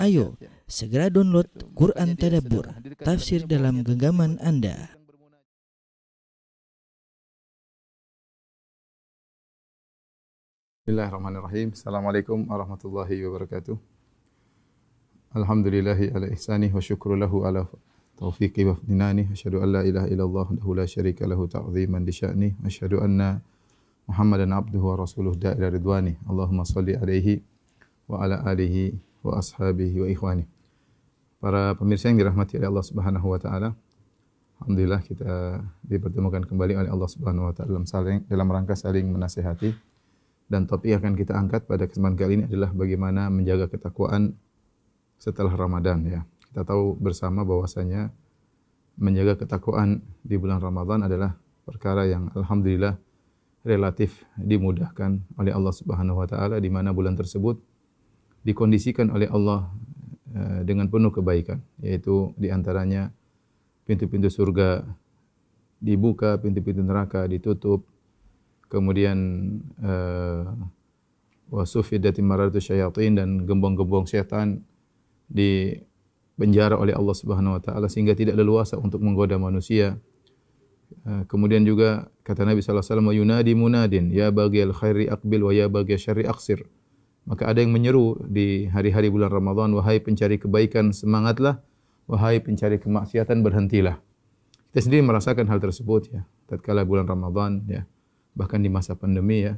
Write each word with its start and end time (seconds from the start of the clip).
Ayo, 0.00 0.34
segera 0.66 1.06
download 1.06 1.46
Quran 1.78 2.18
Tadabbur, 2.18 2.66
tafsir 3.02 3.46
dalam 3.46 3.86
genggaman 3.86 4.40
Anda. 4.42 4.90
Bismillahirrahmanirrahim. 10.84 11.72
Assalamualaikum 11.72 12.44
warahmatullahi 12.44 13.24
wabarakatuh. 13.24 13.76
Alhamdulillahi 15.32 16.12
ala 16.12 16.28
ihsanih 16.28 16.68
wa 16.74 16.82
syukru 16.82 17.16
lahu 17.16 17.48
ala 17.48 17.64
taufiqi 18.20 18.68
wa 18.68 18.76
fadinani. 18.76 19.32
Asyhadu 19.32 19.64
an 19.64 19.68
la 19.78 19.82
ilaha 19.86 20.06
illallah 20.12 20.46
wa 20.52 20.74
la 20.76 20.84
syarika 20.84 21.24
lahu 21.24 21.48
ta'ziman 21.48 22.04
li 22.04 22.12
sya'ni. 22.12 22.48
Asyhadu 22.68 23.00
anna 23.00 23.40
Muhammadan 24.04 24.52
abduhu 24.52 24.92
wa 24.92 25.00
rasuluh 25.00 25.32
da'ila 25.32 25.72
ridwani. 25.72 26.20
Allahumma 26.28 26.68
salli 26.68 26.92
alaihi 26.92 27.40
wa 28.04 28.20
ala 28.20 28.44
alihi 28.44 28.92
wa 29.24 29.40
ashabihi 29.40 30.04
wa 30.04 30.08
ikhwani. 30.12 30.44
Para 31.40 31.72
pemirsa 31.74 32.12
yang 32.12 32.20
dirahmati 32.20 32.60
oleh 32.60 32.68
Allah 32.68 32.84
Subhanahu 32.84 33.26
wa 33.32 33.40
taala. 33.40 33.72
Alhamdulillah 34.60 35.00
kita 35.02 35.60
dipertemukan 35.82 36.44
kembali 36.44 36.84
oleh 36.84 36.90
Allah 36.92 37.08
Subhanahu 37.08 37.48
wa 37.48 37.52
taala 37.56 37.72
dalam 37.72 37.88
saling 37.88 38.28
dalam 38.28 38.46
rangka 38.52 38.76
saling 38.76 39.08
menasihati. 39.08 39.72
Dan 40.44 40.68
topik 40.68 40.92
yang 40.92 41.00
akan 41.00 41.16
kita 41.16 41.32
angkat 41.32 41.64
pada 41.64 41.88
kesempatan 41.88 42.20
kali 42.20 42.32
ini 42.36 42.44
adalah 42.44 42.68
bagaimana 42.76 43.32
menjaga 43.32 43.64
ketakwaan 43.72 44.36
setelah 45.16 45.56
Ramadan 45.56 46.04
ya. 46.04 46.20
Kita 46.52 46.68
tahu 46.68 47.00
bersama 47.00 47.48
bahwasanya 47.48 48.12
menjaga 49.00 49.40
ketakwaan 49.40 50.04
di 50.20 50.36
bulan 50.36 50.60
Ramadan 50.60 51.08
adalah 51.08 51.34
perkara 51.64 52.04
yang 52.04 52.28
alhamdulillah 52.36 53.00
relatif 53.64 54.22
dimudahkan 54.36 55.24
oleh 55.40 55.52
Allah 55.56 55.72
Subhanahu 55.72 56.20
wa 56.20 56.28
taala 56.28 56.60
di 56.60 56.68
mana 56.68 56.92
bulan 56.92 57.16
tersebut 57.16 57.56
dikondisikan 58.44 59.10
oleh 59.10 59.28
Allah 59.32 59.72
eh, 60.30 60.60
dengan 60.68 60.86
penuh 60.92 61.10
kebaikan 61.10 61.58
yaitu 61.80 62.36
di 62.36 62.52
antaranya 62.52 63.10
pintu-pintu 63.88 64.28
surga 64.28 64.84
dibuka 65.80 66.40
pintu-pintu 66.40 66.80
neraka 66.80 67.28
ditutup 67.28 67.84
kemudian 68.74 69.18
uh, 69.84 70.50
wasufidati 71.52 72.18
maratu 72.24 72.58
syayatin 72.58 73.14
dan 73.14 73.28
gembong-gembong 73.46 74.08
syaitan 74.08 74.58
di 75.30 75.78
penjara 76.34 76.74
oleh 76.74 76.90
Allah 76.90 77.14
Subhanahu 77.14 77.60
wa 77.60 77.62
taala 77.62 77.86
sehingga 77.86 78.18
tidak 78.18 78.34
leluasa 78.34 78.74
untuk 78.74 78.98
menggoda 78.98 79.38
manusia. 79.38 79.94
Uh, 81.06 81.22
kemudian 81.30 81.62
juga 81.62 82.10
kata 82.26 82.42
Nabi 82.42 82.60
sallallahu 82.62 82.82
alaihi 82.82 82.90
wasallam 82.90 83.10
yunadi 83.14 83.52
munadin 83.54 84.04
ya 84.10 84.34
bagi 84.34 84.62
al 84.62 84.74
khairi 84.74 85.06
aqbil 85.06 85.42
wa 85.46 85.52
ya 85.54 85.66
bagi 85.70 85.94
syarri 85.94 86.26
aqsir. 86.26 86.66
Maka 87.24 87.48
ada 87.48 87.64
yang 87.64 87.72
menyeru 87.72 88.20
di 88.28 88.68
hari-hari 88.68 89.08
bulan 89.08 89.32
Ramadan, 89.32 89.72
wahai 89.72 89.96
pencari 90.00 90.36
kebaikan, 90.36 90.92
semangatlah. 90.92 91.64
Wahai 92.04 92.36
pencari 92.44 92.76
kemaksiatan, 92.76 93.40
berhentilah. 93.40 93.96
Kita 94.68 94.90
sendiri 94.90 95.08
merasakan 95.08 95.48
hal 95.48 95.56
tersebut 95.56 96.12
ya. 96.12 96.28
Tatkala 96.44 96.84
bulan 96.84 97.08
Ramadan 97.08 97.64
ya. 97.64 97.88
Bahkan 98.36 98.60
di 98.60 98.68
masa 98.68 98.92
pandemi 98.92 99.48
ya. 99.48 99.56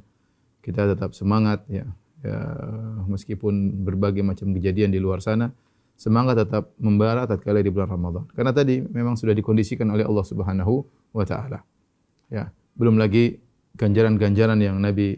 Kita 0.63 0.87
tetap 0.87 1.11
semangat 1.19 1.67
ya. 1.67 1.91
ya 2.23 2.39
meskipun 3.11 3.83
berbagai 3.83 4.23
macam 4.23 4.55
kejadian 4.55 4.95
di 4.95 5.03
luar 5.03 5.19
sana. 5.19 5.51
Semangat 5.99 6.47
tetap 6.47 6.71
membara 6.79 7.27
tatkala 7.27 7.65
di 7.65 7.73
bulan 7.73 7.91
Ramadan. 7.91 8.31
Karena 8.31 8.55
tadi 8.55 8.79
memang 8.79 9.19
sudah 9.19 9.35
dikondisikan 9.35 9.91
oleh 9.91 10.07
Allah 10.07 10.23
Subhanahu 10.23 10.87
wa 11.17 11.25
taala. 11.27 11.65
Ya, 12.31 12.53
belum 12.77 13.01
lagi 13.01 13.41
ganjaran-ganjaran 13.75 14.61
yang 14.61 14.77
Nabi 14.79 15.17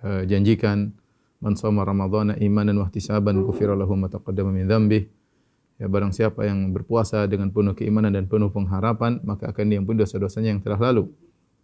uh, 0.00 0.24
janjikan 0.24 0.96
man 1.44 1.52
shoma 1.60 1.84
ramadhana 1.84 2.40
imanan 2.40 2.80
wa 2.80 2.88
ihtisaban 2.88 3.44
ghufira 3.44 3.76
lahu 3.76 3.92
ma 3.92 4.08
taqaddama 4.08 4.48
min 4.48 4.64
dhanbi 4.64 5.04
ya 5.76 5.86
barang 5.90 6.14
siapa 6.14 6.46
yang 6.46 6.70
berpuasa 6.72 7.26
dengan 7.26 7.50
penuh 7.50 7.76
keimanan 7.76 8.14
dan 8.14 8.30
penuh 8.30 8.48
pengharapan 8.48 9.20
maka 9.26 9.50
akan 9.50 9.64
diampuni 9.68 10.00
dosa-dosanya 10.00 10.56
yang 10.56 10.62
telah 10.62 10.78
lalu. 10.78 11.10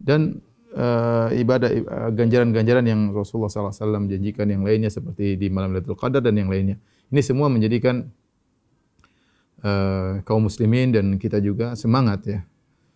Dan 0.00 0.42
uh, 0.74 1.28
ibadah 1.30 1.70
uh, 1.70 2.10
ganjaran-ganjaran 2.10 2.84
yang 2.86 3.00
Rasulullah 3.14 3.52
sallallahu 3.52 3.74
alaihi 3.74 3.84
wasallam 3.86 4.04
janjikan 4.10 4.46
yang 4.50 4.62
lainnya 4.66 4.90
seperti 4.90 5.38
di 5.38 5.46
malam 5.52 5.76
Lailatul 5.76 5.98
Qadar 5.98 6.24
dan 6.24 6.34
yang 6.34 6.50
lainnya. 6.50 6.80
Ini 7.10 7.20
semua 7.22 7.46
menjadikan 7.52 8.08
uh, 9.62 10.22
kaum 10.26 10.46
muslimin 10.46 10.90
dan 10.94 11.06
kita 11.20 11.38
juga 11.38 11.78
semangat 11.78 12.20
ya. 12.26 12.40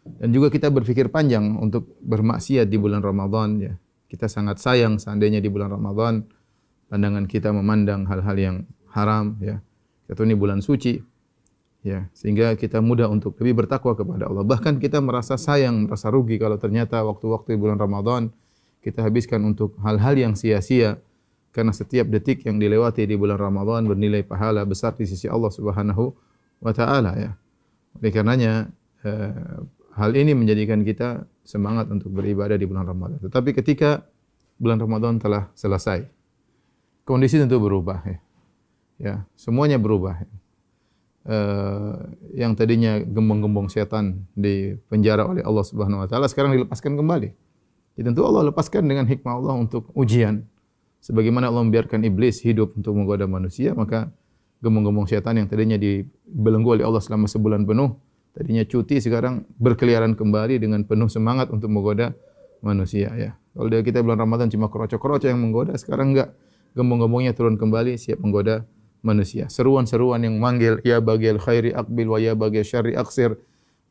Dan 0.04 0.36
juga 0.36 0.52
kita 0.52 0.68
berfikir 0.68 1.08
panjang 1.08 1.56
untuk 1.56 1.96
bermaksiat 2.04 2.68
di 2.68 2.76
bulan 2.76 3.00
Ramadan 3.00 3.48
ya. 3.56 3.72
Kita 4.04 4.28
sangat 4.28 4.60
sayang 4.60 5.00
seandainya 5.00 5.40
di 5.40 5.48
bulan 5.48 5.72
Ramadan 5.72 6.22
pandangan 6.88 7.24
kita 7.28 7.50
memandang 7.50 8.04
hal-hal 8.08 8.36
yang 8.36 8.56
haram 8.92 9.36
ya. 9.40 9.60
Kita 10.04 10.20
ini 10.24 10.36
bulan 10.36 10.60
suci 10.60 11.00
ya, 11.84 12.08
sehingga 12.12 12.56
kita 12.56 12.80
mudah 12.84 13.08
untuk 13.08 13.36
lebih 13.40 13.64
bertakwa 13.64 13.96
kepada 13.96 14.28
Allah. 14.28 14.44
Bahkan 14.44 14.80
kita 14.80 15.00
merasa 15.00 15.40
sayang, 15.40 15.88
merasa 15.88 16.12
rugi 16.12 16.36
kalau 16.36 16.60
ternyata 16.60 17.00
waktu-waktu 17.04 17.56
bulan 17.56 17.80
Ramadan 17.80 18.32
kita 18.84 19.00
habiskan 19.00 19.40
untuk 19.48 19.80
hal-hal 19.80 20.12
yang 20.12 20.36
sia-sia 20.36 21.00
karena 21.54 21.72
setiap 21.72 22.10
detik 22.10 22.44
yang 22.44 22.60
dilewati 22.60 23.08
di 23.08 23.16
bulan 23.16 23.40
Ramadan 23.40 23.88
bernilai 23.88 24.26
pahala 24.26 24.66
besar 24.68 24.92
di 24.98 25.08
sisi 25.08 25.30
Allah 25.30 25.48
Subhanahu 25.48 26.12
wa 26.60 26.72
taala 26.74 27.16
ya. 27.16 27.32
Oleh 27.96 28.10
karenanya 28.10 28.68
eh, 29.06 29.62
hal 29.94 30.10
ini 30.18 30.34
menjadikan 30.34 30.82
kita 30.82 31.24
semangat 31.46 31.88
untuk 31.88 32.10
beribadah 32.10 32.58
di 32.58 32.66
bulan 32.66 32.84
Ramadan. 32.84 33.22
Tetapi 33.22 33.54
ketika 33.54 34.02
bulan 34.58 34.82
Ramadan 34.82 35.22
telah 35.22 35.48
selesai, 35.54 36.04
kondisi 37.04 37.36
tentu 37.38 37.60
berubah 37.60 38.00
ya. 38.04 38.18
Ya, 38.94 39.14
semuanya 39.36 39.76
berubah. 39.76 40.24
Uh, 41.24 42.04
yang 42.36 42.52
tadinya 42.52 43.00
gembong-gembong 43.00 43.72
setan 43.72 44.28
di 44.36 44.76
penjara 44.92 45.24
oleh 45.24 45.40
Allah 45.40 45.64
Subhanahu 45.64 46.04
wa 46.04 46.08
taala 46.08 46.28
sekarang 46.28 46.52
dilepaskan 46.52 47.00
kembali. 47.00 47.32
Jadi 47.96 48.04
tentu 48.04 48.28
Allah 48.28 48.52
lepaskan 48.52 48.84
dengan 48.84 49.08
hikmah 49.08 49.32
Allah 49.32 49.54
untuk 49.56 49.88
ujian. 49.96 50.44
Sebagaimana 51.00 51.48
Allah 51.48 51.64
membiarkan 51.64 52.04
iblis 52.04 52.44
hidup 52.44 52.76
untuk 52.76 52.96
menggoda 52.96 53.24
manusia, 53.28 53.76
maka 53.76 54.12
gembong-gembong 54.64 55.04
setan 55.04 55.36
yang 55.36 55.48
tadinya 55.48 55.76
dibelenggu 55.76 56.80
oleh 56.80 56.84
Allah 56.84 57.00
selama 57.00 57.28
sebulan 57.28 57.68
penuh, 57.68 57.92
tadinya 58.32 58.64
cuti 58.64 59.00
sekarang 59.04 59.44
berkeliaran 59.60 60.16
kembali 60.16 60.56
dengan 60.60 60.84
penuh 60.84 61.08
semangat 61.12 61.52
untuk 61.52 61.68
menggoda 61.68 62.16
manusia 62.64 63.12
ya. 63.16 63.36
Kalau 63.52 63.68
dia 63.68 63.84
kita 63.84 64.00
bulan 64.00 64.24
Ramadan 64.24 64.48
cuma 64.48 64.72
kroco-kroco 64.72 65.28
yang 65.28 65.40
menggoda, 65.40 65.76
sekarang 65.76 66.16
enggak 66.16 66.32
gembong-gembongnya 66.74 67.32
turun 67.32 67.54
kembali 67.54 67.96
siap 67.96 68.20
menggoda 68.20 68.66
manusia. 69.00 69.46
Seruan-seruan 69.46 70.20
yang 70.26 70.36
manggil 70.42 70.82
ya 70.82 70.98
bagi 70.98 71.30
al 71.30 71.38
khairi 71.38 71.70
akbil 71.70 72.06
wa 72.10 72.18
ya 72.18 72.34
bagi 72.34 72.60
syarri 72.66 72.98
aksir. 72.98 73.38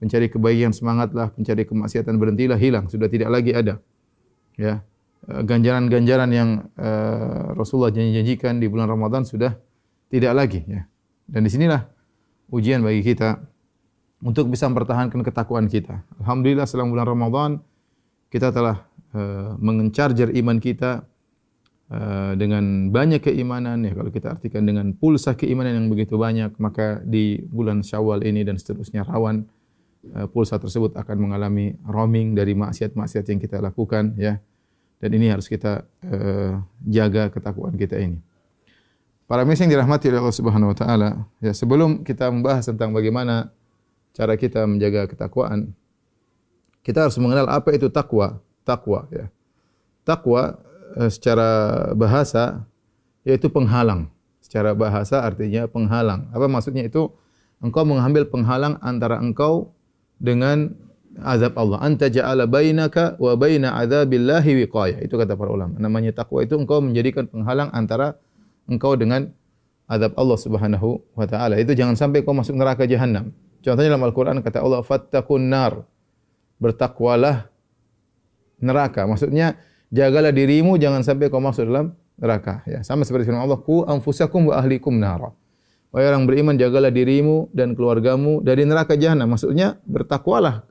Mencari 0.04 0.28
kebaikan 0.28 0.76
semangatlah, 0.76 1.32
mencari 1.40 1.64
kemaksiatan 1.64 2.20
berhentilah 2.20 2.60
hilang, 2.60 2.92
sudah 2.92 3.08
tidak 3.08 3.32
lagi 3.32 3.56
ada. 3.56 3.80
Ya. 4.60 4.84
Eh, 5.32 5.42
ganjaran-ganjaran 5.48 6.30
yang 6.36 6.50
uh, 6.76 7.56
Rasulullah 7.56 7.96
janjikan 7.96 8.60
di 8.60 8.68
bulan 8.68 8.92
Ramadan 8.92 9.24
sudah 9.24 9.56
tidak 10.12 10.36
lagi 10.36 10.60
ya. 10.68 10.84
Dan 11.24 11.48
di 11.48 11.50
sinilah 11.50 11.88
ujian 12.52 12.84
bagi 12.84 13.00
kita 13.00 13.40
untuk 14.20 14.52
bisa 14.52 14.68
mempertahankan 14.68 15.24
ketakwaan 15.24 15.72
kita. 15.72 16.04
Alhamdulillah 16.20 16.68
selama 16.68 17.00
bulan 17.00 17.08
Ramadan 17.08 17.52
kita 18.28 18.52
telah 18.52 18.84
uh, 19.16 19.56
mengencharger 19.64 20.36
iman 20.36 20.60
kita 20.60 21.08
Eh, 21.94 22.34
dengan 22.42 22.90
banyak 22.90 23.22
keimanan 23.22 23.86
ya 23.86 23.94
kalau 23.94 24.10
kita 24.10 24.34
artikan 24.34 24.66
dengan 24.66 24.98
pulsa 24.98 25.38
keimanan 25.38 25.78
yang 25.78 25.88
begitu 25.94 26.18
banyak 26.18 26.58
maka 26.58 27.06
di 27.06 27.38
bulan 27.54 27.86
Syawal 27.86 28.26
ini 28.26 28.42
dan 28.42 28.58
seterusnya 28.58 29.06
rawan 29.06 29.46
uh, 30.18 30.26
pulsa 30.26 30.58
tersebut 30.58 30.98
akan 30.98 31.18
mengalami 31.22 31.78
roaming 31.86 32.34
dari 32.34 32.58
maksiat-maksiat 32.58 33.30
yang 33.30 33.38
kita 33.38 33.62
lakukan 33.62 34.18
ya. 34.18 34.42
Dan 34.98 35.10
ini 35.14 35.30
harus 35.30 35.46
kita 35.46 35.86
uh, 35.86 36.66
jaga 36.82 37.30
ketakwaan 37.30 37.78
kita 37.78 38.02
ini. 38.02 38.18
Para 39.30 39.46
mising 39.46 39.70
dirahmati 39.70 40.10
oleh 40.10 40.18
Allah 40.18 40.34
Subhanahu 40.34 40.74
wa 40.74 40.78
taala 40.78 41.10
ya 41.46 41.54
sebelum 41.54 42.02
kita 42.02 42.26
membahas 42.34 42.74
tentang 42.74 42.90
bagaimana 42.90 43.54
cara 44.18 44.34
kita 44.34 44.66
menjaga 44.66 45.06
ketakwaan 45.06 45.78
kita 46.82 47.06
harus 47.06 47.22
mengenal 47.22 47.54
apa 47.54 47.70
itu 47.70 47.86
takwa. 47.94 48.42
Takwa 48.66 49.06
ya. 49.14 49.30
Takwa 50.02 50.58
Eh, 50.73 50.73
secara 51.10 51.92
bahasa 51.96 52.66
yaitu 53.24 53.48
penghalang. 53.48 54.12
Secara 54.44 54.76
bahasa 54.76 55.24
artinya 55.24 55.66
penghalang. 55.66 56.30
Apa 56.36 56.46
maksudnya 56.52 56.86
itu? 56.86 57.10
Engkau 57.64 57.88
mengambil 57.88 58.28
penghalang 58.28 58.76
antara 58.84 59.24
engkau 59.24 59.72
dengan 60.20 60.76
azab 61.24 61.56
Allah. 61.56 61.80
Anta 61.80 62.12
ja'ala 62.12 62.44
bainaka 62.44 63.16
wa 63.18 63.40
baina 63.40 63.72
adzabillahi 63.80 64.66
wiqayah. 64.66 65.00
Itu 65.00 65.16
kata 65.16 65.40
para 65.40 65.50
ulama. 65.50 65.80
Namanya 65.80 66.12
takwa 66.12 66.44
itu 66.44 66.60
engkau 66.60 66.84
menjadikan 66.84 67.24
penghalang 67.32 67.72
antara 67.72 68.20
engkau 68.68 69.00
dengan 69.00 69.32
azab 69.88 70.12
Allah 70.20 70.38
Subhanahu 70.38 71.00
wa 71.16 71.26
taala. 71.26 71.56
Itu 71.56 71.72
jangan 71.72 71.96
sampai 71.96 72.28
kau 72.28 72.36
masuk 72.36 72.60
neraka 72.60 72.84
jahanam. 72.84 73.32
Contohnya 73.64 73.96
dalam 73.96 74.04
Al-Qur'an 74.04 74.38
kata 74.44 74.60
Allah 74.60 74.84
fattaqun 74.84 75.44
nar. 75.48 75.88
Bertakwalah 76.60 77.48
neraka. 78.60 79.08
Maksudnya 79.08 79.56
jagalah 79.94 80.34
dirimu 80.34 80.82
jangan 80.82 81.06
sampai 81.06 81.30
kau 81.30 81.38
masuk 81.38 81.70
dalam 81.70 81.94
neraka 82.18 82.66
ya 82.66 82.82
sama 82.82 83.06
seperti 83.06 83.30
firman 83.30 83.46
Allah 83.46 83.62
ku 83.62 83.86
anfusakum 83.86 84.50
wa 84.50 84.58
ahlikum 84.58 84.98
nara 84.98 85.30
Wahai 85.94 86.10
orang 86.10 86.26
beriman, 86.26 86.58
jagalah 86.58 86.90
dirimu 86.90 87.54
dan 87.54 87.78
keluargamu 87.78 88.42
dari 88.42 88.66
neraka 88.66 88.98
jahanam. 88.98 89.30
Maksudnya 89.30 89.78
bertakwalah. 89.86 90.66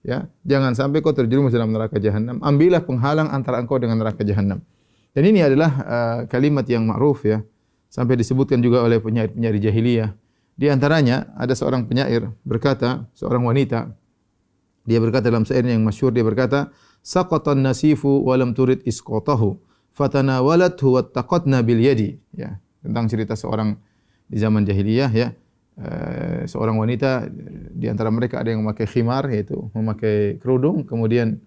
Ya, 0.00 0.32
jangan 0.40 0.72
sampai 0.72 1.04
kau 1.04 1.12
terjerumus 1.12 1.52
dalam 1.52 1.68
neraka 1.68 2.00
jahanam. 2.00 2.40
Ambillah 2.40 2.80
penghalang 2.80 3.28
antara 3.28 3.60
engkau 3.60 3.76
dengan 3.76 4.00
neraka 4.00 4.24
jahanam. 4.24 4.64
Dan 5.12 5.22
ini 5.28 5.44
adalah 5.44 5.70
uh, 5.84 6.18
kalimat 6.32 6.64
yang 6.64 6.88
ma'ruf 6.88 7.28
ya. 7.28 7.44
Sampai 7.92 8.16
disebutkan 8.16 8.64
juga 8.64 8.80
oleh 8.80 9.04
penyair-penyair 9.04 9.60
jahiliyah. 9.60 10.16
Di 10.56 10.72
antaranya 10.72 11.28
ada 11.36 11.52
seorang 11.52 11.84
penyair 11.84 12.32
berkata, 12.40 13.04
seorang 13.12 13.44
wanita. 13.44 13.92
Dia 14.88 14.96
berkata 14.96 15.28
dalam 15.28 15.44
syairnya 15.44 15.76
yang 15.76 15.84
masyhur 15.84 16.08
dia 16.08 16.24
berkata, 16.24 16.72
"Saqatan 17.04 17.60
nasifu 17.60 18.24
wa 18.24 18.34
lam 18.40 18.56
turid 18.56 18.80
isqatahu, 18.88 19.60
fatanawalathu 19.92 20.96
wattaqatna 20.96 21.60
bil 21.60 21.84
yadi." 21.84 22.16
Ya, 22.32 22.56
tentang 22.80 23.08
cerita 23.12 23.36
seorang 23.36 23.76
di 24.28 24.36
zaman 24.40 24.64
jahiliyah 24.64 25.10
ya 25.12 25.28
uh, 25.80 26.44
seorang 26.44 26.76
wanita 26.80 27.28
di 27.72 27.88
antara 27.88 28.12
mereka 28.12 28.40
ada 28.40 28.52
yang 28.52 28.64
memakai 28.64 28.88
khimar 28.88 29.28
yaitu 29.32 29.68
memakai 29.72 30.36
kerudung 30.40 30.84
kemudian 30.84 31.40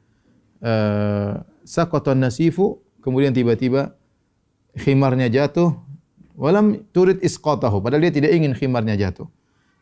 uh, 0.61 1.41
saqatan 1.65 2.21
nasifu 2.21 2.81
kemudian 3.01 3.33
tiba-tiba 3.33 3.97
khimarnya 4.77 5.29
jatuh 5.29 5.73
walam 6.37 6.85
turid 6.93 7.17
isqatahu 7.21 7.81
padahal 7.81 8.09
dia 8.09 8.13
tidak 8.13 8.31
ingin 8.33 8.53
khimarnya 8.53 8.97
jatuh 8.97 9.29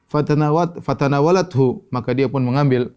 fatanawat 0.08 0.80
fatanawalathu 0.80 1.84
maka 1.92 2.16
dia 2.16 2.32
pun 2.32 2.44
mengambil 2.44 2.96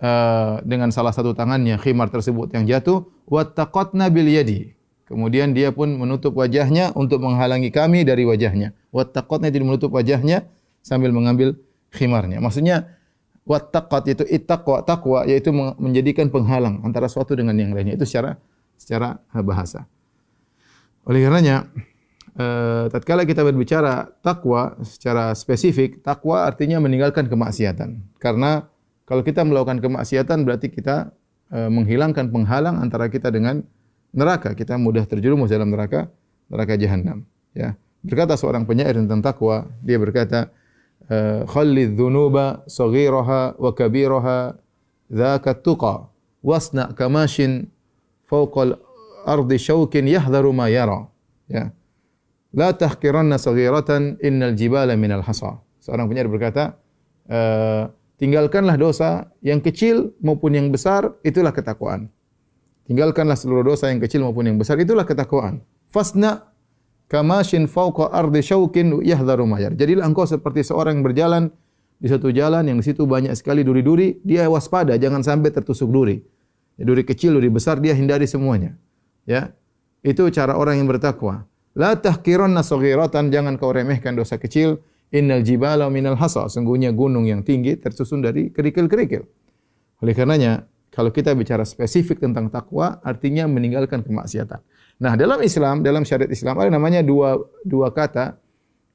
uh, 0.00 0.60
dengan 0.64 0.90
salah 0.90 1.14
satu 1.14 1.36
tangannya 1.36 1.76
khimar 1.78 2.08
tersebut 2.10 2.52
yang 2.56 2.64
jatuh 2.66 3.06
wattaqatna 3.28 4.08
bil 4.08 4.26
yadi 4.26 4.80
Kemudian 5.10 5.50
dia 5.50 5.74
pun 5.74 5.90
menutup 5.90 6.38
wajahnya 6.38 6.94
untuk 6.94 7.26
menghalangi 7.26 7.74
kami 7.74 8.06
dari 8.06 8.22
wajahnya. 8.22 8.78
Wattaqatnya 8.94 9.50
tidak 9.50 9.66
menutup 9.66 9.90
wajahnya 9.90 10.46
sambil 10.86 11.10
mengambil 11.10 11.58
khimarnya. 11.90 12.38
Maksudnya 12.38 12.94
wattaqat 13.42 14.06
itu 14.06 14.22
ittaqwa 14.30 14.86
taqwa 14.86 15.26
yaitu 15.26 15.50
menjadikan 15.50 16.30
penghalang 16.30 16.86
antara 16.86 17.10
suatu 17.10 17.34
dengan 17.34 17.58
yang 17.58 17.74
lainnya. 17.74 17.98
Itu 17.98 18.06
secara 18.06 18.38
secara 18.78 19.18
bahasa. 19.42 19.90
Oleh 21.02 21.26
karenanya 21.26 21.66
eh, 22.38 22.86
tatkala 22.94 23.26
kita 23.26 23.42
berbicara 23.42 24.14
takwa 24.22 24.78
secara 24.86 25.34
spesifik, 25.34 26.06
takwa 26.06 26.46
artinya 26.46 26.78
meninggalkan 26.78 27.26
kemaksiatan. 27.26 27.98
Karena 28.22 28.69
kalau 29.10 29.26
kita 29.26 29.42
melakukan 29.42 29.82
kemaksiatan 29.82 30.46
berarti 30.46 30.70
kita 30.70 31.10
eh, 31.50 31.66
menghilangkan 31.66 32.30
penghalang 32.30 32.78
antara 32.78 33.10
kita 33.10 33.34
dengan 33.34 33.66
neraka. 34.14 34.54
Kita 34.54 34.78
mudah 34.78 35.02
terjerumus 35.02 35.50
dalam 35.50 35.74
neraka 35.74 36.06
neraka 36.46 36.78
jahanam 36.78 37.26
ya. 37.50 37.74
Berkata 38.06 38.38
seorang 38.38 38.70
penyair 38.70 38.94
tentang 38.94 39.18
takwa 39.18 39.66
dia 39.82 39.98
berkata 39.98 40.54
eh, 41.10 41.42
khallidh 41.42 41.98
dhunuba 41.98 42.62
saghiraha 42.70 43.58
wa 43.58 43.70
kabiraha 43.74 44.54
dzaka 45.10 45.58
tuqa 45.58 46.06
wasna 46.46 46.94
kamashin 46.94 47.66
fawqa 48.30 48.78
al-ardi 49.26 49.58
shawkin 49.58 50.06
yahdharu 50.06 50.54
ma 50.54 50.70
yara. 50.70 51.10
Ya. 51.50 51.74
La 52.54 52.70
tahqiranna 52.70 53.42
saghiratan 53.42 54.22
innal 54.22 54.54
jibala 54.54 54.94
min 54.94 55.10
al-hasa 55.18 55.58
seorang 55.82 56.06
penyair 56.06 56.30
berkata 56.30 56.78
uh, 57.26 57.90
tinggalkanlah 58.20 58.76
dosa 58.76 59.32
yang 59.40 59.64
kecil 59.64 60.12
maupun 60.20 60.52
yang 60.52 60.68
besar 60.68 61.16
itulah 61.24 61.50
ketakwaan. 61.50 62.12
Tinggalkanlah 62.84 63.34
seluruh 63.34 63.64
dosa 63.64 63.88
yang 63.88 63.98
kecil 63.98 64.22
maupun 64.22 64.46
yang 64.46 64.60
besar 64.60 64.76
itulah 64.76 65.08
ketakwaan. 65.08 65.64
Fasna 65.88 66.52
kamashin 67.08 67.66
fawqa 67.66 68.12
ardi 68.12 68.44
syaukin 68.44 69.00
yahdharu 69.02 69.48
mayar 69.48 69.74
jadilah 69.74 70.06
engkau 70.06 70.28
seperti 70.28 70.62
seorang 70.62 71.00
yang 71.00 71.04
berjalan 71.08 71.42
di 71.98 72.06
satu 72.06 72.30
jalan 72.30 72.64
yang 72.68 72.78
di 72.78 72.86
situ 72.86 73.04
banyak 73.08 73.34
sekali 73.34 73.66
duri-duri 73.66 74.20
dia 74.22 74.46
waspada 74.46 74.94
jangan 75.00 75.24
sampai 75.24 75.50
tertusuk 75.50 75.88
duri. 75.88 76.20
Duri 76.80 77.04
kecil 77.04 77.36
duri 77.36 77.52
besar 77.52 77.76
dia 77.76 77.92
hindari 77.92 78.24
semuanya. 78.24 78.72
Ya? 79.28 79.52
Itu 80.00 80.32
cara 80.32 80.56
orang 80.56 80.80
yang 80.80 80.88
bertakwa. 80.88 81.44
La 81.76 81.92
tahqiranna 81.92 82.64
saghiratan 82.64 83.28
jangan 83.28 83.60
kau 83.60 83.68
remehkan 83.68 84.16
dosa 84.16 84.40
kecil 84.40 84.80
innal 85.10 85.42
jibala 85.42 85.86
minal 85.90 86.16
hasa 86.16 86.46
sungguhnya 86.46 86.94
gunung 86.94 87.26
yang 87.26 87.42
tinggi 87.42 87.78
tersusun 87.78 88.22
dari 88.22 88.50
kerikil-kerikil 88.50 89.22
oleh 90.00 90.14
karenanya 90.16 90.70
kalau 90.90 91.14
kita 91.14 91.30
bicara 91.38 91.62
spesifik 91.62 92.18
tentang 92.18 92.50
takwa, 92.50 92.98
artinya 93.06 93.46
meninggalkan 93.46 94.02
kemaksiatan. 94.02 94.58
Nah, 95.00 95.14
dalam 95.14 95.38
Islam, 95.40 95.86
dalam 95.86 96.02
syariat 96.02 96.28
Islam 96.28 96.58
ada 96.58 96.68
namanya 96.68 97.00
dua 97.00 97.38
dua 97.62 97.94
kata 97.94 98.36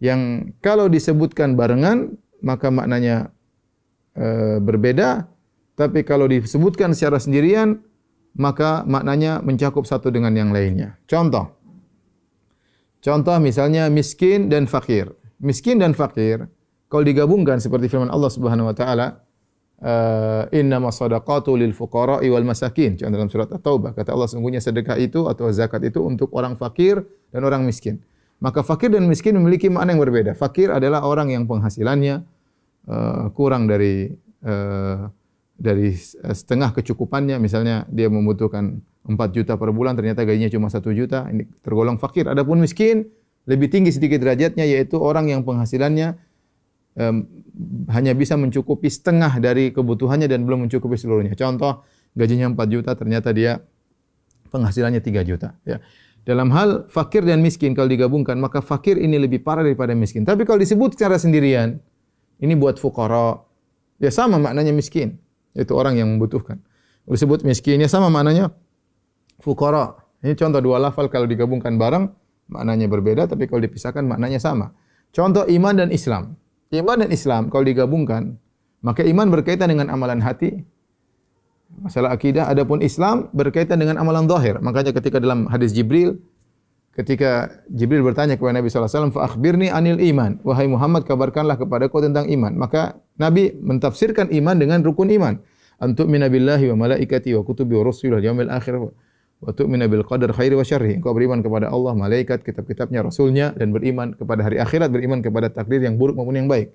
yang 0.04 0.52
kalau 0.60 0.92
disebutkan 0.92 1.56
barengan 1.56 2.20
maka 2.44 2.68
maknanya 2.68 3.32
e, 4.12 4.60
berbeda, 4.60 5.26
tapi 5.80 6.04
kalau 6.04 6.28
disebutkan 6.28 6.92
secara 6.92 7.18
sendirian 7.18 7.80
maka 8.36 8.84
maknanya 8.84 9.40
mencakup 9.40 9.88
satu 9.88 10.12
dengan 10.12 10.36
yang 10.36 10.52
lainnya. 10.52 11.00
Contoh. 11.08 11.56
Contoh 13.00 13.40
misalnya 13.40 13.88
miskin 13.88 14.52
dan 14.52 14.68
fakir. 14.68 15.16
Miskin 15.40 15.82
dan 15.82 15.92
fakir 15.92 16.48
kalau 16.86 17.04
digabungkan 17.04 17.58
seperti 17.60 17.90
firman 17.90 18.08
Allah 18.08 18.32
Subhanahu 18.32 18.72
wa 18.72 18.76
taala, 18.78 19.26
uh, 19.82 20.46
inna 20.54 20.78
masadaqatu 20.80 21.58
lil 21.58 21.74
fuqara 21.74 22.22
wal 22.22 22.46
masakin. 22.46 22.96
Contoh 22.96 23.18
dalam 23.18 23.32
surat 23.32 23.50
At-Taubah 23.52 23.98
kata 23.98 24.14
Allah 24.14 24.30
sungguhnya 24.30 24.62
sedekah 24.62 24.96
itu 25.02 25.26
atau 25.28 25.50
zakat 25.52 25.84
itu 25.84 26.00
untuk 26.06 26.32
orang 26.32 26.56
fakir 26.56 27.04
dan 27.34 27.42
orang 27.44 27.66
miskin. 27.66 28.00
Maka 28.40 28.62
fakir 28.62 28.92
dan 28.94 29.08
miskin 29.08 29.36
memiliki 29.36 29.72
makna 29.72 29.96
yang 29.96 30.02
berbeda. 30.04 30.32
Fakir 30.38 30.70
adalah 30.70 31.08
orang 31.08 31.34
yang 31.34 31.44
penghasilannya 31.50 32.24
uh, 32.88 33.32
kurang 33.34 33.66
dari 33.66 34.12
uh, 34.46 35.10
dari 35.56 35.96
setengah 36.32 36.76
kecukupannya. 36.76 37.40
Misalnya 37.42 37.88
dia 37.90 38.12
membutuhkan 38.12 38.84
4 39.08 39.16
juta 39.32 39.56
per 39.56 39.72
bulan, 39.72 39.96
ternyata 39.96 40.28
gajinya 40.28 40.52
cuma 40.52 40.68
1 40.68 40.84
juta. 40.94 41.32
Ini 41.32 41.48
tergolong 41.64 41.96
fakir. 41.96 42.28
Adapun 42.28 42.60
miskin 42.60 43.08
lebih 43.46 43.70
tinggi 43.70 43.94
sedikit 43.94 44.22
derajatnya 44.22 44.66
yaitu 44.66 44.98
orang 44.98 45.30
yang 45.30 45.46
penghasilannya 45.46 46.18
um, 46.98 47.30
hanya 47.94 48.12
bisa 48.18 48.36
mencukupi 48.36 48.90
setengah 48.92 49.32
dari 49.40 49.72
kebutuhannya 49.72 50.28
dan 50.28 50.44
belum 50.44 50.68
mencukupi 50.68 50.98
seluruhnya. 51.00 51.38
Contoh, 51.38 51.86
gajinya 52.18 52.52
4 52.52 52.74
juta, 52.74 52.92
ternyata 52.98 53.32
dia 53.32 53.64
penghasilannya 54.52 55.00
3 55.00 55.24
juta. 55.24 55.56
Ya. 55.64 55.80
Dalam 56.26 56.50
hal 56.50 56.90
fakir 56.90 57.22
dan 57.22 57.46
miskin 57.46 57.78
kalau 57.78 57.86
digabungkan, 57.86 58.36
maka 58.42 58.60
fakir 58.60 58.98
ini 58.98 59.22
lebih 59.22 59.46
parah 59.46 59.62
daripada 59.62 59.94
miskin. 59.94 60.26
Tapi 60.26 60.42
kalau 60.42 60.58
disebut 60.58 60.98
secara 60.98 61.22
sendirian, 61.22 61.78
ini 62.42 62.58
buat 62.58 62.82
fukara, 62.82 63.46
ya 64.02 64.10
sama 64.10 64.42
maknanya 64.42 64.74
miskin. 64.74 65.22
Itu 65.54 65.78
orang 65.78 66.02
yang 66.02 66.10
membutuhkan. 66.10 66.60
Disebut 67.06 67.46
miskin, 67.46 67.78
ya 67.78 67.88
sama 67.88 68.10
maknanya 68.10 68.50
fukara. 69.38 70.02
Ini 70.26 70.34
contoh 70.34 70.60
dua 70.66 70.82
lafal 70.82 71.14
kalau 71.14 71.30
digabungkan 71.30 71.78
bareng, 71.78 72.10
maknanya 72.52 72.88
berbeda, 72.90 73.30
tapi 73.30 73.50
kalau 73.50 73.62
dipisahkan 73.64 74.06
maknanya 74.06 74.40
sama. 74.42 74.72
Contoh 75.16 75.48
iman 75.48 75.74
dan 75.74 75.90
Islam. 75.90 76.36
Iman 76.74 76.98
dan 77.02 77.10
Islam 77.14 77.48
kalau 77.48 77.64
digabungkan, 77.64 78.36
maka 78.84 79.06
iman 79.06 79.32
berkaitan 79.32 79.72
dengan 79.72 79.88
amalan 79.94 80.20
hati. 80.20 80.66
Masalah 81.76 82.12
akidah 82.16 82.48
adapun 82.48 82.80
Islam 82.84 83.32
berkaitan 83.32 83.80
dengan 83.80 84.00
amalan 84.00 84.28
zahir. 84.28 84.60
Makanya 84.60 84.96
ketika 84.96 85.20
dalam 85.20 85.48
hadis 85.48 85.76
Jibril 85.76 86.20
ketika 86.96 87.52
Jibril 87.68 88.02
bertanya 88.02 88.40
kepada 88.40 88.56
Nabi 88.56 88.72
sallallahu 88.72 88.88
alaihi 88.88 88.98
wasallam, 89.04 89.14
"Fa 89.14 89.24
akhbirni 89.28 89.68
anil 89.68 90.00
iman." 90.00 90.40
Wahai 90.48 90.66
Muhammad, 90.72 91.04
kabarkanlah 91.04 91.60
kepada 91.60 91.92
kau 91.92 92.00
tentang 92.00 92.26
iman. 92.32 92.56
Maka 92.56 92.98
Nabi 93.20 93.52
mentafsirkan 93.60 94.32
iman 94.32 94.56
dengan 94.56 94.80
rukun 94.82 95.12
iman. 95.12 95.44
Antuk 95.76 96.08
minabillahi 96.08 96.72
wa 96.72 96.88
malaikati 96.88 97.36
wa 97.36 97.44
kutubi 97.44 97.76
wa 97.76 97.84
rusuli 97.84 98.16
wal 98.16 98.24
yaumil 98.24 98.48
akhir 98.48 98.80
wa 99.44 99.52
tu'minu 99.52 99.86
bil 99.92 100.04
qadar 100.08 100.32
khairi 100.32 100.56
wa 100.56 100.64
syarri. 100.64 100.96
Engkau 101.00 101.12
beriman 101.12 101.44
kepada 101.44 101.68
Allah, 101.68 101.94
malaikat, 101.98 102.46
kitab-kitabnya, 102.46 103.04
rasulnya 103.04 103.52
dan 103.56 103.76
beriman 103.76 104.16
kepada 104.16 104.46
hari 104.46 104.62
akhirat, 104.62 104.92
beriman 104.92 105.20
kepada 105.20 105.52
takdir 105.52 105.84
yang 105.84 106.00
buruk 106.00 106.16
maupun 106.16 106.40
yang 106.40 106.48
baik. 106.48 106.72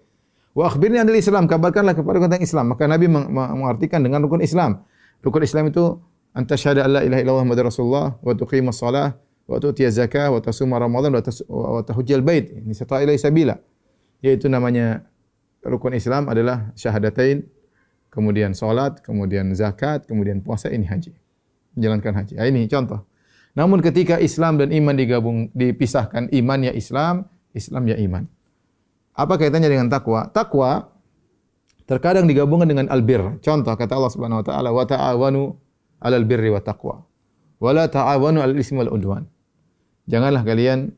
Wa 0.53 0.67
akhbirni 0.69 0.99
anil 0.99 1.17
Islam, 1.17 1.47
kabarkanlah 1.47 1.95
kepada 1.95 2.19
tentang 2.27 2.43
Islam. 2.43 2.75
Maka 2.75 2.85
Nabi 2.91 3.07
mengartikan 3.09 4.03
dengan 4.03 4.27
rukun 4.27 4.43
Islam. 4.43 4.83
Rukun 5.23 5.47
Islam 5.47 5.71
itu 5.71 6.01
anta 6.35 6.59
syahada 6.59 6.87
alla 6.87 7.01
ilaha 7.07 7.21
illallah 7.23 7.45
muhammadur 7.47 7.71
rasulullah 7.71 8.07
wa 8.19 8.33
tuqimus 8.35 8.79
shalah 8.79 9.19
wa 9.51 9.57
tu'tiyaz 9.59 9.99
zakah 9.99 10.31
wa 10.31 10.39
tasuma 10.43 10.79
ramadan 10.79 11.15
wa 11.15 11.81
tahujjal 11.87 12.23
bait. 12.23 12.51
Ini 12.51 12.75
sata 12.75 12.99
ilai 13.03 13.19
sabila. 13.19 13.59
Yaitu 14.21 14.51
namanya 14.51 15.07
rukun 15.65 15.97
Islam 15.97 16.29
adalah 16.29 16.75
syahadatain, 16.77 17.47
kemudian 18.11 18.53
salat, 18.53 19.01
kemudian 19.01 19.49
zakat, 19.55 20.05
kemudian 20.05 20.43
puasa 20.45 20.69
ini 20.69 20.85
haji 20.85 21.20
menjalankan 21.75 22.13
haji. 22.23 22.35
Ah, 22.39 22.47
ini 22.47 22.67
contoh. 22.67 23.07
Namun 23.55 23.83
ketika 23.83 24.23
Islam 24.23 24.63
dan 24.63 24.71
iman 24.71 24.95
digabung 24.95 25.51
dipisahkan, 25.53 26.31
iman 26.31 26.59
ya 26.63 26.73
Islam, 26.75 27.27
Islam 27.51 27.83
ya 27.91 27.97
iman. 27.99 28.25
Apa 29.15 29.37
kaitannya 29.37 29.67
dengan 29.67 29.91
takwa? 29.91 30.31
Takwa 30.31 30.87
terkadang 31.91 32.31
digabungkan 32.31 32.71
dengan 32.71 32.87
albir. 32.87 33.19
Contoh 33.43 33.75
kata 33.75 33.99
Allah 33.99 34.13
Subhanahu 34.15 34.41
wa 34.41 34.47
taala, 34.47 34.71
"Wa 34.71 34.87
ta'awanu 34.87 35.59
'alal 35.99 36.25
birri 36.25 36.55
wa 36.55 36.63
taqwa." 36.63 37.03
Wa 37.59 37.71
la 37.75 37.91
ta'awanu 37.91 38.39
'alal 38.39 38.57
ismi 38.57 38.79
wal 38.79 38.95
udwan. 38.95 39.27
Janganlah 40.07 40.47
kalian 40.47 40.95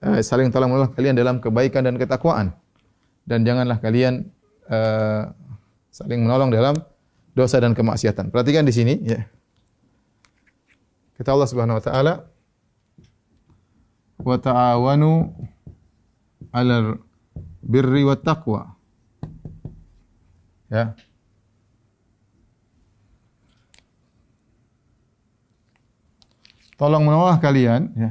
uh, 0.00 0.18
saling 0.24 0.48
tolong 0.48 0.72
menolong 0.72 0.96
kalian 0.96 1.14
dalam 1.14 1.36
kebaikan 1.44 1.84
dan 1.84 2.00
ketakwaan. 2.00 2.56
Dan 3.28 3.44
janganlah 3.44 3.76
kalian 3.84 4.32
uh, 4.72 5.28
saling 5.92 6.24
menolong 6.24 6.48
dalam 6.48 6.80
dosa 7.36 7.60
dan 7.60 7.76
kemaksiatan. 7.76 8.32
Perhatikan 8.32 8.64
di 8.64 8.72
sini 8.72 8.94
ya. 9.04 9.20
Kata 11.16 11.32
Allah 11.32 11.48
Subhanahu 11.48 11.80
wa 11.80 11.84
taala 11.84 12.14
wa 14.20 14.36
ta'awanu 14.36 15.32
'alal 16.52 17.00
birri 17.64 18.04
wat 18.04 18.20
taqwa. 18.20 18.76
Ya. 20.68 20.92
Tolong 26.76 27.00
menolonglah 27.00 27.40
kalian 27.40 27.82
ya. 27.96 28.10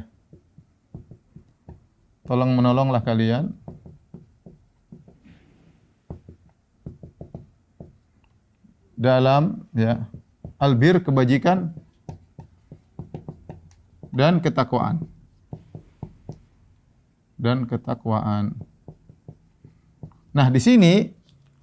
Tolong 2.25 2.57
menolonglah 2.57 3.05
kalian 3.05 3.53
dalam 8.97 9.69
ya 9.77 10.09
albir 10.57 11.03
kebajikan 11.05 11.77
dan 14.15 14.39
ketakwaan 14.39 15.03
dan 17.36 17.67
ketakwaan. 17.67 18.55
Nah, 20.36 20.48
di 20.51 20.60
sini 20.60 21.12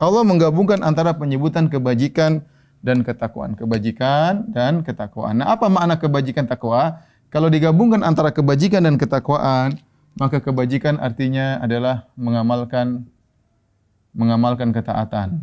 Allah 0.01 0.25
menggabungkan 0.25 0.81
antara 0.85 1.17
penyebutan 1.17 1.69
kebajikan 1.69 2.45
dan 2.83 3.07
ketakwaan, 3.07 3.55
kebajikan 3.55 4.51
dan 4.51 4.83
ketakwaan. 4.83 5.41
Nah, 5.41 5.55
apa 5.55 5.69
makna 5.71 5.97
kebajikan 5.97 6.49
takwa? 6.49 7.01
Kalau 7.33 7.49
digabungkan 7.49 8.05
antara 8.05 8.29
kebajikan 8.35 8.85
dan 8.85 9.01
ketakwaan, 9.01 9.81
maka 10.21 10.43
kebajikan 10.43 11.01
artinya 11.01 11.63
adalah 11.65 12.11
mengamalkan 12.19 13.09
mengamalkan 14.13 14.77
ketaatan. 14.77 15.41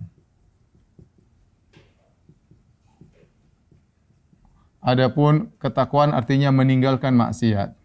Adapun 4.79 5.51
ketakwaan 5.59 6.15
artinya 6.15 6.55
meninggalkan 6.55 7.11
maksiat. 7.11 7.75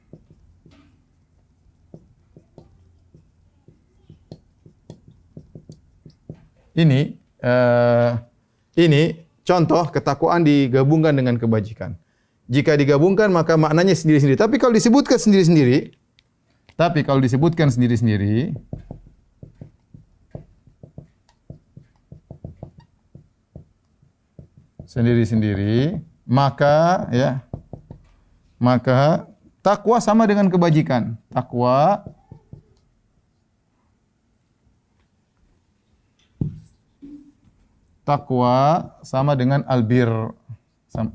Ini 6.74 7.18
uh, 7.42 8.18
ini 8.78 9.26
contoh 9.46 9.90
ketakwaan 9.90 10.42
digabungkan 10.42 11.14
dengan 11.14 11.38
kebajikan. 11.38 11.94
Jika 12.50 12.74
digabungkan 12.78 13.30
maka 13.30 13.54
maknanya 13.54 13.94
sendiri-sendiri. 13.94 14.38
Tapi 14.38 14.58
kalau 14.58 14.74
disebutkan 14.74 15.18
sendiri-sendiri, 15.18 15.94
tapi 16.74 17.06
kalau 17.06 17.22
disebutkan 17.22 17.70
sendiri-sendiri, 17.70 18.54
sendiri-sendiri, 24.82 26.02
maka 26.24 27.08
ya, 27.12 27.44
maka 28.56 29.28
takwa 29.60 30.00
sama 30.00 30.24
dengan 30.24 30.48
kebajikan. 30.48 31.16
Takwa 31.32 32.04
takwa 38.04 38.84
sama 39.00 39.32
dengan 39.32 39.64
albir 39.68 40.08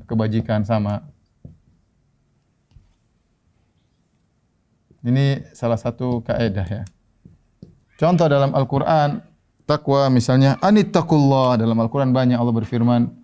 kebajikan 0.06 0.66
sama. 0.66 1.06
Ini 5.00 5.48
salah 5.56 5.80
satu 5.80 6.20
kaidah 6.20 6.66
ya. 6.66 6.82
Contoh 7.96 8.28
dalam 8.28 8.52
Al-Qur'an 8.52 9.24
takwa 9.64 10.12
misalnya 10.12 10.60
anittaqullah 10.60 11.56
dalam 11.56 11.78
Al-Qur'an 11.80 12.12
banyak 12.12 12.36
Allah 12.36 12.52
berfirman 12.52 13.19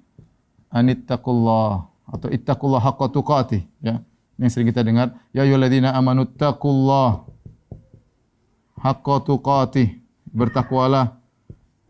anittaqullah 0.76 1.88
atau 2.12 2.28
ittaqullah 2.28 2.80
haqqa 2.84 3.06
tuqatih 3.08 3.62
ya. 3.80 4.04
Ini 4.36 4.52
sering 4.52 4.68
kita 4.68 4.84
dengar 4.84 5.16
ya 5.32 5.48
ayyuhalladzina 5.48 5.96
amanu 5.96 6.28
taqullah 6.28 7.24
haqqa 8.76 9.14
tuqatih 9.24 9.96
bertakwalah 10.28 11.16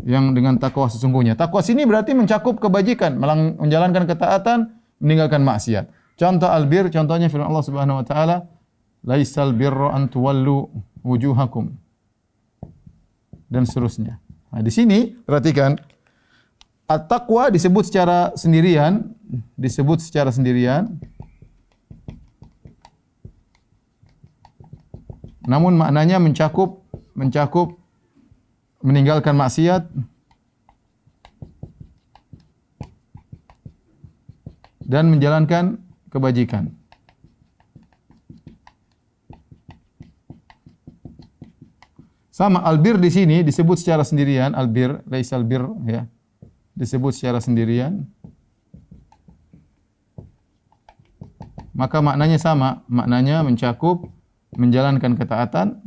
yang 0.07 0.31
dengan 0.37 0.55
takwa 0.55 0.87
sesungguhnya. 0.87 1.35
Takwa 1.35 1.59
sini 1.65 1.83
berarti 1.83 2.15
mencakup 2.15 2.63
kebajikan, 2.63 3.19
menjalankan 3.59 4.07
ketaatan, 4.07 4.71
meninggalkan 5.03 5.43
maksiat. 5.43 5.91
Contoh 6.15 6.47
albir, 6.47 6.87
contohnya 6.95 7.27
firman 7.27 7.51
Allah 7.51 7.65
Subhanahu 7.67 8.01
wa 8.01 8.07
taala, 8.07 8.37
laisal 9.03 9.51
birra 9.51 9.93
an 9.99 10.07
tuwallu 10.07 10.71
wujuhakum 11.03 11.75
dan 13.51 13.67
seterusnya. 13.67 14.23
Nah, 14.55 14.63
di 14.63 14.71
sini 14.71 15.11
perhatikan 15.11 15.75
at-taqwa 16.87 17.51
disebut 17.51 17.85
secara 17.91 18.31
sendirian, 18.39 19.11
disebut 19.59 19.99
secara 19.99 20.31
sendirian. 20.31 20.87
Namun 25.47 25.79
maknanya 25.79 26.19
mencakup 26.19 26.83
mencakup 27.15 27.79
meninggalkan 28.83 29.35
maksiat 29.39 29.87
dan 34.87 35.11
menjalankan 35.11 35.83
kebajikan. 36.11 36.71
Sama 42.31 42.61
albir 42.61 43.01
di 43.01 43.09
sini 43.09 43.41
disebut 43.41 43.81
secara 43.81 44.05
sendirian 44.05 44.53
albir, 44.53 45.01
laisal 45.09 45.41
bir 45.41 45.65
ya. 45.89 46.05
Disebut 46.77 47.17
secara 47.17 47.41
sendirian. 47.41 48.05
Maka 51.73 52.01
maknanya 52.05 52.37
sama, 52.37 52.85
maknanya 52.89 53.41
mencakup 53.45 54.09
menjalankan 54.57 55.17
ketaatan 55.17 55.81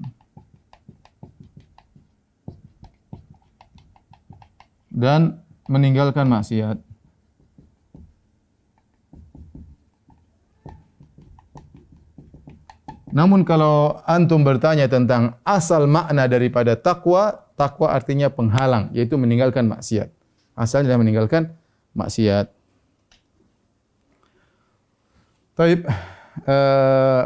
dan 4.93 5.41
meninggalkan 5.65 6.29
maksiat. 6.29 6.77
Namun 13.09 13.41
kalau 13.41 13.97
antum 14.05 14.45
bertanya 14.45 14.85
tentang 14.85 15.41
asal 15.41 15.89
makna 15.89 16.29
daripada 16.29 16.77
takwa, 16.77 17.49
takwa 17.57 17.89
artinya 17.89 18.29
penghalang, 18.29 18.93
yaitu 18.93 19.17
meninggalkan 19.17 19.65
maksiat. 19.65 20.18
Asalnya 20.59 20.91
adalah 20.91 21.07
meninggalkan 21.07 21.55
maksiat. 21.95 22.51
Taib, 25.55 25.87
uh, 25.87 27.23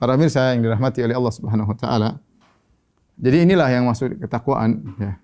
para 0.00 0.16
mirsa 0.16 0.56
yang 0.56 0.64
dirahmati 0.64 1.04
oleh 1.04 1.12
Allah 1.12 1.34
Subhanahu 1.36 1.68
Wa 1.72 1.76
Taala. 1.76 2.10
Jadi 3.20 3.44
inilah 3.44 3.68
yang 3.68 3.84
masuk 3.84 4.16
ketakwaan, 4.16 4.80
ya. 4.96 5.20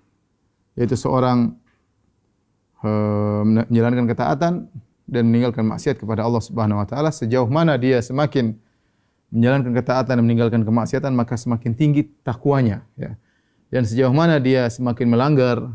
yaitu 0.77 0.93
seorang 0.93 1.57
uh, 2.85 3.41
menjalankan 3.41 4.05
ketaatan 4.05 4.53
dan 5.09 5.23
meninggalkan 5.25 5.65
maksiat 5.65 5.97
kepada 5.97 6.21
Allah 6.21 6.45
Subhanahu 6.45 6.85
Wa 6.85 6.87
Taala. 6.93 7.09
Sejauh 7.09 7.49
mana 7.49 7.73
dia 7.73 7.97
semakin 8.05 8.53
menjalankan 9.33 9.73
ketaatan 9.73 10.13
dan 10.21 10.23
meninggalkan 10.23 10.61
kemaksiatan 10.61 11.09
maka 11.09 11.33
semakin 11.41 11.73
tinggi 11.73 12.05
takwanya 12.21 12.85
ya. 12.93 13.17
Dan 13.73 13.83
sejauh 13.83 14.13
mana 14.13 14.37
dia 14.37 14.69
semakin 14.69 15.09
melanggar 15.09 15.73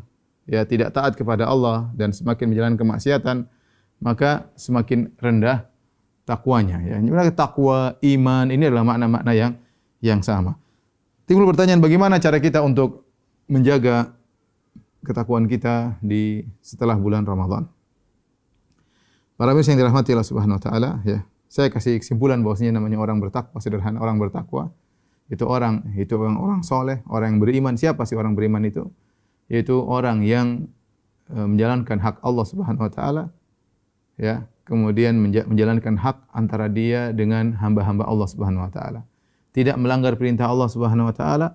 ya 0.48 0.66
tidak 0.66 0.94
taat 0.94 1.14
kepada 1.14 1.46
Allah 1.46 1.90
dan 1.94 2.10
semakin 2.10 2.50
menjalankan 2.50 2.78
kemaksiatan 2.78 3.46
maka 4.02 4.50
semakin 4.58 5.14
rendah 5.18 5.66
takwanya 6.26 6.82
ya. 6.82 6.98
Ini 6.98 7.10
takwa, 7.34 7.94
iman 7.98 8.46
ini 8.50 8.66
adalah 8.66 8.86
makna-makna 8.86 9.32
yang 9.34 9.52
yang 10.02 10.20
sama. 10.22 10.58
Timbul 11.26 11.46
pertanyaan 11.54 11.78
bagaimana 11.78 12.18
cara 12.18 12.42
kita 12.42 12.62
untuk 12.66 13.06
menjaga 13.46 14.10
ketakwaan 15.06 15.46
kita 15.46 15.98
di 16.02 16.42
setelah 16.62 16.98
bulan 16.98 17.22
Ramadan. 17.22 17.70
Para 19.38 19.54
pemirsa 19.54 19.74
yang 19.74 19.86
dirahmati 19.86 20.14
Allah 20.14 20.28
Subhanahu 20.28 20.58
wa 20.58 20.62
taala 20.62 20.90
ya 21.02 21.26
saya 21.52 21.68
kasih 21.68 22.00
kesimpulan 22.00 22.40
bahwasanya 22.40 22.80
namanya 22.80 22.96
orang 22.96 23.20
bertakwa 23.20 23.60
sederhana 23.60 24.00
orang 24.00 24.16
bertakwa 24.16 24.72
itu 25.28 25.44
orang 25.44 25.84
itu 26.00 26.16
orang 26.16 26.40
orang 26.40 26.60
soleh 26.64 27.04
orang 27.12 27.36
yang 27.36 27.40
beriman 27.44 27.74
siapa 27.76 28.08
sih 28.08 28.16
orang 28.16 28.32
beriman 28.32 28.64
itu 28.64 28.88
yaitu 29.52 29.76
orang 29.84 30.24
yang 30.24 30.72
e, 31.28 31.36
menjalankan 31.36 32.00
hak 32.00 32.24
Allah 32.24 32.44
Subhanahu 32.48 32.88
Wa 32.88 32.92
Taala 32.92 33.24
ya 34.16 34.48
kemudian 34.64 35.20
menjalankan 35.20 36.00
hak 36.00 36.32
antara 36.32 36.72
dia 36.72 37.12
dengan 37.12 37.52
hamba-hamba 37.60 38.08
Allah 38.08 38.28
Subhanahu 38.32 38.64
Wa 38.64 38.72
Taala 38.72 39.00
tidak 39.52 39.76
melanggar 39.76 40.16
perintah 40.16 40.48
Allah 40.48 40.72
Subhanahu 40.72 41.12
Wa 41.12 41.14
Taala 41.14 41.48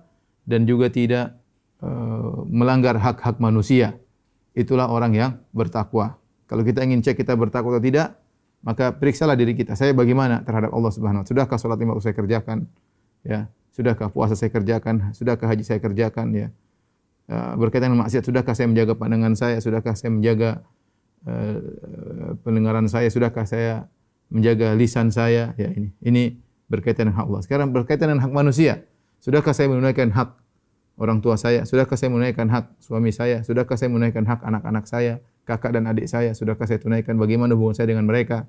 dan 0.46 0.62
juga 0.62 0.86
tidak 0.86 1.34
uh, 1.82 2.46
melanggar 2.46 2.94
hak-hak 2.94 3.42
manusia 3.42 3.98
itulah 4.54 4.86
orang 4.86 5.18
yang 5.18 5.30
bertakwa 5.50 6.14
kalau 6.46 6.62
kita 6.62 6.86
ingin 6.86 7.02
cek 7.02 7.18
kita 7.18 7.34
bertakwa 7.34 7.76
atau 7.76 7.82
tidak 7.82 8.14
maka 8.62 8.90
periksalah 8.90 9.38
diri 9.38 9.54
kita. 9.54 9.78
Saya 9.78 9.94
bagaimana 9.94 10.42
terhadap 10.42 10.74
Allah 10.74 10.90
Subhanahu 10.90 11.22
wa 11.22 11.26
taala? 11.26 11.30
Sudahkah 11.30 11.56
salat 11.60 11.78
lima 11.78 11.94
waktu 11.94 12.10
saya 12.10 12.16
kerjakan? 12.16 12.58
Ya, 13.22 13.40
sudahkah 13.70 14.08
puasa 14.10 14.34
saya 14.34 14.50
kerjakan? 14.50 15.14
Sudahkah 15.14 15.46
haji 15.46 15.62
saya 15.62 15.78
kerjakan? 15.78 16.34
Ya. 16.34 16.48
Uh, 17.28 17.60
berkaitan 17.60 17.92
dengan 17.92 18.08
maksiat, 18.08 18.24
sudahkah 18.24 18.56
saya 18.56 18.72
menjaga 18.72 18.96
pandangan 18.96 19.36
saya? 19.36 19.60
Sudahkah 19.60 19.92
saya 19.92 20.10
menjaga 20.16 20.64
uh, 21.28 21.60
pendengaran 22.40 22.88
saya? 22.88 23.12
Sudahkah 23.12 23.44
saya 23.44 23.84
menjaga 24.32 24.72
lisan 24.72 25.12
saya? 25.12 25.52
Ya 25.60 25.68
ini. 25.68 25.92
Ini 26.00 26.40
berkaitan 26.72 27.12
dengan 27.12 27.20
hak 27.20 27.26
Allah. 27.28 27.42
Sekarang 27.44 27.68
berkaitan 27.68 28.08
dengan 28.08 28.24
hak 28.24 28.32
manusia. 28.32 28.80
Sudahkah 29.20 29.52
saya 29.52 29.68
menunaikan 29.68 30.08
hak 30.08 30.40
orang 30.96 31.20
tua 31.20 31.36
saya? 31.36 31.68
Sudahkah 31.68 32.00
saya 32.00 32.08
menunaikan 32.12 32.48
hak 32.48 32.80
suami 32.80 33.12
saya? 33.12 33.44
Sudahkah 33.44 33.76
saya 33.76 33.92
menunaikan 33.92 34.24
hak 34.24 34.40
anak-anak 34.42 34.84
saya, 34.88 35.20
kakak 35.44 35.76
dan 35.76 35.84
adik 35.84 36.08
saya? 36.08 36.32
Sudahkah 36.32 36.64
saya 36.64 36.80
tunaikan 36.80 37.20
bagaimana 37.20 37.52
hubungan 37.54 37.76
saya 37.76 37.92
dengan 37.92 38.04
mereka? 38.04 38.48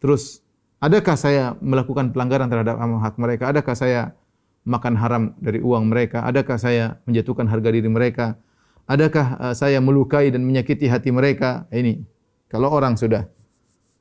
Terus, 0.00 0.40
adakah 0.80 1.16
saya 1.20 1.52
melakukan 1.60 2.16
pelanggaran 2.16 2.48
terhadap 2.48 2.80
hak 2.80 3.14
mereka? 3.20 3.52
Adakah 3.52 3.74
saya 3.76 4.16
makan 4.64 4.94
haram 4.96 5.22
dari 5.40 5.60
uang 5.60 5.88
mereka? 5.88 6.24
Adakah 6.24 6.56
saya 6.60 7.00
menjatuhkan 7.08 7.48
harga 7.48 7.68
diri 7.72 7.88
mereka? 7.88 8.36
Adakah 8.90 9.26
uh, 9.38 9.54
saya 9.54 9.78
melukai 9.78 10.28
dan 10.34 10.42
menyakiti 10.42 10.90
hati 10.90 11.14
mereka? 11.14 11.64
Ini 11.70 12.02
kalau 12.50 12.70
orang 12.74 12.98
sudah 12.98 13.30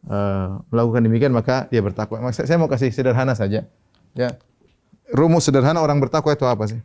uh, 0.09 0.59
melakukan 0.73 1.05
demikian 1.05 1.33
maka 1.33 1.69
dia 1.69 1.83
bertakwa. 1.83 2.19
Maksud 2.25 2.49
saya 2.49 2.57
mau 2.57 2.71
kasih 2.71 2.89
sederhana 2.89 3.37
saja. 3.37 3.69
Ya. 4.17 4.29
Rumus 5.09 5.45
sederhana 5.45 5.81
orang 5.81 5.97
bertakwa 5.97 6.33
itu 6.33 6.45
apa 6.45 6.69
sih? 6.69 6.81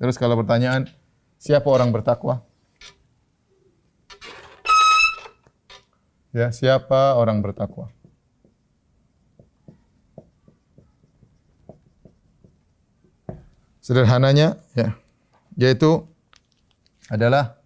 Terus 0.00 0.16
kalau 0.16 0.36
pertanyaan 0.40 0.88
siapa 1.36 1.68
orang 1.68 1.92
bertakwa? 1.92 2.44
Ya, 6.30 6.54
siapa 6.54 7.18
orang 7.18 7.42
bertakwa? 7.42 7.90
Sederhananya 13.90 14.54
ya 14.78 14.94
yaitu 15.58 16.06
adalah 17.10 17.58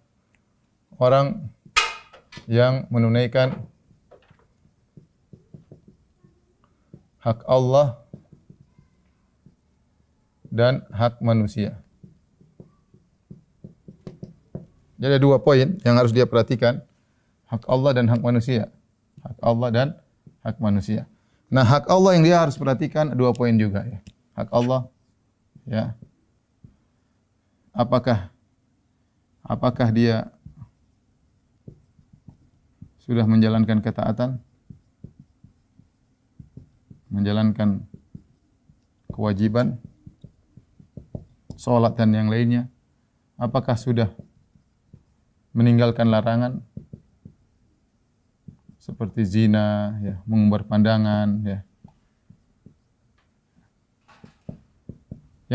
orang 0.97 1.53
yang 2.49 2.89
menunaikan 2.89 3.53
hak 7.21 7.45
Allah 7.45 8.01
dan 10.49 10.81
hak 10.89 11.21
manusia. 11.21 11.77
Jadi 14.97 15.13
ada 15.13 15.21
dua 15.21 15.37
poin 15.37 15.77
yang 15.85 15.93
harus 15.93 16.09
dia 16.09 16.25
perhatikan. 16.25 16.81
Hak 17.45 17.69
Allah 17.69 18.01
dan 18.01 18.09
hak 18.09 18.25
manusia. 18.25 18.73
Hak 19.21 19.37
Allah 19.45 19.69
dan 19.69 19.87
hak 20.41 20.57
manusia. 20.57 21.05
Nah, 21.53 21.61
hak 21.61 21.85
Allah 21.85 22.17
yang 22.17 22.25
dia 22.25 22.41
harus 22.41 22.57
perhatikan 22.57 23.13
dua 23.13 23.29
poin 23.29 23.53
juga 23.53 23.85
ya. 23.85 24.01
Hak 24.33 24.49
Allah 24.49 24.89
ya 25.69 25.93
apakah 27.75 28.31
apakah 29.43 29.91
dia 29.91 30.31
sudah 33.03 33.27
menjalankan 33.27 33.83
ketaatan? 33.83 34.41
Menjalankan 37.11 37.85
kewajiban? 39.11 39.77
Salat 41.55 41.93
dan 41.99 42.15
yang 42.15 42.31
lainnya? 42.31 42.71
Apakah 43.35 43.77
sudah 43.77 44.09
meninggalkan 45.51 46.09
larangan? 46.09 46.63
Seperti 48.79 49.25
zina 49.25 49.97
ya 50.01 50.21
mengumbar 50.29 50.65
pandangan 50.69 51.41
ya 51.41 51.65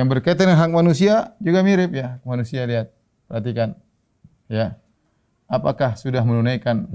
Yang 0.00 0.16
berkaitan 0.16 0.48
dengan 0.48 0.64
hak 0.64 0.72
manusia 0.72 1.36
juga 1.44 1.60
mirip 1.60 1.92
ya. 1.92 2.24
Manusia 2.24 2.64
lihat, 2.64 2.88
perhatikan. 3.28 3.76
Ya. 4.48 4.80
Apakah 5.44 5.92
sudah 5.92 6.24
menunaikan 6.24 6.88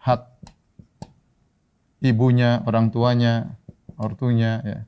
hak 0.00 0.32
ibunya, 2.00 2.64
orang 2.64 2.88
tuanya, 2.88 3.60
ortunya, 4.00 4.64
ya. 4.64 4.80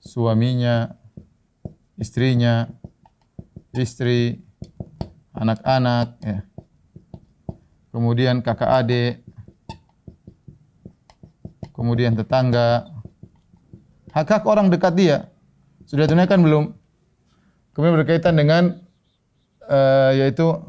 suaminya, 0.00 0.96
istrinya, 2.00 2.72
istri, 3.76 4.40
anak-anak, 5.36 6.08
ya. 6.24 6.40
kemudian 7.92 8.40
kakak 8.40 8.80
adik, 8.80 9.28
kemudian 11.80 12.12
tetangga, 12.12 12.92
hak-hak 14.12 14.44
orang 14.44 14.68
dekat 14.68 14.92
dia 14.92 15.18
sudah 15.88 16.04
tunaikan 16.04 16.44
belum? 16.44 16.76
Kemudian 17.72 17.96
berkaitan 17.96 18.36
dengan 18.36 18.76
uh, 19.64 20.12
yaitu 20.12 20.60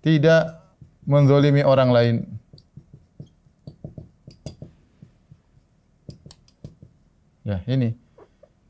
tidak 0.00 0.64
menzolimi 1.04 1.60
orang 1.60 1.92
lain. 1.92 2.16
Ya, 7.44 7.60
ini. 7.68 7.92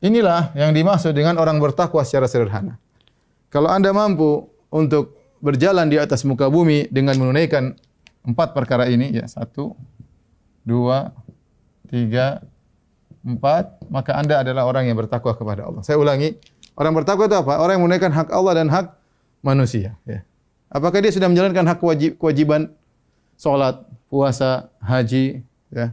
Inilah 0.02 0.50
yang 0.58 0.74
dimaksud 0.74 1.14
dengan 1.14 1.38
orang 1.38 1.62
bertakwa 1.62 2.02
secara 2.02 2.26
sederhana. 2.26 2.80
Kalau 3.54 3.70
Anda 3.70 3.94
mampu 3.94 4.50
untuk 4.72 5.14
berjalan 5.38 5.86
di 5.92 6.00
atas 6.00 6.26
muka 6.26 6.50
bumi 6.50 6.90
dengan 6.90 7.14
menunaikan 7.20 7.76
empat 8.24 8.56
perkara 8.56 8.88
ini, 8.88 9.12
ya 9.12 9.28
satu, 9.28 9.76
dua, 10.64 11.14
tiga, 11.90 12.44
empat, 13.20 13.80
maka 13.92 14.16
anda 14.16 14.40
adalah 14.40 14.64
orang 14.64 14.88
yang 14.88 14.96
bertakwa 14.96 15.36
kepada 15.36 15.68
Allah. 15.68 15.82
Saya 15.84 16.00
ulangi, 16.00 16.36
orang 16.76 16.92
bertakwa 16.96 17.28
itu 17.28 17.36
apa? 17.36 17.60
Orang 17.60 17.80
yang 17.80 17.84
menunaikan 17.84 18.12
hak 18.12 18.28
Allah 18.32 18.52
dan 18.56 18.66
hak 18.72 18.96
manusia. 19.44 19.96
Ya. 20.08 20.24
Apakah 20.72 21.02
dia 21.04 21.12
sudah 21.12 21.28
menjalankan 21.28 21.66
hak 21.66 21.80
wajib, 21.82 22.16
kewajiban 22.16 22.72
solat, 23.36 23.84
puasa, 24.08 24.72
haji? 24.80 25.44
Ya. 25.68 25.92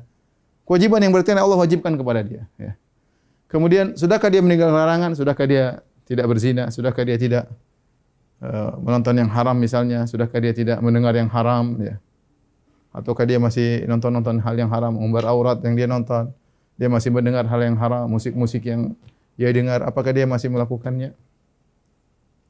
Kewajiban 0.63 0.99
yang 1.03 1.11
berarti 1.11 1.35
Allah 1.35 1.59
wajibkan 1.59 1.95
kepada 1.95 2.23
dia. 2.23 2.43
Ya. 2.55 2.75
Kemudian, 3.47 3.95
sudahkah 3.95 4.27
dia 4.27 4.43
meninggalkan 4.43 4.75
larangan? 4.75 5.11
Sudahkah 5.15 5.47
dia 5.47 5.79
tidak 6.03 6.27
berzina? 6.27 6.67
Sudahkah 6.67 7.03
dia 7.07 7.15
tidak 7.15 7.47
uh, 8.43 8.75
menonton 8.79 9.15
yang 9.15 9.31
haram 9.31 9.55
misalnya? 9.55 10.03
Sudahkah 10.03 10.39
dia 10.43 10.51
tidak 10.51 10.83
mendengar 10.83 11.15
yang 11.15 11.31
haram? 11.31 11.79
Ya 11.79 11.95
ataukah 12.97 13.29
dia 13.29 13.37
masih 13.37 13.85
nonton-nonton 13.85 14.41
hal 14.41 14.57
yang 14.57 14.73
haram, 14.73 14.97
umbar 14.97 15.29
aurat 15.29 15.61
yang 15.61 15.77
dia 15.77 15.85
nonton, 15.85 16.33
dia 16.81 16.89
masih 16.89 17.13
mendengar 17.13 17.45
hal 17.45 17.61
yang 17.61 17.77
haram, 17.77 18.09
musik-musik 18.09 18.65
yang 18.65 18.97
dia 19.37 19.53
dengar, 19.53 19.85
apakah 19.85 20.09
dia 20.09 20.25
masih 20.25 20.49
melakukannya? 20.49 21.13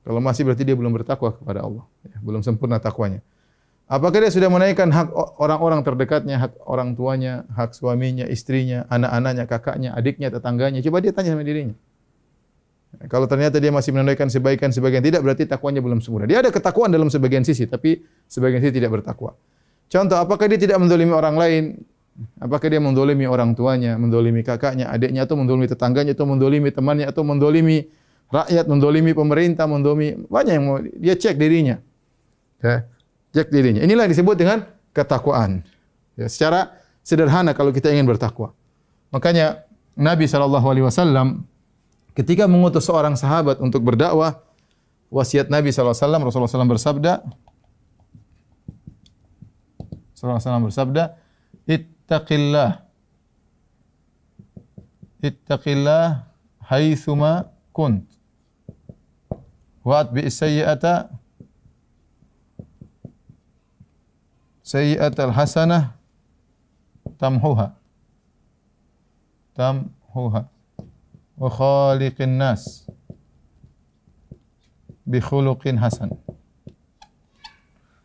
Kalau 0.07 0.23
masih 0.23 0.47
berarti 0.47 0.63
dia 0.63 0.71
belum 0.79 0.95
bertakwa 0.95 1.35
kepada 1.35 1.67
Allah, 1.67 1.83
ya, 2.07 2.15
belum 2.23 2.39
sempurna 2.39 2.79
takwanya. 2.79 3.19
Apakah 3.87 4.23
dia 4.23 4.31
sudah 4.31 4.47
menaikkan 4.47 4.87
hak 4.87 5.11
orang-orang 5.39 5.83
terdekatnya, 5.83 6.39
hak 6.39 6.59
orang 6.63 6.95
tuanya, 6.95 7.47
hak 7.55 7.75
suaminya, 7.75 8.27
istrinya, 8.27 8.83
anak-anaknya, 8.91 9.45
kakaknya, 9.47 9.89
adiknya, 9.95 10.27
tetangganya? 10.31 10.79
Coba 10.83 10.99
dia 10.99 11.11
tanya 11.15 11.35
sama 11.35 11.43
dirinya. 11.43 11.75
Kalau 13.07 13.27
ternyata 13.31 13.59
dia 13.59 13.71
masih 13.71 13.95
menunaikan 13.95 14.27
sebaikan 14.31 14.71
sebagian 14.71 15.03
tidak 15.03 15.23
berarti 15.23 15.43
takwanya 15.47 15.79
belum 15.83 15.99
sempurna. 16.03 16.27
Dia 16.27 16.39
ada 16.43 16.51
ketakwaan 16.51 16.91
dalam 16.91 17.07
sebagian 17.11 17.47
sisi 17.47 17.67
tapi 17.67 18.03
sebagian 18.27 18.59
sisi 18.63 18.75
tidak 18.75 18.99
bertakwa. 18.99 19.35
Contoh, 19.87 20.19
apakah 20.19 20.51
dia 20.51 20.59
tidak 20.59 20.77
mendolimi 20.83 21.15
orang 21.15 21.35
lain? 21.39 21.63
Apakah 22.41 22.67
dia 22.67 22.81
mendolimi 22.81 23.29
orang 23.29 23.53
tuanya, 23.53 23.95
mendolimi 23.95 24.41
kakaknya, 24.41 24.89
adiknya, 24.89 25.23
atau 25.23 25.37
mendolimi 25.37 25.69
tetangganya, 25.69 26.17
atau 26.17 26.25
mendolimi 26.25 26.69
temannya, 26.73 27.05
atau 27.07 27.21
mendolimi 27.21 27.87
rakyat, 28.33 28.65
mendolimi 28.67 29.11
pemerintah, 29.13 29.69
mendolimi 29.69 30.27
banyak 30.27 30.53
yang 30.57 30.65
mau 30.65 30.77
dia 30.81 31.15
cek 31.15 31.37
dirinya. 31.37 31.77
Ya, 32.59 32.89
cek 33.37 33.53
dirinya. 33.53 33.85
Inilah 33.85 34.09
yang 34.09 34.13
disebut 34.17 34.35
dengan 34.35 34.65
ketakwaan. 34.91 35.61
Ya, 36.17 36.27
secara 36.27 36.73
sederhana 37.05 37.53
kalau 37.53 37.69
kita 37.69 37.93
ingin 37.93 38.09
bertakwa. 38.09 38.51
Makanya 39.13 39.63
Nabi 39.95 40.27
wasallam 40.27 41.47
ketika 42.17 42.49
mengutus 42.49 42.83
seorang 42.89 43.13
sahabat 43.13 43.61
untuk 43.61 43.85
berdakwah, 43.85 44.41
wasiat 45.13 45.47
Nabi 45.47 45.71
wasallam 45.71 46.25
Rasulullah 46.25 46.51
SAW 46.51 46.67
bersabda, 46.67 47.23
sallallahu 50.17 50.41
alaihi 50.41 50.49
wasallam 50.49 50.65
bersabda, 50.65 51.03
"Ittaqillah. 51.69 52.71
Ittaqillah 55.21 56.25
haitsuma 56.65 57.53
kunt. 57.69 58.09
Wa 59.85 60.01
atbi 60.01 60.25
as-sayyi'ata 60.25 61.13
sayyi'atal 64.65 65.37
hasanah 65.37 65.93
tamhuha." 67.21 67.77
Tamhuha. 69.53 70.49
Wa 71.37 71.49
khaliqin 71.53 72.41
nas 72.41 72.89
bi 75.05 75.21
khuluqin 75.21 75.77
hasan. 75.77 76.09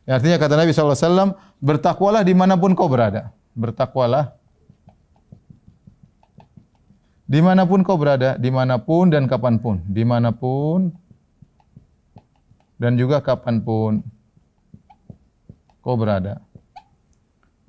Ya, 0.04 0.20
artinya 0.20 0.36
kata 0.36 0.60
Nabi 0.60 0.76
SAW, 0.76 1.32
bertakwalah 1.62 2.26
dimanapun 2.26 2.74
kau 2.74 2.90
berada. 2.90 3.30
Bertakwalah 3.54 4.34
dimanapun 7.30 7.86
kau 7.86 7.94
berada, 7.94 8.34
dimanapun 8.36 9.14
dan 9.14 9.30
kapanpun. 9.30 9.86
Dimanapun 9.86 10.90
dan 12.82 12.98
juga 12.98 13.22
kapanpun 13.22 14.02
kau 15.78 15.94
berada. 15.94 16.42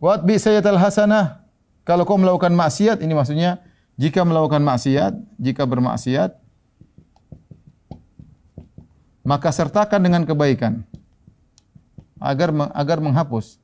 Wat 0.01 0.25
bi 0.25 0.41
sayyatal 0.41 0.81
hasanah. 0.81 1.45
Kalau 1.83 2.07
kau 2.07 2.15
melakukan 2.15 2.55
maksiat, 2.55 3.03
ini 3.03 3.11
maksudnya 3.11 3.59
jika 3.99 4.23
melakukan 4.23 4.63
maksiat, 4.63 5.19
jika 5.35 5.67
bermaksiat, 5.67 6.31
maka 9.27 9.51
sertakan 9.51 9.99
dengan 9.99 10.23
kebaikan 10.23 10.87
agar 12.23 12.55
agar 12.71 13.03
menghapus 13.03 13.62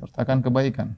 sertakan 0.00 0.44
kebaikan. 0.44 0.96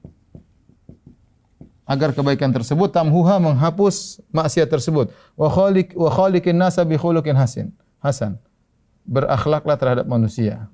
Agar 1.89 2.13
kebaikan 2.13 2.53
tersebut 2.53 2.93
tamhuha 2.93 3.41
menghapus 3.41 4.21
maksiat 4.29 4.69
tersebut. 4.69 5.09
Wa 5.33 5.49
khaliq 5.49 5.97
wa 5.97 6.13
khaliqin 6.13 6.53
nasa 6.53 6.85
bi 6.85 7.01
khuluqin 7.01 7.33
hasan 7.33 7.73
hasan. 8.05 8.37
Berakhlaklah 9.09 9.77
terhadap 9.81 10.05
manusia. 10.05 10.69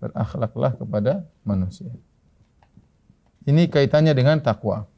Berakhlaklah 0.00 0.72
kepada 0.72 1.28
manusia. 1.44 1.92
Ini 3.44 3.68
kaitannya 3.68 4.16
dengan 4.16 4.40
takwa. 4.40 4.88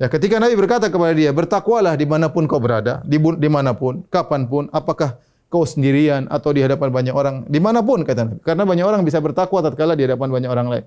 Ya, 0.00 0.08
ketika 0.08 0.40
Nabi 0.40 0.56
berkata 0.56 0.88
kepada 0.88 1.12
dia, 1.12 1.28
bertakwalah 1.30 1.92
dimanapun 1.92 2.48
kau 2.48 2.56
berada, 2.56 3.04
di 3.04 3.20
dimanapun, 3.20 4.02
kapanpun, 4.08 4.72
apakah 4.72 5.20
kau 5.50 5.66
sendirian 5.66 6.30
atau 6.30 6.54
di 6.54 6.62
hadapan 6.62 6.94
banyak 6.94 7.10
orang, 7.10 7.42
di 7.50 7.58
manapun 7.58 8.06
kata 8.06 8.22
Nabi. 8.22 8.40
Karena 8.46 8.62
banyak 8.62 8.86
orang 8.86 9.02
bisa 9.02 9.18
bertakwa 9.18 9.66
tatkala 9.66 9.98
di 9.98 10.06
hadapan 10.06 10.30
banyak 10.30 10.46
orang 10.46 10.66
lain. 10.70 10.84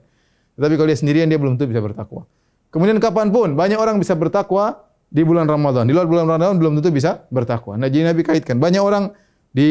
Tetapi 0.55 0.73
kalau 0.79 0.87
dia 0.87 0.97
sendirian 0.97 1.27
dia 1.27 1.35
belum 1.35 1.59
tentu 1.59 1.67
bisa 1.75 1.83
bertakwa. 1.83 2.23
Kemudian 2.71 2.97
kapanpun 2.97 3.59
banyak 3.59 3.75
orang 3.75 3.99
bisa 3.99 4.15
bertakwa 4.15 4.87
di 5.11 5.21
bulan 5.21 5.45
Ramadan. 5.45 5.83
Di 5.85 5.91
luar 5.91 6.07
bulan 6.07 6.25
Ramadan 6.25 6.57
belum 6.57 6.79
tentu 6.79 6.95
bisa 6.95 7.27
bertakwa. 7.27 7.75
Nah, 7.75 7.91
jadi 7.91 8.15
Nabi 8.15 8.23
kaitkan 8.23 8.57
banyak 8.57 8.81
orang 8.81 9.11
di 9.51 9.69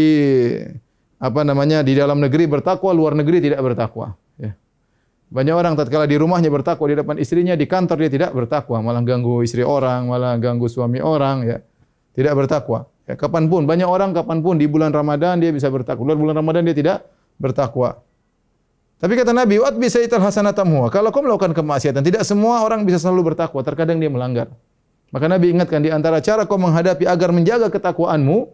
apa 1.22 1.40
namanya 1.40 1.80
di 1.80 1.96
dalam 1.96 2.20
negeri 2.20 2.44
bertakwa, 2.44 2.92
luar 2.92 3.16
negeri 3.16 3.40
tidak 3.40 3.64
bertakwa. 3.64 4.12
Ya. 4.36 4.52
Banyak 5.32 5.54
orang 5.56 5.72
tatkala 5.74 6.04
di 6.04 6.20
rumahnya 6.20 6.52
bertakwa 6.52 6.84
di 6.84 7.00
depan 7.00 7.16
istrinya, 7.16 7.56
di 7.56 7.64
kantor 7.64 7.96
dia 8.04 8.10
tidak 8.12 8.30
bertakwa, 8.36 8.84
malah 8.84 9.00
ganggu 9.00 9.40
istri 9.40 9.64
orang, 9.64 10.04
malah 10.04 10.36
ganggu 10.36 10.68
suami 10.68 11.00
orang, 11.00 11.48
ya. 11.48 11.58
Tidak 12.12 12.34
bertakwa. 12.36 12.84
Ya, 13.12 13.14
kapanpun, 13.20 13.68
banyak 13.68 13.84
orang 13.84 14.16
kapanpun 14.16 14.56
di 14.56 14.64
bulan 14.64 14.88
Ramadan 14.88 15.36
dia 15.36 15.52
bisa 15.52 15.68
bertakwa. 15.68 16.00
Luar 16.08 16.16
bulan 16.16 16.40
Ramadan 16.40 16.64
dia 16.64 16.72
tidak 16.72 17.04
bertakwa. 17.36 18.00
Tapi 19.04 19.12
kata 19.20 19.36
Nabi, 19.36 19.60
"Wat 19.60 19.76
bisa 19.76 20.00
ital 20.00 20.24
hasanatamhu." 20.24 20.88
Kalau 20.88 21.12
kau 21.12 21.20
melakukan 21.20 21.52
kemaksiatan, 21.52 22.00
tidak 22.00 22.24
semua 22.24 22.64
orang 22.64 22.88
bisa 22.88 22.96
selalu 22.96 23.36
bertakwa. 23.36 23.60
Terkadang 23.60 24.00
dia 24.00 24.08
melanggar. 24.08 24.48
Maka 25.12 25.28
Nabi 25.28 25.52
ingatkan 25.52 25.84
di 25.84 25.92
antara 25.92 26.24
cara 26.24 26.48
kau 26.48 26.56
menghadapi 26.56 27.04
agar 27.04 27.36
menjaga 27.36 27.68
ketakwaanmu, 27.68 28.48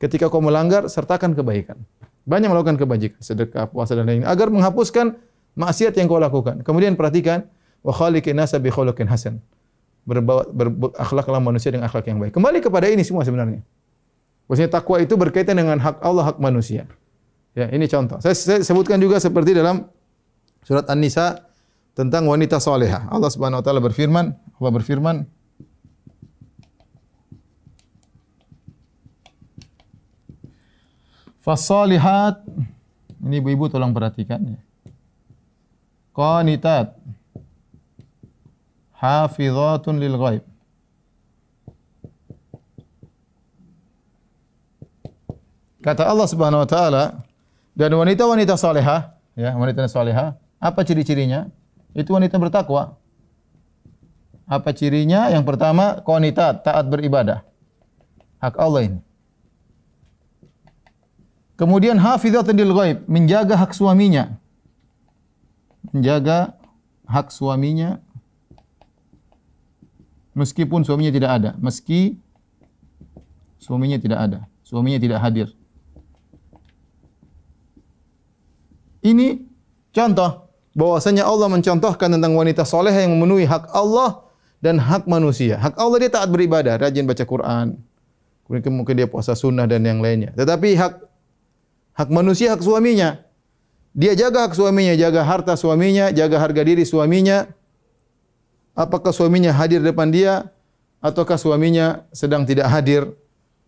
ketika 0.00 0.32
kau 0.32 0.40
melanggar, 0.40 0.88
sertakan 0.88 1.36
kebaikan. 1.36 1.76
Banyak 2.24 2.48
melakukan 2.48 2.80
kebajikan, 2.80 3.20
sedekah, 3.20 3.68
puasa 3.68 3.92
dan 3.92 4.08
lain-lain 4.08 4.24
agar 4.24 4.48
menghapuskan 4.48 5.20
maksiat 5.60 5.92
yang 6.00 6.08
kau 6.08 6.16
lakukan. 6.16 6.64
Kemudian 6.64 6.96
perhatikan 6.96 7.44
wa 7.84 7.92
khaliqin 7.92 8.32
nasa 8.32 8.56
bi 8.56 8.72
khuluqin 8.72 9.04
hasan. 9.12 9.44
Berakhlaklah 10.08 11.44
manusia 11.44 11.68
dengan 11.68 11.84
akhlak 11.84 12.08
yang 12.08 12.16
baik. 12.16 12.32
Kembali 12.32 12.64
kepada 12.64 12.88
ini 12.88 13.04
semua 13.04 13.28
sebenarnya. 13.28 13.60
Maksudnya 14.50 14.66
takwa 14.66 14.98
itu 14.98 15.14
berkaitan 15.14 15.54
dengan 15.54 15.78
hak 15.78 16.02
Allah, 16.02 16.34
hak 16.34 16.42
manusia. 16.42 16.90
Ya, 17.54 17.70
ini 17.70 17.86
contoh. 17.86 18.18
Saya, 18.18 18.34
saya 18.34 18.58
sebutkan 18.66 18.98
juga 18.98 19.22
seperti 19.22 19.54
dalam 19.54 19.86
surat 20.66 20.90
An-Nisa 20.90 21.46
tentang 21.94 22.26
wanita 22.26 22.58
soleha. 22.58 23.06
Allah 23.14 23.30
Subhanahu 23.30 23.62
Wa 23.62 23.64
Taala 23.70 23.78
berfirman, 23.78 24.34
Allah 24.34 24.72
berfirman, 24.74 25.16
Fasalihat 31.38 32.42
ini 33.22 33.38
ibu-ibu 33.38 33.70
tolong 33.70 33.94
perhatikan 33.94 34.42
ya. 34.44 34.60
Qanitat 36.10 36.98
hafizatun 38.98 40.02
lil 40.02 40.18
ghaib 40.18 40.49
Kata 45.80 46.04
Allah 46.04 46.28
Subhanahu 46.28 46.62
wa 46.64 46.68
taala 46.68 47.04
dan 47.72 47.90
wanita-wanita 47.96 48.56
salehah, 48.60 49.16
ya, 49.32 49.56
wanita 49.56 49.88
salehah, 49.88 50.36
apa 50.60 50.80
ciri-cirinya? 50.84 51.48
Itu 51.96 52.12
wanita 52.12 52.36
bertakwa. 52.36 53.00
Apa 54.44 54.70
cirinya? 54.76 55.32
Yang 55.32 55.46
pertama, 55.48 56.04
qanitat, 56.04 56.62
taat 56.66 56.84
beribadah. 56.86 57.42
Hak 58.42 58.54
Allah 58.60 58.92
ini. 58.92 59.00
Kemudian 61.56 61.96
hafizatun 62.00 62.56
lil 62.56 62.72
ghaib, 62.72 62.98
menjaga 63.08 63.56
hak 63.56 63.72
suaminya. 63.76 64.36
Menjaga 65.92 66.56
hak 67.08 67.32
suaminya 67.32 68.00
meskipun 70.32 70.86
suaminya 70.86 71.12
tidak 71.12 71.30
ada, 71.36 71.50
meski 71.60 72.16
suaminya 73.60 73.98
tidak 74.00 74.18
ada, 74.24 74.38
suaminya 74.64 74.96
tidak 74.96 75.20
hadir. 75.20 75.48
Ini 79.00 79.40
contoh 79.90 80.50
bahwasanya 80.76 81.26
Allah 81.26 81.48
mencontohkan 81.50 82.12
tentang 82.12 82.36
wanita 82.36 82.62
soleh 82.62 82.92
yang 82.92 83.16
memenuhi 83.16 83.48
hak 83.48 83.72
Allah 83.72 84.28
dan 84.60 84.76
hak 84.76 85.08
manusia. 85.08 85.56
Hak 85.56 85.74
Allah 85.80 85.96
dia 86.04 86.10
taat 86.12 86.28
beribadah, 86.28 86.76
rajin 86.76 87.08
baca 87.08 87.24
Quran. 87.24 87.80
Kemudian 88.44 88.74
mungkin 88.74 88.94
dia 88.98 89.08
puasa 89.08 89.32
sunnah 89.32 89.64
dan 89.64 89.82
yang 89.82 90.04
lainnya. 90.04 90.36
Tetapi 90.36 90.76
hak 90.76 90.94
hak 91.96 92.08
manusia, 92.12 92.52
hak 92.52 92.62
suaminya. 92.62 93.24
Dia 93.90 94.14
jaga 94.14 94.46
hak 94.46 94.54
suaminya, 94.54 94.94
jaga 94.94 95.26
harta 95.26 95.58
suaminya, 95.58 96.14
jaga 96.14 96.38
harga 96.38 96.62
diri 96.62 96.86
suaminya. 96.86 97.50
Apakah 98.78 99.10
suaminya 99.10 99.50
hadir 99.50 99.82
depan 99.82 100.14
dia 100.14 100.54
ataukah 101.02 101.40
suaminya 101.40 102.06
sedang 102.14 102.46
tidak 102.46 102.70
hadir? 102.70 103.10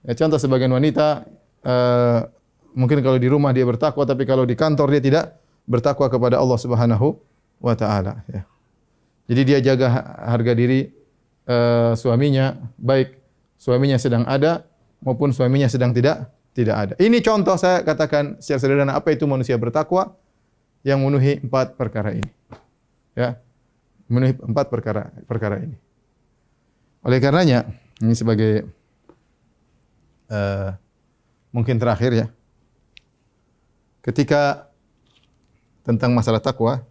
Ya, 0.06 0.14
contoh 0.14 0.38
sebagian 0.38 0.70
wanita 0.70 1.26
uh, 1.62 2.26
mungkin 2.72 3.04
kalau 3.04 3.18
di 3.20 3.28
rumah 3.28 3.52
dia 3.52 3.64
bertakwa 3.64 4.04
tapi 4.04 4.24
kalau 4.24 4.44
di 4.44 4.56
kantor 4.56 4.92
dia 4.96 5.02
tidak 5.02 5.24
bertakwa 5.68 6.10
kepada 6.10 6.36
Allah 6.40 6.58
Subhanahu 6.58 7.16
wa 7.62 7.74
taala 7.78 8.26
ya. 8.28 8.42
Jadi 9.30 9.42
dia 9.46 9.58
jaga 9.62 10.18
harga 10.26 10.52
diri 10.52 10.90
uh, 11.46 11.94
suaminya 11.94 12.58
baik 12.76 13.16
suaminya 13.56 13.96
sedang 13.96 14.26
ada 14.26 14.66
maupun 15.00 15.30
suaminya 15.30 15.70
sedang 15.70 15.94
tidak 15.94 16.28
tidak 16.52 16.76
ada. 16.76 16.94
Ini 16.98 17.22
contoh 17.22 17.56
saya 17.56 17.80
katakan 17.86 18.36
secara 18.42 18.60
sederhana 18.60 18.92
apa 18.98 19.14
itu 19.14 19.24
manusia 19.24 19.56
bertakwa 19.56 20.12
yang 20.82 21.00
memenuhi 21.00 21.40
empat 21.40 21.78
perkara 21.78 22.12
ini. 22.12 22.30
Ya. 23.14 23.38
Memenuhi 24.10 24.36
empat 24.42 24.66
perkara 24.68 25.08
perkara 25.24 25.62
ini. 25.62 25.78
Oleh 27.06 27.18
karenanya 27.22 27.64
ini 28.02 28.12
sebagai 28.12 28.66
uh, 30.28 30.74
mungkin 31.54 31.78
terakhir 31.78 32.10
ya 32.12 32.26
ketika 34.02 34.68
tentang 35.86 36.14
masalah 36.14 36.42
takwa 36.42 36.82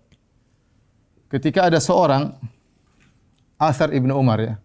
ketika 1.31 1.67
ada 1.67 1.79
seorang 1.79 2.35
Asar 3.61 3.93
Ibnu 3.93 4.09
Umar 4.17 4.41
ya. 4.41 4.55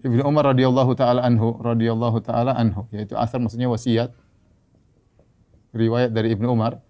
Ibnu 0.00 0.24
Umar 0.24 0.56
radhiyallahu 0.56 0.96
taala 0.96 1.20
anhu 1.28 1.60
radhiyallahu 1.60 2.24
taala 2.24 2.56
anhu 2.56 2.88
yaitu 2.88 3.14
asar 3.14 3.38
maksudnya 3.38 3.68
wasiat 3.68 4.10
riwayat 5.76 6.10
dari 6.10 6.32
Ibnu 6.32 6.48
Umar. 6.48 6.80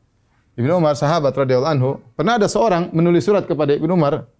Ibnu 0.54 0.78
Umar 0.78 0.94
sahabat 0.94 1.34
radhiyallahu 1.34 1.74
anhu 1.74 1.90
pernah 2.14 2.38
ada 2.38 2.46
seorang 2.46 2.94
menulis 2.94 3.26
surat 3.26 3.44
kepada 3.50 3.74
Ibnu 3.74 3.98
Umar 3.98 4.30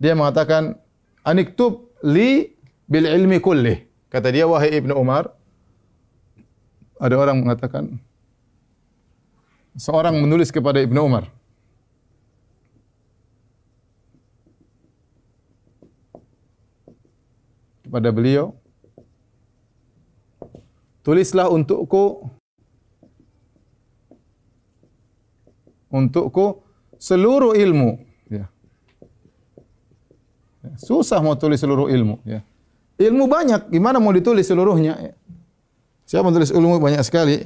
dia 0.00 0.16
mengatakan 0.16 0.80
aniktub 1.22 1.92
li 2.00 2.56
bil 2.88 3.04
ilmi 3.04 3.44
kulli 3.44 3.76
kata 4.08 4.32
dia 4.32 4.48
wahai 4.48 4.72
Ibnu 4.72 4.96
Umar 4.96 5.36
ada 7.00 7.16
orang 7.16 7.40
mengatakan 7.40 7.96
seorang 9.72 10.20
menulis 10.20 10.52
kepada 10.52 10.84
Ibnu 10.84 11.00
Umar 11.00 11.32
kepada 17.80 18.12
beliau 18.12 18.52
tulislah 21.00 21.48
untukku 21.48 22.28
untukku 25.88 26.60
seluruh 27.00 27.56
ilmu 27.56 27.98
ya. 28.28 28.46
susah 30.76 31.24
mau 31.24 31.34
tulis 31.34 31.58
seluruh 31.58 31.88
ilmu 31.88 32.20
ya. 32.28 32.44
ilmu 33.00 33.24
banyak 33.24 33.72
gimana 33.72 33.96
mau 33.96 34.12
ditulis 34.12 34.44
seluruhnya 34.44 34.94
ya. 35.00 35.12
Siapa 36.10 36.26
menulis 36.26 36.50
ilmu 36.50 36.82
banyak 36.82 37.06
sekali. 37.06 37.38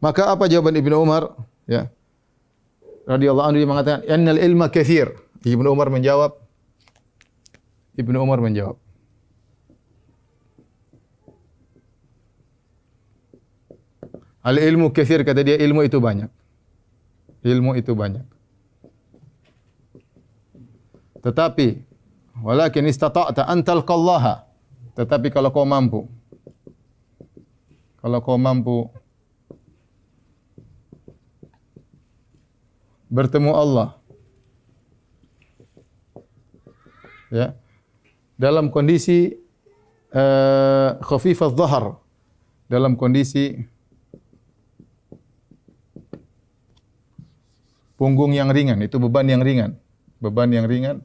Maka 0.00 0.32
apa 0.32 0.48
jawaban 0.48 0.80
Ibnu 0.80 0.96
Umar? 0.96 1.36
Ya. 1.68 1.92
Radhiyallahu 3.04 3.44
anhu 3.52 3.60
dia 3.60 3.68
mengatakan, 3.68 4.00
"Innal 4.08 4.40
ilma 4.40 4.72
katsir." 4.72 5.12
Ibnu 5.44 5.68
Umar 5.68 5.92
menjawab 5.92 6.40
Ibnu 8.00 8.16
Umar 8.16 8.40
menjawab 8.40 8.80
Al 14.40 14.56
ilmu 14.60 14.88
kathir 14.88 15.20
kata 15.20 15.40
dia 15.44 15.60
ilmu 15.60 15.84
itu 15.84 16.00
banyak. 16.00 16.28
Ilmu 17.44 17.76
itu 17.80 17.92
banyak. 17.96 18.24
Tetapi 21.20 21.80
walakin 22.40 22.88
istata'ta 22.88 23.48
an. 23.48 23.64
Tetapi 24.94 25.28
kalau 25.34 25.50
kau 25.50 25.66
mampu. 25.66 26.06
Kalau 27.98 28.18
kau 28.22 28.38
mampu. 28.38 28.86
Bertemu 33.10 33.50
Allah. 33.54 33.98
Ya. 37.30 37.58
Dalam 38.38 38.70
kondisi 38.70 39.34
uh, 40.14 40.98
khafifah 41.02 41.50
dhahar 41.50 41.98
dalam 42.70 42.94
kondisi 42.94 43.66
punggung 47.98 48.34
yang 48.34 48.50
ringan. 48.50 48.78
Itu 48.82 49.02
beban 49.02 49.26
yang 49.26 49.42
ringan. 49.42 49.78
Beban 50.22 50.50
yang 50.54 50.66
ringan 50.70 51.02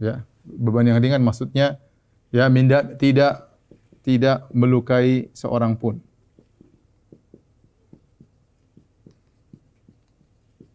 ya. 0.00 0.24
Beban 0.46 0.86
yang 0.86 1.02
ringan 1.02 1.26
maksudnya 1.26 1.82
ya 2.30 2.46
minda, 2.46 2.86
tidak 2.96 3.50
tidak 4.06 4.46
melukai 4.54 5.28
seorang 5.34 5.74
pun. 5.74 5.98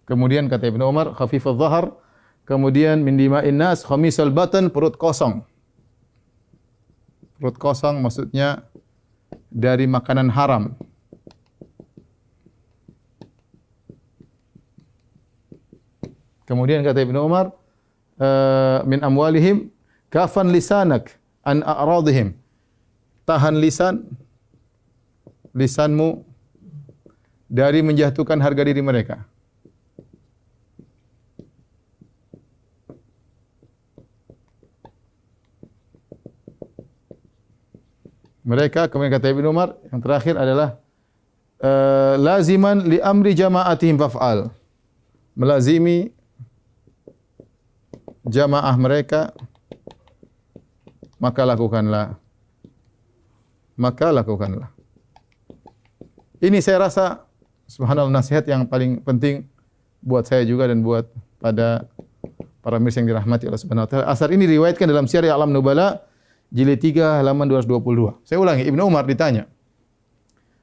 Kemudian 0.04 0.52
kata 0.52 0.68
Ibnu 0.68 0.84
Umar 0.84 1.16
khafifah 1.16 1.56
dhahar 1.56 1.86
kemudian 2.44 3.00
min 3.00 3.16
dima'in 3.16 3.56
nas 3.56 3.88
khamisal 3.88 4.28
batan 4.28 4.68
perut 4.68 5.00
kosong. 5.00 5.48
Perut 7.40 7.56
kosong 7.56 8.04
maksudnya 8.04 8.68
dari 9.48 9.88
makanan 9.88 10.28
haram. 10.32 10.76
Kemudian 16.52 16.84
kata 16.84 17.00
Ibn 17.08 17.16
Umar, 17.16 17.56
uh, 18.22 18.86
min 18.86 19.02
amwalihim 19.02 19.74
kafan 20.14 20.54
lisanak 20.54 21.18
an 21.42 21.66
a'radihim. 21.66 22.38
Tahan 23.26 23.58
lisan 23.58 24.06
lisanmu 25.58 26.22
dari 27.50 27.82
menjatuhkan 27.82 28.38
harga 28.40 28.64
diri 28.64 28.80
mereka. 28.80 29.26
Mereka 38.42 38.90
kemudian 38.90 39.14
kata 39.14 39.32
Ibn 39.32 39.46
Umar 39.48 39.78
yang 39.94 40.02
terakhir 40.02 40.34
adalah 40.34 40.82
uh, 41.62 42.18
laziman 42.18 42.84
li 42.90 42.98
amri 42.98 43.38
jama'atihim 43.38 44.02
faf'al. 44.02 44.50
Melazimi 45.38 46.12
jamaah 48.26 48.76
mereka 48.78 49.34
maka 51.18 51.42
lakukanlah 51.46 52.18
maka 53.78 54.08
lakukanlah 54.14 54.70
ini 56.42 56.62
saya 56.62 56.86
rasa 56.86 57.26
subhanallah 57.66 58.14
nasihat 58.14 58.46
yang 58.46 58.66
paling 58.66 59.02
penting 59.02 59.46
buat 60.02 60.26
saya 60.26 60.46
juga 60.46 60.70
dan 60.70 60.82
buat 60.82 61.10
pada 61.42 61.86
para 62.62 62.78
mirsa 62.78 63.02
yang 63.02 63.14
dirahmati 63.14 63.50
Allah 63.50 63.62
Subhanahu 63.62 63.86
wa 63.86 63.90
taala 63.90 64.06
asar 64.10 64.30
ini 64.34 64.46
diriwayatkan 64.46 64.86
dalam 64.86 65.06
Syiar 65.10 65.30
Alam 65.30 65.50
Nubala 65.50 66.06
jilid 66.54 66.78
3 66.78 67.22
halaman 67.22 67.50
222 67.50 68.22
saya 68.26 68.38
ulangi 68.38 68.66
Ibnu 68.70 68.82
Umar 68.86 69.06
ditanya 69.10 69.50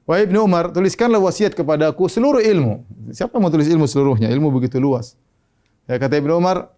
Wahai 0.09 0.25
Ibnu 0.25 0.41
Umar, 0.41 0.73
tuliskanlah 0.73 1.21
wasiat 1.21 1.53
kepadaku 1.53 2.09
seluruh 2.09 2.41
ilmu. 2.41 2.81
Siapa 3.13 3.37
mau 3.37 3.53
tulis 3.53 3.69
ilmu 3.69 3.85
seluruhnya? 3.85 4.33
Ilmu 4.33 4.49
begitu 4.49 4.81
luas. 4.81 5.13
Ya 5.85 6.01
kata 6.01 6.17
Ibnu 6.17 6.33
Umar, 6.33 6.73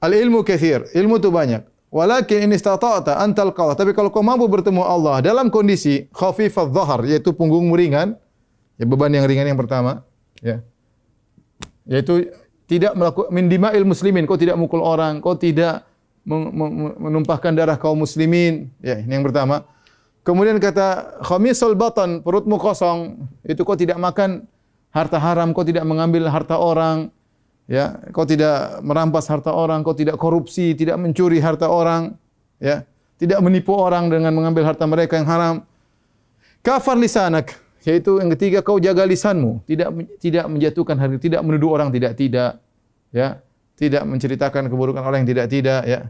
Al 0.00 0.16
ilmu 0.16 0.40
kathir, 0.40 0.88
ilmu 0.96 1.20
tu 1.20 1.28
banyak. 1.28 1.60
Walakin 1.90 2.46
ini 2.46 2.54
istata'ta 2.56 3.18
antal 3.20 3.52
qawah. 3.52 3.74
Tapi 3.74 3.92
kalau 3.92 4.08
kau 4.08 4.24
mampu 4.24 4.46
bertemu 4.46 4.80
Allah 4.80 5.20
dalam 5.20 5.52
kondisi 5.52 6.08
khafifah 6.14 6.70
dhahar, 6.70 7.04
yaitu 7.04 7.34
punggungmu 7.34 7.74
ringan, 7.76 8.16
ya 8.80 8.86
beban 8.88 9.12
yang 9.12 9.26
ringan 9.26 9.50
yang 9.50 9.58
pertama, 9.58 10.06
ya. 10.40 10.62
Yaitu 11.84 12.30
tidak 12.70 12.94
melakukan 12.94 13.34
mindima 13.34 13.74
il 13.74 13.82
muslimin, 13.82 14.24
kau 14.24 14.38
tidak 14.38 14.54
mukul 14.54 14.80
orang, 14.80 15.18
kau 15.18 15.34
tidak 15.34 15.82
menumpahkan 16.24 17.50
darah 17.58 17.74
kaum 17.74 17.98
muslimin, 18.06 18.70
ya, 18.78 19.02
ini 19.02 19.18
yang 19.18 19.26
pertama. 19.26 19.66
Kemudian 20.22 20.62
kata 20.62 21.18
khamisal 21.26 21.74
batan, 21.74 22.22
perutmu 22.22 22.54
kosong, 22.56 23.26
itu 23.42 23.66
kau 23.66 23.74
tidak 23.74 23.98
makan 23.98 24.46
harta 24.94 25.18
haram, 25.18 25.50
kau 25.50 25.66
tidak 25.66 25.82
mengambil 25.82 26.30
harta 26.30 26.54
orang, 26.54 27.10
ya 27.70 28.02
kau 28.10 28.26
tidak 28.26 28.82
merampas 28.82 29.30
harta 29.30 29.54
orang 29.54 29.86
kau 29.86 29.94
tidak 29.94 30.18
korupsi 30.18 30.74
tidak 30.74 30.98
mencuri 30.98 31.38
harta 31.38 31.70
orang 31.70 32.18
ya. 32.58 32.82
Tidak 33.20 33.36
menipu 33.44 33.76
orang 33.76 34.08
dengan 34.08 34.32
mengambil 34.32 34.64
harta 34.64 34.88
mereka 34.88 35.20
yang 35.20 35.28
haram. 35.28 35.56
Kafar 36.64 36.96
lisanak 36.96 37.52
yaitu 37.84 38.16
yang 38.16 38.32
ketiga 38.32 38.64
kau 38.64 38.80
jaga 38.80 39.04
lisanmu. 39.04 39.60
Tidak 39.68 39.88
tidak 40.16 40.44
menjatuhkan 40.48 40.96
harga 40.96 41.20
tidak 41.20 41.40
menuduh 41.44 41.68
orang 41.76 41.92
tidak 41.92 42.16
tidak 42.16 42.60
ya. 43.12 43.44
Tidak 43.76 44.04
menceritakan 44.08 44.72
keburukan 44.72 45.04
orang 45.04 45.24
yang 45.24 45.30
tidak 45.36 45.46
tidak 45.52 45.82
ya. 45.84 46.00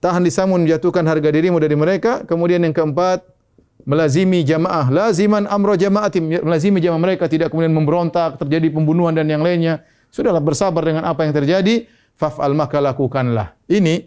Tahan 0.00 0.24
lisanmu 0.24 0.64
menjatuhkan 0.64 1.04
harga 1.04 1.28
dirimu 1.28 1.60
dari 1.60 1.76
mereka. 1.76 2.24
Kemudian 2.24 2.64
yang 2.64 2.72
keempat 2.72 3.24
melazimi 3.82 4.46
jamaah. 4.46 4.88
Laziman 4.88 5.50
amro 5.50 5.74
jamaatim. 5.74 6.40
Melazimi 6.42 6.78
jamaah 6.78 7.02
mereka 7.02 7.26
tidak 7.26 7.50
kemudian 7.50 7.74
memberontak 7.74 8.38
terjadi 8.38 8.70
pembunuhan 8.70 9.12
dan 9.12 9.26
yang 9.26 9.42
lainnya. 9.42 9.82
Sudahlah 10.14 10.38
bersabar 10.38 10.86
dengan 10.86 11.02
apa 11.04 11.26
yang 11.26 11.34
terjadi. 11.34 11.90
Faf'al 12.14 12.54
maka 12.54 12.78
lakukanlah. 12.78 13.58
Ini 13.66 14.06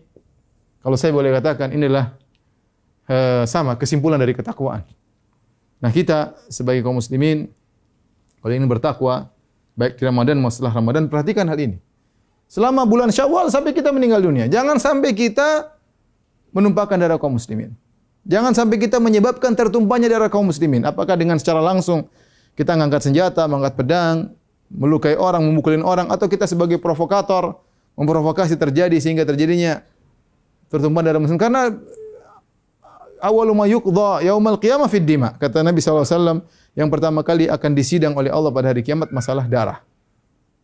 kalau 0.80 0.96
saya 0.96 1.12
boleh 1.12 1.36
katakan 1.36 1.76
inilah 1.76 2.16
uh, 3.12 3.44
sama 3.44 3.76
kesimpulan 3.76 4.16
dari 4.16 4.32
ketakwaan. 4.32 4.88
Nah 5.84 5.92
kita 5.92 6.40
sebagai 6.48 6.82
kaum 6.82 6.98
muslimin 6.98 7.52
kalau 8.40 8.54
ingin 8.56 8.72
bertakwa 8.72 9.28
baik 9.76 10.00
di 10.00 10.08
Ramadan 10.08 10.40
maupun 10.40 10.56
setelah 10.56 10.74
Ramadan 10.80 11.12
perhatikan 11.12 11.46
hal 11.52 11.60
ini. 11.60 11.78
Selama 12.48 12.88
bulan 12.88 13.12
Syawal 13.12 13.52
sampai 13.52 13.76
kita 13.76 13.92
meninggal 13.92 14.24
dunia 14.24 14.48
jangan 14.48 14.80
sampai 14.80 15.12
kita 15.12 15.76
menumpahkan 16.56 16.96
darah 16.96 17.20
kaum 17.20 17.36
muslimin 17.36 17.76
Jangan 18.28 18.52
sampai 18.52 18.76
kita 18.76 19.00
menyebabkan 19.00 19.56
tertumpahnya 19.56 20.12
darah 20.12 20.28
kaum 20.28 20.52
muslimin. 20.52 20.84
Apakah 20.84 21.16
dengan 21.16 21.40
secara 21.40 21.64
langsung 21.64 22.12
kita 22.60 22.76
mengangkat 22.76 23.08
senjata, 23.08 23.48
mengangkat 23.48 23.80
pedang, 23.80 24.16
melukai 24.68 25.16
orang, 25.16 25.48
memukulin 25.48 25.80
orang 25.80 26.12
atau 26.12 26.28
kita 26.28 26.44
sebagai 26.44 26.76
provokator 26.76 27.56
memprovokasi 27.96 28.60
terjadi 28.60 29.00
sehingga 29.00 29.24
terjadinya 29.24 29.80
tertumpah 30.68 31.08
darah 31.08 31.24
muslim? 31.24 31.40
Karena 31.40 31.72
awwalu 33.24 33.54
ma 33.56 33.66
yuqda 33.66 34.28
yaumal 34.28 34.60
qiyamah 34.60 34.92
fid 34.92 35.08
dima 35.08 35.34
kata 35.40 35.64
Nabi 35.64 35.80
SAW 35.80 36.44
yang 36.78 36.92
pertama 36.92 37.24
kali 37.24 37.48
akan 37.48 37.72
disidang 37.74 38.14
oleh 38.14 38.30
Allah 38.30 38.52
pada 38.54 38.76
hari 38.76 38.84
kiamat 38.84 39.10
masalah 39.10 39.48
darah. 39.48 39.82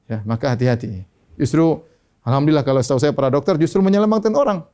Ya 0.05 0.19
maka 0.27 0.51
hati-hati. 0.51 1.07
Justru 1.39 1.79
alhamdulillah 2.27 2.67
kalau 2.67 2.83
setahu 2.83 2.99
saya 2.99 3.15
para 3.15 3.31
dokter 3.31 3.55
justru 3.55 3.79
menyelamatkan 3.79 4.35
orang 4.35 4.67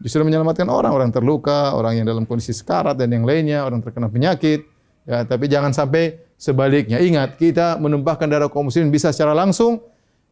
justru 0.00 0.20
menyelamatkan 0.24 0.68
orang, 0.68 0.92
orang 0.92 1.10
terluka, 1.12 1.72
orang 1.72 2.00
yang 2.00 2.06
dalam 2.06 2.28
kondisi 2.28 2.52
sekarat 2.52 2.96
dan 2.96 3.08
yang 3.12 3.24
lainnya, 3.24 3.64
orang 3.64 3.80
terkena 3.80 4.12
penyakit. 4.12 4.68
Ya, 5.06 5.22
tapi 5.22 5.46
jangan 5.46 5.70
sampai 5.70 6.18
sebaliknya. 6.36 6.98
Ingat, 6.98 7.38
kita 7.38 7.78
menumpahkan 7.78 8.26
darah 8.26 8.50
kaum 8.50 8.68
muslimin 8.68 8.90
bisa 8.90 9.14
secara 9.14 9.32
langsung, 9.32 9.80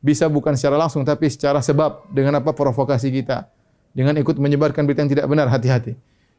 bisa 0.03 0.29
bukan 0.29 0.59
secara 0.59 0.77
langsung, 0.77 1.07
tapi 1.07 1.31
secara 1.31 1.63
sebab 1.63 2.11
dengan 2.13 2.43
apa 2.43 2.53
provokasi 2.53 3.09
kita. 3.15 3.49
Dengan 3.95 4.19
ikut 4.19 4.35
menyebarkan 4.37 4.83
berita 4.85 5.07
yang 5.07 5.13
tidak 5.15 5.27
benar, 5.31 5.47
hati-hati. 5.47 5.95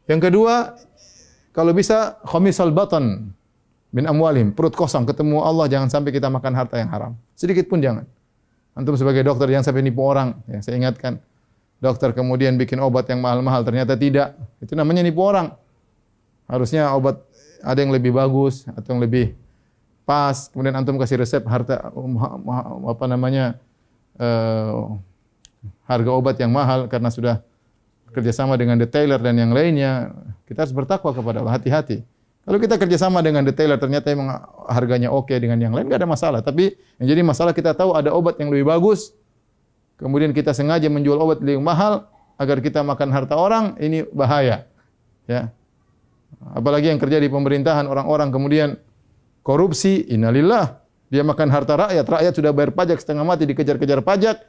Yang 0.05 0.21
kedua, 0.29 0.75
kalau 1.55 1.71
bisa 1.71 2.19
khamisal 2.27 2.69
batan 2.75 3.31
min 3.95 4.05
amwalim, 4.05 4.51
perut 4.51 4.75
kosong 4.75 5.07
ketemu 5.07 5.39
Allah 5.39 5.71
jangan 5.71 5.87
sampai 5.87 6.11
kita 6.11 6.27
makan 6.27 6.51
harta 6.51 6.75
yang 6.75 6.91
haram. 6.91 7.15
Sedikit 7.31 7.71
pun 7.71 7.79
jangan. 7.79 8.03
Antum 8.75 8.99
sebagai 8.99 9.23
dokter 9.23 9.47
jangan 9.47 9.71
sampai 9.71 9.87
nipu 9.87 10.03
orang, 10.03 10.35
ya, 10.51 10.59
saya 10.59 10.75
ingatkan 10.75 11.23
dokter 11.79 12.15
kemudian 12.15 12.55
bikin 12.55 12.79
obat 12.79 13.07
yang 13.11 13.19
mahal-mahal 13.19 13.61
ternyata 13.61 13.93
tidak. 13.95 14.35
Itu 14.63 14.73
namanya 14.73 15.03
nipu 15.03 15.21
orang. 15.21 15.53
Harusnya 16.45 16.93
obat 16.93 17.21
ada 17.65 17.79
yang 17.81 17.89
lebih 17.89 18.13
bagus 18.13 18.65
atau 18.69 18.95
yang 18.95 19.01
lebih 19.01 19.33
pas. 20.05 20.47
Kemudian 20.53 20.77
antum 20.77 20.95
kasih 21.01 21.21
resep 21.21 21.41
harta 21.45 21.89
apa 22.85 23.05
namanya 23.09 23.57
uh, 24.21 24.95
harga 25.89 26.11
obat 26.13 26.37
yang 26.37 26.53
mahal 26.53 26.85
karena 26.85 27.09
sudah 27.09 27.41
kerjasama 28.15 28.55
dengan 28.55 28.79
detailer 28.79 29.19
dan 29.19 29.35
yang 29.35 29.51
lainnya, 29.51 30.15
kita 30.47 30.63
harus 30.63 30.71
bertakwa 30.71 31.11
kepada 31.11 31.43
Allah. 31.43 31.59
Hati-hati. 31.59 32.05
Kalau 32.45 32.61
kita 32.61 32.77
kerjasama 32.77 33.25
dengan 33.25 33.41
detailer 33.41 33.75
ternyata 33.81 34.13
memang 34.13 34.37
harganya 34.69 35.09
oke 35.09 35.33
okay 35.33 35.41
dengan 35.41 35.57
yang 35.57 35.73
lain, 35.73 35.89
nggak 35.89 36.05
ada 36.05 36.09
masalah. 36.09 36.39
Tapi 36.45 36.77
yang 37.01 37.07
jadi 37.09 37.21
masalah 37.25 37.51
kita 37.57 37.73
tahu 37.73 37.97
ada 37.97 38.13
obat 38.13 38.37
yang 38.37 38.53
lebih 38.53 38.69
bagus, 38.69 39.17
kemudian 39.99 40.31
kita 40.31 40.51
sengaja 40.51 40.87
menjual 40.91 41.17
obat 41.19 41.39
lebih 41.43 41.63
mahal 41.63 42.07
agar 42.35 42.59
kita 42.59 42.83
makan 42.83 43.09
harta 43.11 43.35
orang, 43.39 43.79
ini 43.79 44.03
bahaya. 44.11 44.67
Ya. 45.25 45.55
Apalagi 46.53 46.91
yang 46.91 46.99
kerja 46.99 47.17
di 47.17 47.31
pemerintahan 47.31 47.87
orang-orang 47.87 48.29
kemudian 48.29 48.69
korupsi, 49.41 50.03
innalillah. 50.11 50.83
Dia 51.09 51.21
makan 51.21 51.47
harta 51.53 51.77
rakyat, 51.79 52.05
rakyat 52.05 52.33
sudah 52.33 52.51
bayar 52.51 52.73
pajak 52.73 52.97
setengah 52.99 53.23
mati 53.23 53.47
dikejar-kejar 53.47 54.01
pajak. 54.03 54.41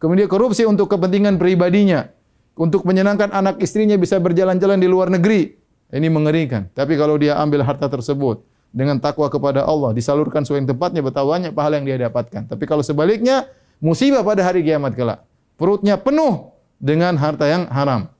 Kemudian 0.00 0.30
korupsi 0.30 0.64
untuk 0.64 0.92
kepentingan 0.92 1.36
pribadinya, 1.36 2.08
untuk 2.56 2.84
menyenangkan 2.88 3.32
anak 3.32 3.60
istrinya 3.60 3.96
bisa 4.00 4.16
berjalan-jalan 4.16 4.80
di 4.80 4.88
luar 4.88 5.12
negeri. 5.12 5.56
Ini 5.92 6.08
mengerikan. 6.10 6.66
Tapi 6.72 6.98
kalau 6.98 7.14
dia 7.20 7.38
ambil 7.38 7.62
harta 7.62 7.86
tersebut 7.86 8.42
dengan 8.74 8.98
takwa 8.98 9.30
kepada 9.30 9.62
Allah, 9.62 9.94
disalurkan 9.94 10.42
sesuai 10.42 10.66
betapa 10.66 11.22
banyak 11.22 11.52
pahala 11.54 11.78
yang 11.78 11.86
dia 11.86 11.98
dapatkan. 12.10 12.50
Tapi 12.50 12.64
kalau 12.66 12.82
sebaliknya, 12.82 13.46
musibah 13.80 14.22
pada 14.24 14.42
hari 14.44 14.64
kiamat 14.64 14.96
kelak. 14.96 15.24
Perutnya 15.56 15.96
penuh 15.96 16.52
dengan 16.76 17.16
harta 17.16 17.48
yang 17.48 17.64
haram. 17.72 18.12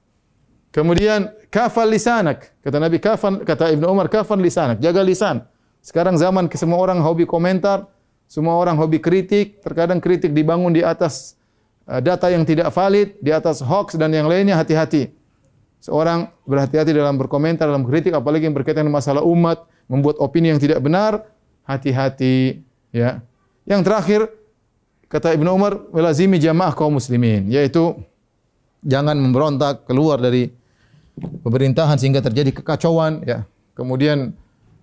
Kemudian 0.72 1.32
kafal 1.48 1.88
lisanak. 1.88 2.52
Kata 2.60 2.76
Nabi 2.76 3.00
kafan 3.00 3.40
kata 3.44 3.72
Ibnu 3.72 3.88
Umar 3.88 4.12
kafan 4.12 4.40
lisanak, 4.40 4.76
jaga 4.80 5.00
lisan. 5.00 5.40
Sekarang 5.80 6.18
zaman 6.18 6.50
ke 6.50 6.58
semua 6.58 6.82
orang 6.82 6.98
hobi 7.00 7.24
komentar, 7.24 7.86
semua 8.26 8.58
orang 8.58 8.74
hobi 8.74 8.98
kritik, 8.98 9.62
terkadang 9.62 10.02
kritik 10.02 10.34
dibangun 10.34 10.74
di 10.74 10.82
atas 10.82 11.38
uh, 11.86 12.02
data 12.02 12.26
yang 12.28 12.42
tidak 12.42 12.74
valid, 12.74 13.14
di 13.22 13.30
atas 13.30 13.62
hoax 13.62 13.94
dan 13.94 14.10
yang 14.10 14.26
lainnya 14.26 14.58
hati-hati. 14.58 15.14
Seorang 15.78 16.34
berhati-hati 16.42 16.90
dalam 16.90 17.14
berkomentar, 17.14 17.70
dalam 17.70 17.86
kritik 17.86 18.10
apalagi 18.12 18.50
yang 18.50 18.56
berkaitan 18.56 18.82
dengan 18.82 18.98
masalah 18.98 19.22
umat, 19.22 19.62
membuat 19.86 20.18
opini 20.18 20.50
yang 20.50 20.58
tidak 20.58 20.82
benar, 20.82 21.22
hati-hati 21.62 22.66
ya. 22.90 23.22
Yang 23.62 23.80
terakhir 23.86 24.20
kata 25.06 25.34
Ibnu 25.34 25.48
Umar, 25.50 25.78
"Walazimi 25.90 26.38
jamaah 26.38 26.72
kaum 26.74 26.98
muslimin," 26.98 27.50
yaitu 27.50 27.94
jangan 28.82 29.18
memberontak 29.18 29.86
keluar 29.86 30.22
dari 30.22 30.50
pemerintahan 31.16 31.96
sehingga 31.96 32.20
terjadi 32.20 32.54
kekacauan 32.62 33.24
ya. 33.24 33.48
Kemudian 33.76 34.32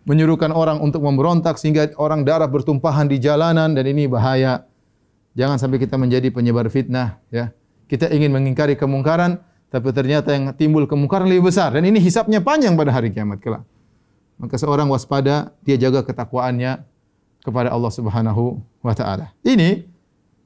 menyuruhkan 0.03 0.51
orang 0.51 0.83
untuk 0.83 1.01
memberontak 1.01 1.55
sehingga 1.55 1.95
orang 1.95 2.27
darah 2.27 2.49
bertumpahan 2.49 3.07
di 3.07 3.17
jalanan 3.17 3.71
dan 3.73 3.85
ini 3.87 4.05
bahaya. 4.05 4.67
Jangan 5.33 5.57
sampai 5.57 5.81
kita 5.81 5.97
menjadi 5.97 6.29
penyebar 6.29 6.69
fitnah 6.69 7.17
ya. 7.33 7.49
Kita 7.89 8.09
ingin 8.11 8.29
mengingkari 8.29 8.77
kemungkaran 8.77 9.41
tapi 9.73 9.89
ternyata 9.89 10.29
yang 10.37 10.53
timbul 10.53 10.85
kemungkaran 10.85 11.25
lebih 11.25 11.49
besar 11.49 11.73
dan 11.73 11.81
ini 11.81 11.97
hisapnya 11.97 12.37
panjang 12.37 12.77
pada 12.77 12.93
hari 12.93 13.09
kiamat 13.09 13.41
kelak. 13.41 13.65
Maka 14.37 14.57
seorang 14.57 14.85
waspada, 14.89 15.53
dia 15.65 15.77
jaga 15.77 16.05
ketakwaannya 16.05 16.85
kepada 17.41 17.69
Allah 17.73 17.91
Subhanahu 17.93 18.61
wa 18.85 18.93
taala. 18.93 19.33
Ini 19.41 19.92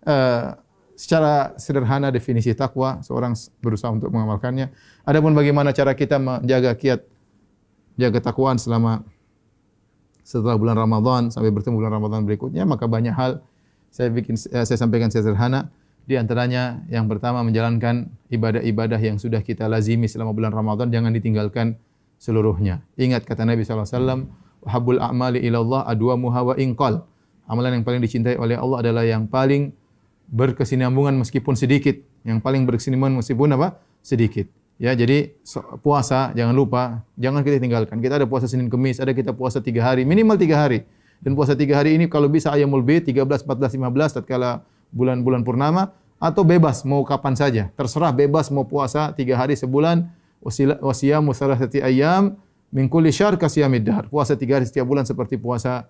uh, 0.07 0.55
secara 0.97 1.53
sederhana 1.61 2.09
definisi 2.09 2.49
takwa 2.57 3.03
seorang 3.05 3.37
berusaha 3.61 3.93
untuk 3.93 4.09
mengamalkannya. 4.09 4.73
Adapun 5.05 5.37
bagaimana 5.37 5.69
cara 5.75 5.93
kita 5.93 6.17
menjaga 6.17 6.73
kiat 6.73 7.05
jaga 7.99 8.19
takwaan 8.23 8.57
selama 8.57 9.05
setelah 10.25 10.57
bulan 10.57 10.75
Ramadan 10.75 11.21
sampai 11.29 11.53
bertemu 11.53 11.77
bulan 11.79 11.93
Ramadan 11.97 12.27
berikutnya 12.27 12.67
maka 12.67 12.83
banyak 12.83 13.15
hal 13.15 13.39
saya 13.89 14.11
bikin 14.11 14.35
eh, 14.51 14.65
saya 14.67 14.77
sampaikan 14.77 15.07
sederhana 15.07 15.71
di 16.07 16.15
antaranya 16.15 16.83
yang 16.87 17.07
pertama 17.11 17.43
menjalankan 17.43 18.11
ibadah-ibadah 18.31 18.99
yang 18.99 19.17
sudah 19.19 19.43
kita 19.43 19.67
lazimi 19.67 20.07
selama 20.07 20.31
bulan 20.31 20.51
Ramadan 20.55 20.87
jangan 20.87 21.11
ditinggalkan 21.11 21.75
seluruhnya. 22.15 22.79
Ingat 22.95 23.27
kata 23.27 23.43
Nabi 23.43 23.67
sallallahu 23.67 23.87
alaihi 23.87 23.99
wasallam, 23.99 24.21
"Habul 24.65 24.99
a'mali 25.03 25.43
ila 25.51 25.57
Allah 25.61 25.81
adwamuha 25.91 26.39
wa 26.47 26.55
inqal." 26.55 27.03
Amalan 27.47 27.79
yang 27.79 27.85
paling 27.87 27.99
dicintai 27.99 28.35
oleh 28.39 28.55
Allah 28.55 28.77
adalah 28.83 29.03
yang 29.03 29.27
paling 29.27 29.75
berkesinambungan 30.27 31.15
meskipun 31.19 31.55
sedikit. 31.55 31.97
Yang 32.27 32.43
paling 32.43 32.67
berkesinambungan 32.67 33.23
meskipun 33.23 33.55
apa? 33.55 33.79
Sedikit. 34.03 34.47
Ya, 34.77 34.93
jadi 34.93 35.33
puasa 35.81 36.29
jangan 36.37 36.53
lupa, 36.53 37.01
jangan 37.17 37.41
kita 37.41 37.57
tinggalkan. 37.57 37.97
Kita 37.97 38.21
ada 38.21 38.29
puasa 38.29 38.45
Senin 38.45 38.69
Kemis, 38.69 39.01
ada 39.01 39.09
kita 39.09 39.33
puasa 39.33 39.57
tiga 39.57 39.81
hari, 39.81 40.05
minimal 40.05 40.37
tiga 40.37 40.61
hari. 40.61 40.85
Dan 41.17 41.33
puasa 41.33 41.57
tiga 41.57 41.81
hari 41.81 41.97
ini 41.97 42.05
kalau 42.05 42.29
bisa 42.29 42.53
ayamul 42.53 42.85
bid 42.85 43.09
13, 43.09 43.25
14, 43.25 43.73
15 43.73 44.21
tatkala 44.21 44.61
bulan-bulan 44.93 45.41
purnama 45.41 45.97
atau 46.21 46.45
bebas 46.45 46.85
mau 46.85 47.01
kapan 47.01 47.33
saja. 47.33 47.73
Terserah 47.73 48.13
bebas 48.13 48.53
mau 48.53 48.69
puasa 48.69 49.09
tiga 49.17 49.33
hari 49.33 49.57
sebulan 49.57 50.05
wasiyamu 50.81 51.33
thalathati 51.33 51.81
ayam 51.81 52.37
min 52.69 52.85
kulli 52.85 53.09
syahr 53.09 53.33
kasiyamid 53.33 53.81
dahr. 53.81 54.05
Puasa 54.13 54.37
tiga 54.37 54.61
hari 54.61 54.69
setiap 54.69 54.85
bulan 54.85 55.09
seperti 55.09 55.41
puasa 55.41 55.89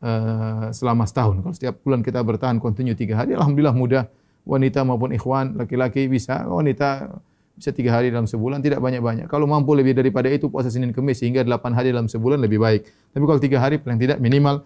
uh, 0.00 0.68
selama 0.74 1.04
setahun. 1.06 1.40
Kalau 1.44 1.54
setiap 1.54 1.74
bulan 1.84 2.00
kita 2.04 2.20
bertahan 2.20 2.58
kontinu 2.58 2.92
tiga 2.96 3.20
hari, 3.20 3.36
alhamdulillah 3.36 3.76
mudah. 3.76 4.04
Wanita 4.40 4.88
maupun 4.88 5.12
ikhwan, 5.12 5.60
laki-laki 5.60 6.08
bisa, 6.08 6.48
wanita 6.48 7.12
bisa 7.60 7.76
tiga 7.76 7.92
hari 7.92 8.08
dalam 8.08 8.24
sebulan, 8.24 8.64
tidak 8.64 8.80
banyak-banyak. 8.80 9.28
Kalau 9.28 9.44
mampu 9.44 9.76
lebih 9.76 9.92
daripada 9.92 10.32
itu, 10.32 10.48
puasa 10.48 10.72
Senin 10.72 10.96
Kemis 10.96 11.20
sehingga 11.20 11.44
delapan 11.44 11.76
hari 11.76 11.92
dalam 11.92 12.08
sebulan 12.08 12.40
lebih 12.40 12.56
baik. 12.56 12.88
Tapi 13.12 13.24
kalau 13.28 13.36
tiga 13.36 13.60
hari 13.60 13.76
paling 13.76 14.00
tidak 14.00 14.16
minimal, 14.16 14.64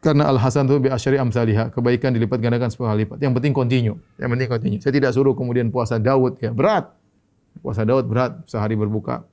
karena 0.00 0.24
al-hasan 0.24 0.72
itu 0.72 0.88
bi'asyari 0.88 1.20
amsalihah, 1.20 1.68
kebaikan 1.68 2.16
dilipat 2.16 2.40
gandakan 2.40 2.72
sepuluh 2.72 2.96
lipat. 2.96 3.20
Yang 3.20 3.32
penting 3.36 3.52
kontinu. 3.52 3.92
Yang 4.16 4.28
penting 4.34 4.48
kontinu. 4.48 4.76
Saya 4.80 4.92
tidak 4.96 5.10
suruh 5.12 5.36
kemudian 5.36 5.68
puasa 5.68 6.00
Daud, 6.00 6.40
ya 6.40 6.50
berat. 6.50 6.90
Puasa 7.60 7.84
Daud 7.84 8.08
berat, 8.08 8.40
sehari 8.48 8.72
berbuka, 8.72 9.28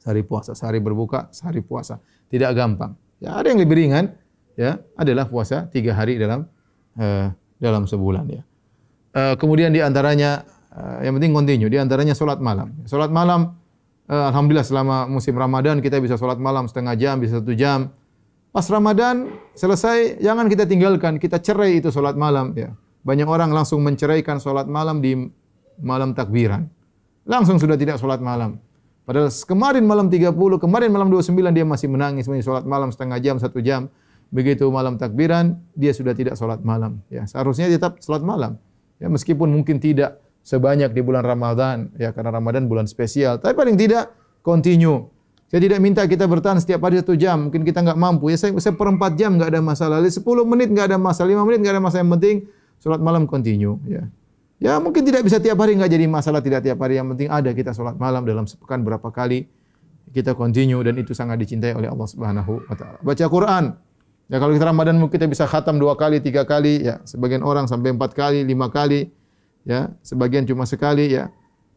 sehari 0.00 0.24
puasa, 0.24 0.56
sehari 0.56 0.80
berbuka, 0.80 1.28
sehari 1.36 1.60
puasa. 1.60 2.00
Tidak 2.32 2.48
gampang. 2.56 2.96
Ya, 3.24 3.40
ada 3.40 3.48
yang 3.48 3.56
lebih 3.56 3.80
ringan, 3.80 4.12
ya, 4.52 4.84
adalah 5.00 5.24
puasa 5.24 5.64
tiga 5.72 5.96
hari 5.96 6.20
dalam 6.20 6.44
uh, 7.00 7.32
dalam 7.56 7.88
sebulan. 7.88 8.28
Ya. 8.28 8.42
Uh, 9.16 9.34
kemudian 9.40 9.72
di 9.72 9.80
antaranya, 9.80 10.44
uh, 10.76 11.00
yang 11.00 11.16
penting 11.16 11.32
kontinu, 11.32 11.72
di 11.72 11.80
antaranya 11.80 12.12
solat 12.12 12.36
malam. 12.44 12.76
Solat 12.84 13.08
malam, 13.08 13.56
uh, 14.12 14.28
alhamdulillah 14.28 14.68
selama 14.68 15.08
musim 15.08 15.32
Ramadan 15.32 15.80
kita 15.80 15.96
bisa 16.04 16.20
solat 16.20 16.36
malam 16.36 16.68
setengah 16.68 16.92
jam, 17.00 17.16
bisa 17.16 17.40
satu 17.40 17.56
jam. 17.56 17.88
Pas 18.52 18.68
Ramadan 18.68 19.32
selesai, 19.56 20.20
jangan 20.20 20.46
kita 20.46 20.68
tinggalkan, 20.68 21.16
kita 21.16 21.40
cerai 21.40 21.80
itu 21.80 21.88
solat 21.88 22.14
malam. 22.14 22.52
Ya. 22.52 22.76
Banyak 23.08 23.26
orang 23.26 23.50
langsung 23.56 23.80
menceraikan 23.80 24.36
solat 24.36 24.68
malam 24.68 25.00
di 25.00 25.16
malam 25.80 26.12
takbiran. 26.12 26.68
Langsung 27.24 27.56
sudah 27.56 27.80
tidak 27.80 27.96
solat 27.96 28.20
malam. 28.20 28.60
Padahal 29.04 29.28
kemarin 29.28 29.84
malam 29.84 30.08
30, 30.08 30.32
kemarin 30.56 30.88
malam 30.88 31.12
29 31.12 31.52
dia 31.52 31.64
masih 31.68 31.88
menangis 31.92 32.24
masih 32.24 32.40
solat 32.40 32.64
malam 32.64 32.88
setengah 32.88 33.20
jam, 33.20 33.36
satu 33.36 33.60
jam. 33.60 33.92
Begitu 34.32 34.64
malam 34.72 34.96
takbiran, 34.96 35.60
dia 35.76 35.92
sudah 35.92 36.16
tidak 36.16 36.40
solat 36.40 36.64
malam. 36.64 37.04
Ya, 37.12 37.28
seharusnya 37.28 37.68
dia 37.68 37.76
tetap 37.76 38.00
solat 38.00 38.24
malam. 38.24 38.56
Ya, 38.96 39.12
meskipun 39.12 39.52
mungkin 39.52 39.76
tidak 39.76 40.24
sebanyak 40.40 40.90
di 40.96 41.04
bulan 41.04 41.22
Ramadan, 41.22 41.92
ya 42.00 42.16
karena 42.16 42.32
Ramadan 42.32 42.64
bulan 42.64 42.88
spesial. 42.88 43.36
Tapi 43.38 43.52
paling 43.52 43.76
tidak 43.76 44.10
continue. 44.40 45.12
Saya 45.52 45.70
tidak 45.70 45.78
minta 45.78 46.02
kita 46.08 46.24
bertahan 46.24 46.58
setiap 46.58 46.82
hari 46.82 46.98
satu 46.98 47.14
jam. 47.14 47.46
Mungkin 47.46 47.62
kita 47.62 47.84
enggak 47.84 47.94
mampu. 48.00 48.32
Ya 48.32 48.40
saya, 48.40 48.56
saya 48.58 48.74
perempat 48.74 49.14
jam 49.14 49.38
enggak 49.38 49.54
ada 49.54 49.60
masalah. 49.62 50.02
Sepuluh 50.08 50.42
menit 50.42 50.72
enggak 50.72 50.90
ada 50.90 50.98
masalah. 50.98 51.30
Lima 51.30 51.46
menit 51.46 51.62
enggak 51.62 51.78
ada 51.78 51.82
masalah. 51.84 52.02
Yang 52.02 52.12
penting 52.18 52.36
solat 52.82 53.00
malam 53.04 53.22
continue. 53.28 53.78
Ya. 53.86 54.08
Ya 54.62 54.78
mungkin 54.78 55.02
tidak 55.02 55.26
bisa 55.26 55.42
tiap 55.42 55.58
hari 55.58 55.74
enggak 55.74 55.90
jadi 55.90 56.06
masalah 56.06 56.38
tidak 56.38 56.62
tiap 56.62 56.78
hari 56.78 56.96
yang 56.96 57.10
penting 57.10 57.28
ada 57.28 57.50
kita 57.50 57.74
solat 57.74 57.98
malam 57.98 58.22
dalam 58.22 58.46
sepekan 58.46 58.80
berapa 58.86 59.10
kali 59.10 59.50
kita 60.14 60.38
continue 60.38 60.78
dan 60.86 60.94
itu 60.94 61.10
sangat 61.10 61.42
dicintai 61.42 61.74
oleh 61.74 61.90
Allah 61.90 62.06
Subhanahu 62.06 62.62
wa 62.70 62.74
taala. 62.78 62.98
Baca 63.02 63.26
Quran. 63.26 63.64
Ya 64.30 64.40
kalau 64.40 64.56
kita 64.56 64.64
Ramadan 64.70 64.96
mungkin 64.96 65.20
kita 65.20 65.28
bisa 65.28 65.44
khatam 65.44 65.76
dua 65.76 65.98
kali, 65.98 66.22
tiga 66.22 66.48
kali 66.48 66.86
ya, 66.86 67.02
sebagian 67.04 67.44
orang 67.44 67.68
sampai 67.68 67.92
empat 67.92 68.16
kali, 68.16 68.46
lima 68.46 68.70
kali. 68.72 69.10
Ya, 69.64 69.92
sebagian 70.04 70.44
cuma 70.44 70.64
sekali 70.64 71.12
ya. 71.12 71.32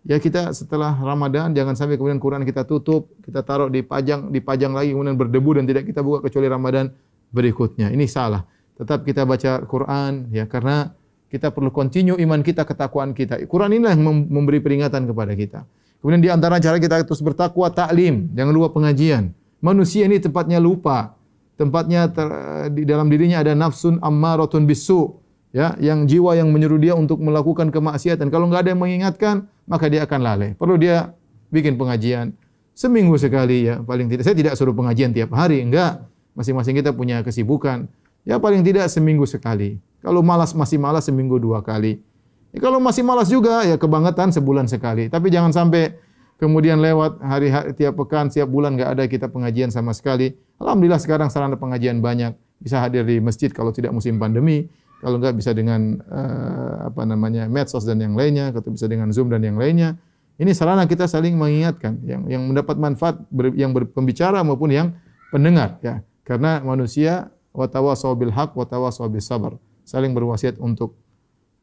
Ya 0.08 0.16
kita 0.24 0.56
setelah 0.56 0.96
Ramadan 0.96 1.52
jangan 1.52 1.76
sampai 1.76 2.00
kemudian 2.00 2.22
Quran 2.24 2.48
kita 2.48 2.64
tutup, 2.64 3.12
kita 3.26 3.44
taruh 3.44 3.68
di 3.68 3.84
pajang, 3.84 4.32
dipajang 4.32 4.72
lagi 4.72 4.96
kemudian 4.96 5.20
berdebu 5.20 5.60
dan 5.60 5.68
tidak 5.68 5.84
kita 5.84 6.00
buka 6.00 6.24
kecuali 6.24 6.48
Ramadan 6.48 6.94
berikutnya. 7.36 7.92
Ini 7.92 8.08
salah. 8.08 8.48
Tetap 8.80 9.04
kita 9.04 9.28
baca 9.28 9.66
Quran 9.68 10.32
ya 10.32 10.48
karena 10.48 10.96
kita 11.28 11.52
perlu 11.52 11.70
continue 11.70 12.16
iman 12.20 12.40
kita, 12.40 12.64
ketakwaan 12.64 13.12
kita. 13.12 13.40
Quran 13.48 13.76
inilah 13.76 13.94
yang 13.96 14.04
memberi 14.32 14.64
peringatan 14.64 15.08
kepada 15.08 15.34
kita. 15.36 15.60
Kemudian 16.00 16.22
di 16.24 16.30
antara 16.32 16.62
cara 16.62 16.78
kita 16.80 17.04
terus 17.04 17.20
bertakwa, 17.20 17.68
taklim. 17.74 18.32
Jangan 18.32 18.54
lupa 18.54 18.72
pengajian. 18.72 19.34
Manusia 19.60 20.08
ini 20.08 20.22
tempatnya 20.22 20.62
lupa. 20.62 21.18
Tempatnya 21.58 22.06
ter, 22.14 22.28
di 22.72 22.86
dalam 22.86 23.10
dirinya 23.10 23.42
ada 23.42 23.58
nafsun 23.58 23.98
ammaratun 24.00 24.64
bisu. 24.70 25.20
Ya, 25.56 25.74
yang 25.82 26.06
jiwa 26.06 26.38
yang 26.38 26.54
menyuruh 26.54 26.78
dia 26.78 26.94
untuk 26.94 27.18
melakukan 27.24 27.74
kemaksiatan. 27.74 28.30
Kalau 28.30 28.46
enggak 28.46 28.68
ada 28.68 28.70
yang 28.78 28.82
mengingatkan, 28.84 29.36
maka 29.66 29.90
dia 29.90 30.06
akan 30.06 30.20
lalai. 30.22 30.50
Perlu 30.54 30.78
dia 30.78 31.18
bikin 31.50 31.80
pengajian 31.80 32.36
seminggu 32.78 33.18
sekali 33.18 33.66
ya, 33.66 33.82
paling 33.82 34.06
tidak. 34.06 34.22
Saya 34.22 34.38
tidak 34.38 34.54
suruh 34.54 34.78
pengajian 34.78 35.10
tiap 35.10 35.34
hari, 35.34 35.66
enggak. 35.66 36.06
Masing-masing 36.38 36.78
kita 36.78 36.94
punya 36.94 37.26
kesibukan. 37.26 37.90
Ya 38.28 38.36
paling 38.36 38.60
tidak 38.60 38.92
seminggu 38.92 39.24
sekali. 39.24 39.80
Kalau 40.04 40.20
malas 40.20 40.52
masih 40.52 40.76
malas 40.76 41.08
seminggu 41.08 41.40
dua 41.40 41.64
kali. 41.64 42.04
Ya, 42.52 42.60
kalau 42.60 42.84
masih 42.84 43.08
malas 43.08 43.32
juga 43.32 43.64
ya 43.64 43.80
kebangetan 43.80 44.36
sebulan 44.36 44.68
sekali. 44.68 45.08
Tapi 45.08 45.32
jangan 45.32 45.56
sampai 45.56 45.96
kemudian 46.36 46.84
lewat 46.84 47.24
hari, 47.24 47.48
hari 47.48 47.72
tiap 47.72 47.96
pekan, 47.96 48.28
tiap 48.28 48.52
bulan 48.52 48.76
enggak 48.76 49.00
ada 49.00 49.04
kita 49.08 49.32
pengajian 49.32 49.72
sama 49.72 49.96
sekali. 49.96 50.36
Alhamdulillah 50.60 51.00
sekarang 51.00 51.32
sarana 51.32 51.56
pengajian 51.56 52.04
banyak. 52.04 52.36
Bisa 52.60 52.84
hadir 52.84 53.08
di 53.08 53.24
masjid 53.24 53.48
kalau 53.48 53.72
tidak 53.72 53.96
musim 53.96 54.20
pandemi. 54.20 54.68
Kalau 55.00 55.24
enggak 55.24 55.38
bisa 55.40 55.56
dengan 55.56 56.04
uh, 56.12 56.92
apa 56.92 57.08
namanya 57.08 57.48
medsos 57.48 57.88
dan 57.88 58.02
yang 58.04 58.18
lainnya, 58.18 58.52
atau 58.52 58.76
bisa 58.76 58.92
dengan 58.92 59.08
Zoom 59.16 59.32
dan 59.32 59.40
yang 59.40 59.56
lainnya. 59.56 59.96
Ini 60.36 60.52
sarana 60.52 60.84
kita 60.84 61.08
saling 61.08 61.38
mengingatkan 61.38 62.02
yang 62.04 62.28
yang 62.28 62.44
mendapat 62.44 62.76
manfaat 62.76 63.24
ber, 63.32 63.56
yang 63.56 63.72
berpembicara 63.72 64.44
maupun 64.44 64.74
yang 64.74 64.98
pendengar 65.32 65.80
ya. 65.80 66.02
Karena 66.26 66.60
manusia 66.66 67.30
watawasau 67.58 68.14
bil 68.14 68.30
haq 68.30 68.54
watawasau 68.54 69.10
bis 69.10 69.26
sabar. 69.26 69.58
Saling 69.82 70.14
berwasiat 70.14 70.62
untuk 70.62 70.94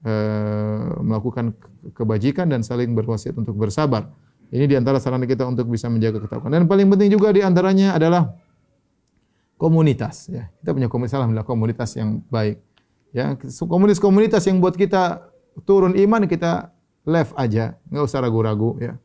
uh, 0.02 0.98
melakukan 0.98 1.54
kebajikan 1.94 2.50
dan 2.50 2.66
saling 2.66 2.90
berwasiat 2.98 3.38
untuk 3.38 3.54
bersabar. 3.54 4.10
Ini 4.50 4.66
di 4.66 4.74
antara 4.74 4.98
sarana 4.98 5.24
kita 5.24 5.46
untuk 5.46 5.70
bisa 5.70 5.86
menjaga 5.86 6.18
ketakwaan. 6.18 6.50
Dan 6.50 6.66
paling 6.66 6.90
penting 6.90 7.14
juga 7.14 7.30
di 7.30 7.46
antaranya 7.46 7.94
adalah 7.94 8.34
komunitas 9.54 10.26
ya. 10.26 10.50
Kita 10.58 10.74
punya 10.74 10.90
komunitas 10.90 11.14
alhamdulillah 11.14 11.46
komunitas 11.46 11.90
yang 11.94 12.20
baik. 12.26 12.58
Ya, 13.14 13.38
komunitas-komunitas 13.62 14.42
yang 14.50 14.58
buat 14.58 14.74
kita 14.74 15.30
turun 15.62 15.94
iman 15.94 16.26
kita 16.26 16.74
left 17.06 17.30
aja, 17.38 17.78
enggak 17.86 18.04
usah 18.10 18.18
ragu-ragu 18.18 18.74
ya. 18.82 18.98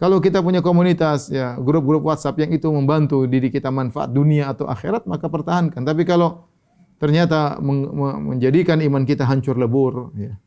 Kalau 0.00 0.16
kita 0.16 0.40
punya 0.40 0.64
komunitas 0.64 1.28
ya, 1.28 1.60
grup-grup 1.60 2.08
WhatsApp 2.08 2.40
yang 2.40 2.56
itu 2.56 2.72
membantu 2.72 3.28
diri 3.28 3.52
kita 3.52 3.68
manfaat 3.68 4.08
dunia 4.08 4.48
atau 4.48 4.64
akhirat, 4.64 5.04
maka 5.04 5.28
pertahankan. 5.28 5.84
Tapi 5.84 6.08
kalau 6.08 6.48
ternyata 6.96 7.60
menjadikan 7.60 8.80
iman 8.80 9.04
kita 9.04 9.28
hancur 9.28 9.60
lebur 9.60 10.08
ya, 10.16 10.40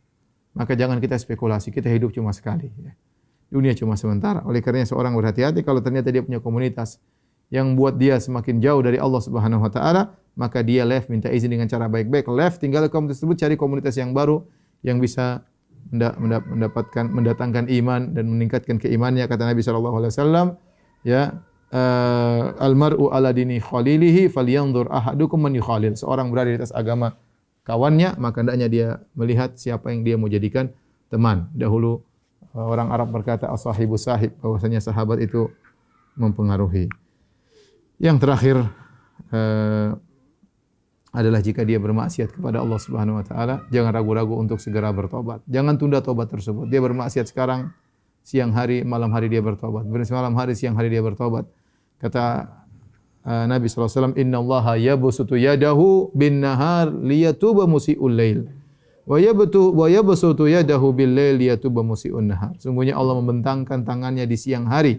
maka 0.58 0.74
jangan 0.74 0.98
kita 0.98 1.22
spekulasi, 1.22 1.70
kita 1.70 1.86
hidup 1.86 2.10
cuma 2.18 2.34
sekali 2.34 2.74
ya. 2.82 2.98
Dunia 3.54 3.78
cuma 3.78 3.94
sementara. 3.94 4.42
Oleh 4.50 4.66
kerana 4.66 4.90
seorang 4.90 5.14
berhati-hati 5.14 5.62
kalau 5.62 5.86
ternyata 5.86 6.10
dia 6.10 6.26
punya 6.26 6.42
komunitas 6.42 6.98
yang 7.54 7.78
buat 7.78 8.02
dia 8.02 8.18
semakin 8.18 8.58
jauh 8.58 8.82
dari 8.82 8.98
Allah 8.98 9.22
Subhanahu 9.22 9.62
wa 9.62 9.70
taala, 9.70 10.18
maka 10.34 10.66
dia 10.66 10.82
left 10.82 11.14
minta 11.14 11.30
izin 11.30 11.54
dengan 11.54 11.70
cara 11.70 11.86
baik-baik, 11.86 12.26
left 12.34 12.58
tinggal 12.58 12.90
komunitas 12.90 13.22
tersebut 13.22 13.38
cari 13.38 13.54
komunitas 13.54 13.94
yang 14.02 14.18
baru 14.18 14.42
yang 14.82 14.98
bisa 14.98 15.46
mendapatkan 15.92 17.06
mendatangkan 17.10 17.70
iman 17.70 18.16
dan 18.16 18.26
meningkatkan 18.30 18.82
keimannya 18.82 19.26
kata 19.30 19.46
Nabi 19.46 19.62
sallallahu 19.62 20.02
alaihi 20.02 20.12
wasallam 20.16 20.48
ya 21.06 21.44
uh, 21.70 22.54
al 22.58 22.74
mar'u 22.74 23.14
ala 23.14 23.30
dini 23.34 23.62
khalilihi 23.62 24.30
falyanzur 24.30 24.90
ahadukum 24.90 25.42
man 25.42 25.54
yukhalil. 25.54 25.94
Seorang 25.94 26.34
berada 26.34 26.50
di 26.54 26.58
atas 26.58 26.74
agama 26.74 27.18
kawannya 27.66 28.18
maka 28.18 28.42
hendaknya 28.42 28.68
dia 28.68 28.88
melihat 29.14 29.58
siapa 29.58 29.94
yang 29.94 30.02
dia 30.02 30.16
mau 30.18 30.30
jadikan 30.30 30.74
teman. 31.14 31.50
Dahulu 31.54 32.02
uh, 32.54 32.68
orang 32.68 32.90
Arab 32.90 33.14
berkata 33.14 33.50
as-sahibu 33.50 33.98
sahib 33.98 34.34
bahwasanya 34.42 34.82
sahabat 34.82 35.22
itu 35.22 35.50
mempengaruhi. 36.18 36.90
Yang 38.02 38.18
terakhir 38.22 38.56
uh, 39.30 39.98
adalah 41.14 41.46
jika 41.46 41.62
dia 41.62 41.78
bermaksiat 41.78 42.34
kepada 42.34 42.66
Allah 42.66 42.82
Subhanahu 42.82 43.22
wa 43.22 43.26
taala, 43.26 43.62
jangan 43.70 43.94
ragu-ragu 43.94 44.34
untuk 44.34 44.58
segera 44.58 44.90
bertobat. 44.90 45.46
Jangan 45.46 45.78
tunda 45.78 46.02
tobat 46.02 46.34
tersebut. 46.34 46.66
Dia 46.74 46.82
bermaksiat 46.82 47.30
sekarang, 47.30 47.70
siang 48.26 48.50
hari, 48.50 48.82
malam 48.82 49.14
hari 49.14 49.30
dia 49.30 49.46
bertobat. 49.46 49.86
Malam 49.86 50.34
hari, 50.34 50.58
siang 50.58 50.74
hari 50.74 50.90
dia 50.90 51.06
bertobat. 51.06 51.46
Kata 52.02 52.50
uh, 53.30 53.46
Nabi 53.46 53.70
wasallam, 53.70 54.18
"Inna 54.18 54.42
Allah 54.42 54.82
yabsutu 54.82 55.38
yadahu 55.38 56.10
bin 56.18 56.42
nahar 56.42 56.90
liyatuba 56.90 57.70
musii'ul 57.70 58.16
lail." 58.18 58.50
Wa 59.06 59.22
yabtu 59.22 59.70
wa 59.70 59.86
yabsutu 59.86 60.50
yadahu 60.50 60.98
bil 60.98 61.14
lail 61.14 61.38
liyatuba 61.38 61.86
musii'un 61.86 62.26
nahar. 62.26 62.58
Sungguhnya 62.58 62.98
Allah 62.98 63.22
membentangkan 63.22 63.86
tangannya 63.86 64.26
di 64.26 64.34
siang 64.34 64.66
hari 64.66 64.98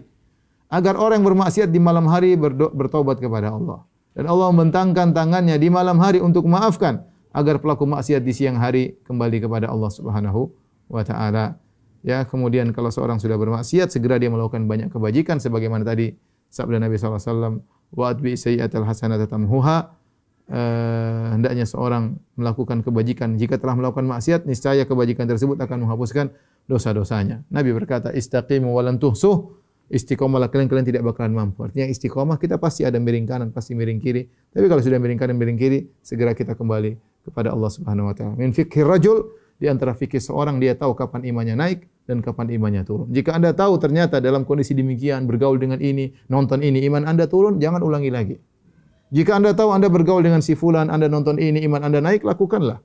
agar 0.71 0.95
orang 0.95 1.19
yang 1.19 1.27
bermaksiat 1.35 1.69
di 1.69 1.79
malam 1.83 2.07
hari 2.07 2.39
bertobat 2.39 3.19
kepada 3.19 3.51
Allah. 3.51 3.83
Dan 4.15 4.31
Allah 4.31 4.47
membentangkan 4.55 5.11
tangannya 5.11 5.59
di 5.59 5.67
malam 5.67 5.99
hari 5.99 6.23
untuk 6.23 6.47
memaafkan 6.47 7.03
agar 7.35 7.59
pelaku 7.59 7.83
maksiat 7.83 8.23
di 8.23 8.31
siang 8.31 8.55
hari 8.55 8.95
kembali 9.03 9.43
kepada 9.43 9.67
Allah 9.67 9.91
Subhanahu 9.91 10.47
wa 10.87 11.03
taala. 11.03 11.59
Ya, 11.99 12.23
kemudian 12.23 12.71
kalau 12.71 12.93
seorang 12.93 13.19
sudah 13.19 13.35
bermaksiat 13.35 13.91
segera 13.91 14.15
dia 14.15 14.31
melakukan 14.31 14.63
banyak 14.71 14.87
kebajikan 14.93 15.43
sebagaimana 15.43 15.83
tadi 15.83 16.15
sabda 16.47 16.79
Nabi 16.79 16.95
sallallahu 16.95 17.19
alaihi 17.19 17.33
wasallam 17.33 17.55
wa 17.91 18.05
atbi 18.07 18.31
sayyi'atal 18.37 18.85
hasanata 18.87 19.25
tamhuha 19.25 19.77
uh, 20.53 21.25
hendaknya 21.33 21.65
seorang 21.65 22.15
melakukan 22.37 22.85
kebajikan 22.85 23.35
jika 23.35 23.57
telah 23.57 23.73
melakukan 23.73 24.05
maksiat 24.05 24.45
niscaya 24.45 24.85
kebajikan 24.85 25.25
tersebut 25.25 25.57
akan 25.59 25.89
menghapuskan 25.89 26.31
dosa-dosanya. 26.69 27.41
Nabi 27.49 27.73
berkata 27.73 28.13
istaqimu 28.13 28.69
wa 28.69 28.85
lan 28.85 29.01
tuhsuh 29.01 29.64
istiqomahlah 29.89 30.49
kalian 30.49 30.67
kalian 30.69 30.87
tidak 30.87 31.03
bakalan 31.05 31.33
mampu. 31.33 31.65
Artinya 31.65 31.85
istiqomah 31.89 32.41
kita 32.41 32.57
pasti 32.57 32.85
ada 32.87 32.97
miring 32.97 33.25
kanan, 33.29 33.49
pasti 33.53 33.77
miring 33.77 34.01
kiri. 34.01 34.25
Tapi 34.53 34.65
kalau 34.65 34.81
sudah 34.81 34.97
miring 34.97 35.19
kanan, 35.19 35.37
miring 35.37 35.59
kiri, 35.59 35.85
segera 36.01 36.33
kita 36.33 36.57
kembali 36.57 36.97
kepada 37.25 37.53
Allah 37.53 37.69
Subhanahu 37.69 38.09
wa 38.09 38.13
taala. 38.17 38.33
Min 38.37 38.53
fikir 38.53 38.85
rajul 38.85 39.29
di 39.57 39.71
antara 39.71 39.95
fikir 39.95 40.19
seorang 40.19 40.59
dia 40.59 40.75
tahu 40.75 40.93
kapan 40.97 41.23
imannya 41.25 41.55
naik 41.55 41.79
dan 42.05 42.21
kapan 42.21 42.53
imannya 42.53 42.85
turun. 42.85 43.09
Jika 43.09 43.33
Anda 43.33 43.53
tahu 43.53 43.81
ternyata 43.81 44.21
dalam 44.21 44.45
kondisi 44.45 44.77
demikian 44.77 45.25
bergaul 45.25 45.57
dengan 45.57 45.81
ini, 45.81 46.13
nonton 46.29 46.61
ini 46.61 46.85
iman 46.85 47.05
Anda 47.05 47.25
turun, 47.25 47.57
jangan 47.57 47.81
ulangi 47.81 48.13
lagi. 48.13 48.35
Jika 49.09 49.37
Anda 49.37 49.57
tahu 49.57 49.73
Anda 49.73 49.89
bergaul 49.89 50.21
dengan 50.21 50.41
si 50.45 50.53
fulan, 50.53 50.89
Anda 50.93 51.09
nonton 51.09 51.41
ini 51.41 51.65
iman 51.65 51.81
Anda 51.81 52.01
naik, 52.01 52.21
lakukanlah. 52.21 52.81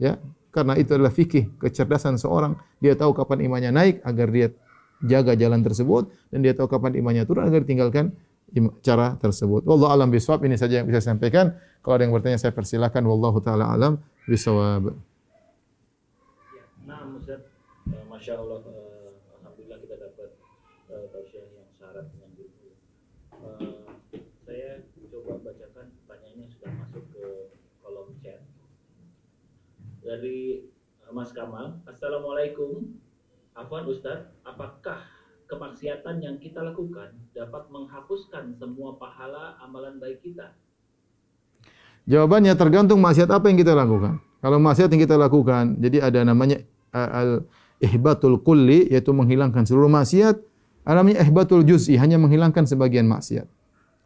Ya, 0.00 0.16
karena 0.50 0.74
itu 0.78 0.94
adalah 0.94 1.14
fikih 1.14 1.56
kecerdasan 1.58 2.18
seorang. 2.18 2.58
Dia 2.82 2.94
tahu 2.98 3.14
kapan 3.14 3.46
imannya 3.46 3.70
naik 3.74 3.94
agar 4.02 4.28
dia 4.30 4.46
jaga 5.04 5.32
jalan 5.36 5.64
tersebut 5.64 6.12
dan 6.28 6.44
dia 6.44 6.52
tahu 6.52 6.68
kapan 6.68 6.96
imannya 7.00 7.24
turun 7.24 7.48
agar 7.48 7.64
tinggalkan 7.64 8.12
cara 8.82 9.14
tersebut. 9.22 9.62
Wallahu 9.62 9.90
alam 9.94 10.08
bisawab 10.10 10.42
ini 10.44 10.58
saja 10.58 10.82
yang 10.82 10.86
bisa 10.88 10.98
saya 11.00 11.14
sampaikan. 11.14 11.54
Kalau 11.80 11.94
ada 11.96 12.02
yang 12.04 12.14
bertanya 12.14 12.36
saya 12.36 12.52
persilakan. 12.52 13.06
Wallahu 13.06 13.38
taala 13.40 13.70
alam 13.70 14.02
bisawab. 14.26 14.92
Nah, 16.84 17.06
Ustaz, 17.14 17.46
uh, 17.86 18.04
masya 18.10 18.42
Allah, 18.42 18.60
uh, 18.66 19.14
alhamdulillah 19.38 19.78
kita 19.78 19.94
dapat 19.94 20.30
uh, 20.90 21.06
tausiah 21.14 21.46
yang 21.54 21.68
syarat 21.78 22.10
dengan 22.10 22.30
ilmu. 22.34 22.68
Saya 24.42 24.82
coba 25.10 25.32
bacakan 25.46 25.86
pertanyaan 26.04 26.36
yang 26.42 26.50
sudah 26.50 26.70
masuk 26.82 27.04
ke 27.14 27.24
kolom 27.86 28.10
chat 28.18 28.42
dari 30.02 30.66
Mas 31.14 31.30
Kamal. 31.30 31.78
Assalamualaikum. 31.86 32.98
Afwan 33.60 33.84
Ustaz, 33.92 34.24
apakah 34.40 35.04
kemaksiatan 35.44 36.24
yang 36.24 36.40
kita 36.40 36.64
lakukan 36.64 37.12
dapat 37.36 37.68
menghapuskan 37.68 38.56
semua 38.56 38.96
pahala 38.96 39.60
amalan 39.60 40.00
baik 40.00 40.24
kita? 40.24 40.56
Jawabannya 42.08 42.56
tergantung 42.56 43.04
maksiat 43.04 43.28
apa 43.28 43.52
yang 43.52 43.60
kita 43.60 43.76
lakukan. 43.76 44.16
Kalau 44.40 44.56
maksiat 44.56 44.88
yang 44.96 45.04
kita 45.04 45.20
lakukan, 45.20 45.76
jadi 45.76 46.08
ada 46.08 46.24
namanya 46.24 46.64
uh, 46.96 47.10
al 47.12 47.30
ihbatul 47.84 48.40
kulli 48.40 48.88
yaitu 48.88 49.12
menghilangkan 49.12 49.68
seluruh 49.68 49.92
maksiat, 49.92 50.40
ada 50.88 50.96
namanya 51.04 51.20
ihbatul 51.20 51.60
juz'i 51.60 52.00
hanya 52.00 52.16
menghilangkan 52.16 52.64
sebagian 52.64 53.04
maksiat. 53.04 53.44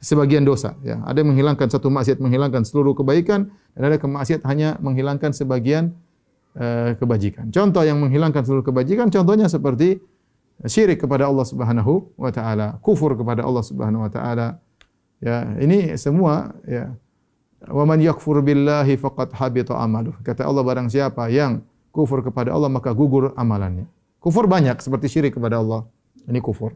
Sebagian 0.03 0.43
dosa, 0.43 0.75
ya. 0.83 0.99
Ada 1.07 1.23
yang 1.23 1.31
menghilangkan 1.31 1.71
satu 1.71 1.95
maksiat 1.95 2.19
menghilangkan 2.19 2.67
seluruh 2.67 2.99
kebaikan 2.99 3.55
dan 3.79 3.83
ada 3.87 4.03
kemaksiat 4.03 4.43
hanya 4.51 4.75
menghilangkan 4.83 5.31
sebagian 5.31 5.95
Eh, 6.55 6.95
kebajikan. 7.03 7.51
Contoh 7.51 7.83
yang 7.83 7.99
menghilangkan 7.99 8.47
seluruh 8.47 8.63
kebajikan 8.63 9.11
contohnya 9.11 9.51
seperti 9.51 9.99
syirik 10.63 11.03
kepada 11.03 11.27
Allah 11.27 11.43
Subhanahu 11.43 12.15
wa 12.15 12.31
taala, 12.31 12.79
kufur 12.79 13.19
kepada 13.19 13.43
Allah 13.43 13.67
Subhanahu 13.67 14.07
wa 14.07 14.11
taala. 14.11 14.63
Ya, 15.19 15.51
ini 15.59 15.99
semua 15.99 16.55
ya. 16.63 16.95
Wa 17.67 17.83
man 17.83 17.99
yakfur 17.99 18.39
billahi 18.39 18.95
faqad 18.95 19.35
habita 19.35 19.75
amaluh. 19.75 20.15
Kata 20.23 20.47
Allah 20.47 20.63
barang 20.63 20.87
siapa 20.95 21.27
yang 21.27 21.67
kufur 21.91 22.23
kepada 22.23 22.55
Allah 22.55 22.71
maka 22.71 22.95
gugur 22.95 23.35
amalannya. 23.35 23.91
Kufur 24.23 24.47
banyak 24.47 24.79
seperti 24.79 25.11
syirik 25.11 25.35
kepada 25.35 25.59
Allah. 25.59 25.91
Ini 26.31 26.39
kufur. 26.39 26.71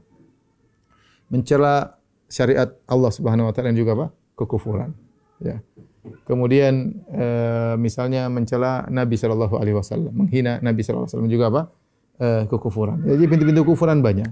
Mencela 1.31 2.03
syariat 2.27 2.75
Allah 2.91 3.15
Subhanahu 3.15 3.47
wa 3.47 3.55
taala 3.55 3.71
juga 3.79 3.95
apa? 3.95 4.07
kekufuran. 4.35 4.91
Ya 5.39 5.63
kemudian 6.25 7.03
e, 7.11 7.27
misalnya 7.77 8.27
mencela 8.33 8.87
Nabi 8.89 9.19
sallallahu 9.19 9.59
alaihi 9.59 9.77
wasallam, 9.77 10.13
menghina 10.15 10.63
Nabi 10.63 10.83
sallallahu 10.83 11.07
alaihi 11.07 11.15
wasallam 11.17 11.33
juga 11.33 11.47
apa? 11.51 11.63
E, 12.19 12.29
kekufuran. 12.51 12.99
Jadi 13.05 13.25
pintu-pintu 13.29 13.63
kekufuran 13.67 14.01
banyak. 14.03 14.31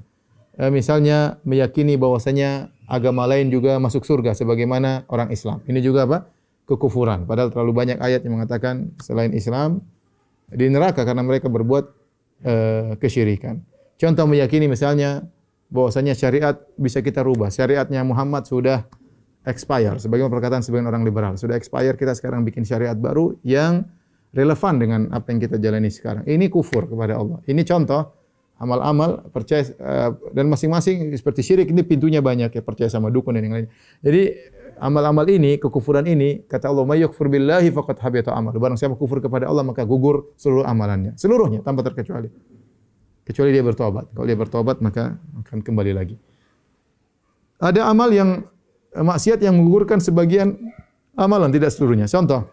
E, 0.57 0.64
misalnya 0.73 1.39
meyakini 1.43 1.99
bahwasanya 2.01 2.71
agama 2.87 3.27
lain 3.27 3.51
juga 3.51 3.77
masuk 3.83 4.07
surga 4.07 4.35
sebagaimana 4.35 5.05
orang 5.11 5.31
Islam. 5.35 5.62
Ini 5.67 5.81
juga 5.83 6.07
apa? 6.07 6.19
kekufuran. 6.67 7.25
Padahal 7.25 7.55
terlalu 7.55 7.73
banyak 7.73 7.99
ayat 8.03 8.27
yang 8.27 8.37
mengatakan 8.37 8.91
selain 8.99 9.31
Islam 9.33 9.87
di 10.51 10.67
neraka 10.67 11.07
karena 11.07 11.23
mereka 11.23 11.47
berbuat 11.47 11.85
e, 12.43 12.55
kesyirikan. 12.99 13.62
Contoh 13.97 14.27
meyakini 14.27 14.67
misalnya 14.67 15.25
bahwasanya 15.71 16.12
syariat 16.19 16.59
bisa 16.77 17.01
kita 17.01 17.23
rubah. 17.23 17.55
Syariatnya 17.55 18.03
Muhammad 18.03 18.51
sudah 18.51 18.85
expire 19.47 19.97
sebagaimana 20.03 20.29
perkataan 20.35 20.63
sebagian 20.67 20.91
orang 20.91 21.07
liberal 21.07 21.39
sudah 21.39 21.55
expire 21.55 21.95
kita 21.95 22.19
sekarang 22.19 22.43
bikin 22.43 22.67
syariat 22.67 22.99
baru 22.99 23.39
yang 23.47 23.87
relevan 24.37 24.75
dengan 24.77 25.01
apa 25.17 25.33
yang 25.33 25.41
kita 25.41 25.57
jalani 25.57 25.89
sekarang. 25.89 26.29
Ini 26.29 26.53
kufur 26.53 26.85
kepada 26.85 27.17
Allah. 27.17 27.41
Ini 27.49 27.63
contoh 27.65 28.05
amal-amal 28.61 29.29
percaya 29.33 29.65
uh, 29.81 30.13
dan 30.33 30.49
masing-masing 30.49 31.13
seperti 31.17 31.45
syirik 31.45 31.69
ini 31.69 31.85
pintunya 31.85 32.25
banyak 32.25 32.53
ya 32.53 32.63
percaya 32.65 32.93
sama 32.93 33.09
dukun 33.09 33.33
dan 33.37 33.49
yang 33.49 33.55
lain. 33.57 33.69
Jadi 34.05 34.23
amal-amal 34.77 35.25
ini 35.33 35.57
kekufuran 35.57 36.05
ini 36.05 36.45
kata 36.45 36.69
Allah 36.69 36.85
may 36.85 37.01
yakfur 37.01 37.33
billahi 37.33 37.73
faqad 37.73 37.97
habita 38.05 38.37
amal. 38.37 38.53
Barang 38.57 38.77
siapa 38.77 38.93
kufur 38.97 39.25
kepada 39.25 39.49
Allah 39.49 39.65
maka 39.65 39.89
gugur 39.89 40.37
seluruh 40.37 40.69
amalannya. 40.69 41.17
Seluruhnya 41.17 41.65
tanpa 41.65 41.81
terkecuali. 41.81 42.29
Kecuali 43.25 43.51
dia 43.57 43.65
bertobat. 43.65 44.13
Kalau 44.13 44.27
dia 44.29 44.39
bertobat 44.39 44.77
maka 44.85 45.17
akan 45.45 45.65
kembali 45.65 45.93
lagi. 45.97 46.17
Ada 47.57 47.89
amal 47.89 48.13
yang 48.13 48.45
maksiat 49.03 49.41
yang 49.45 49.61
menggugurkan 49.61 50.01
sebagian 50.01 50.57
amalan 51.17 51.53
tidak 51.53 51.73
seluruhnya. 51.73 52.09
Contoh 52.09 52.49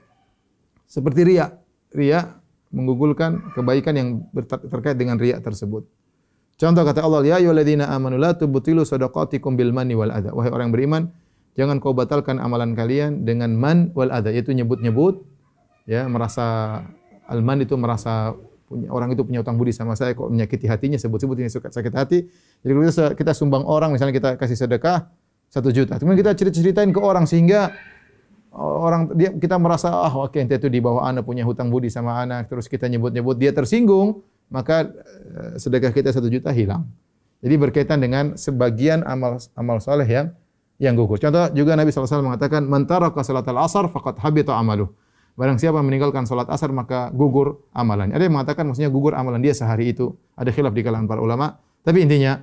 seperti 0.87 1.23
riya. 1.27 1.55
Riya 1.93 2.41
menggugurkan 2.73 3.53
kebaikan 3.53 3.93
yang 3.93 4.07
terkait 4.71 4.97
dengan 4.97 5.21
riya 5.21 5.37
tersebut. 5.39 5.85
Contoh 6.57 6.81
kata 6.85 7.05
Allah, 7.05 7.21
"Ya 7.25 7.35
ayyuhalladzina 7.37 7.89
amanu 7.89 8.17
la 8.17 8.33
tubtilu 8.33 8.81
shadaqatikum 8.81 9.53
bil 9.53 9.73
manni 9.73 9.93
wal 9.93 10.09
adha." 10.09 10.33
Wahai 10.33 10.49
orang 10.49 10.73
beriman, 10.73 11.13
jangan 11.53 11.77
kau 11.77 11.93
batalkan 11.93 12.41
amalan 12.41 12.73
kalian 12.73 13.25
dengan 13.25 13.53
man 13.53 13.93
wal 13.93 14.09
adha, 14.09 14.33
yaitu 14.33 14.53
nyebut-nyebut 14.57 15.21
ya, 15.85 16.05
merasa 16.09 16.81
al-man 17.29 17.61
itu 17.61 17.77
merasa 17.77 18.33
punya 18.69 18.89
orang 18.89 19.13
itu 19.13 19.21
punya 19.21 19.45
utang 19.45 19.57
budi 19.57 19.69
sama 19.69 19.93
saya 19.93 20.17
kok 20.17 20.29
menyakiti 20.33 20.65
hatinya 20.65 20.97
sebut-sebut 20.97 21.37
ini 21.45 21.49
suka 21.49 21.69
sakit 21.69 21.93
hati. 21.93 22.25
Jadi 22.65 22.73
kita 23.17 23.37
sumbang 23.37 23.65
orang 23.69 23.93
misalnya 23.93 24.13
kita 24.17 24.33
kasih 24.39 24.57
sedekah 24.57 25.09
satu 25.53 25.69
juta. 25.69 26.01
Kemudian 26.01 26.25
kita 26.25 26.33
cerita-ceritain 26.33 26.89
ke 26.89 26.97
orang 26.97 27.29
sehingga 27.29 27.69
orang 28.57 29.13
dia 29.13 29.29
kita 29.37 29.61
merasa 29.61 29.93
ah 29.93 30.09
oke 30.09 30.33
okay, 30.33 30.49
itu 30.49 30.65
di 30.69 30.81
bawah 30.81 31.05
anak 31.05 31.25
punya 31.25 31.45
hutang 31.45 31.69
budi 31.73 31.89
sama 31.89 32.21
anak 32.21 32.49
terus 32.49 32.69
kita 32.69 32.85
nyebut-nyebut 32.85 33.37
dia 33.37 33.49
tersinggung 33.49 34.21
maka 34.49 34.89
eh, 34.89 35.61
sedekah 35.61 35.93
kita 35.93 36.09
satu 36.09 36.25
juta 36.25 36.49
hilang. 36.49 36.89
Jadi 37.45 37.55
berkaitan 37.59 38.01
dengan 38.01 38.33
sebagian 38.33 39.05
amal 39.05 39.37
amal 39.53 39.77
soleh 39.77 40.09
yang 40.09 40.33
yang 40.81 40.97
gugur. 40.97 41.21
Contoh 41.21 41.53
juga 41.53 41.77
Nabi 41.77 41.93
SAW 41.93 42.25
mengatakan, 42.25 42.65
"Mentara 42.65 43.13
ke 43.13 43.21
salat 43.21 43.45
al-asar, 43.45 43.87
fakat 43.93 44.17
habita 44.23 44.57
amaluh." 44.57 44.89
Barang 45.33 45.57
siapa 45.57 45.81
meninggalkan 45.81 46.29
salat 46.29 46.45
asar 46.53 46.69
maka 46.69 47.09
gugur 47.09 47.65
amalannya. 47.73 48.13
Ada 48.13 48.29
yang 48.29 48.35
mengatakan 48.37 48.69
maksudnya 48.69 48.93
gugur 48.93 49.17
amalan 49.17 49.41
dia 49.41 49.53
sehari 49.57 49.89
itu. 49.89 50.13
Ada 50.37 50.53
khilaf 50.53 50.77
di 50.77 50.85
kalangan 50.85 51.09
para 51.09 51.21
ulama. 51.25 51.57
Tapi 51.81 52.05
intinya 52.05 52.37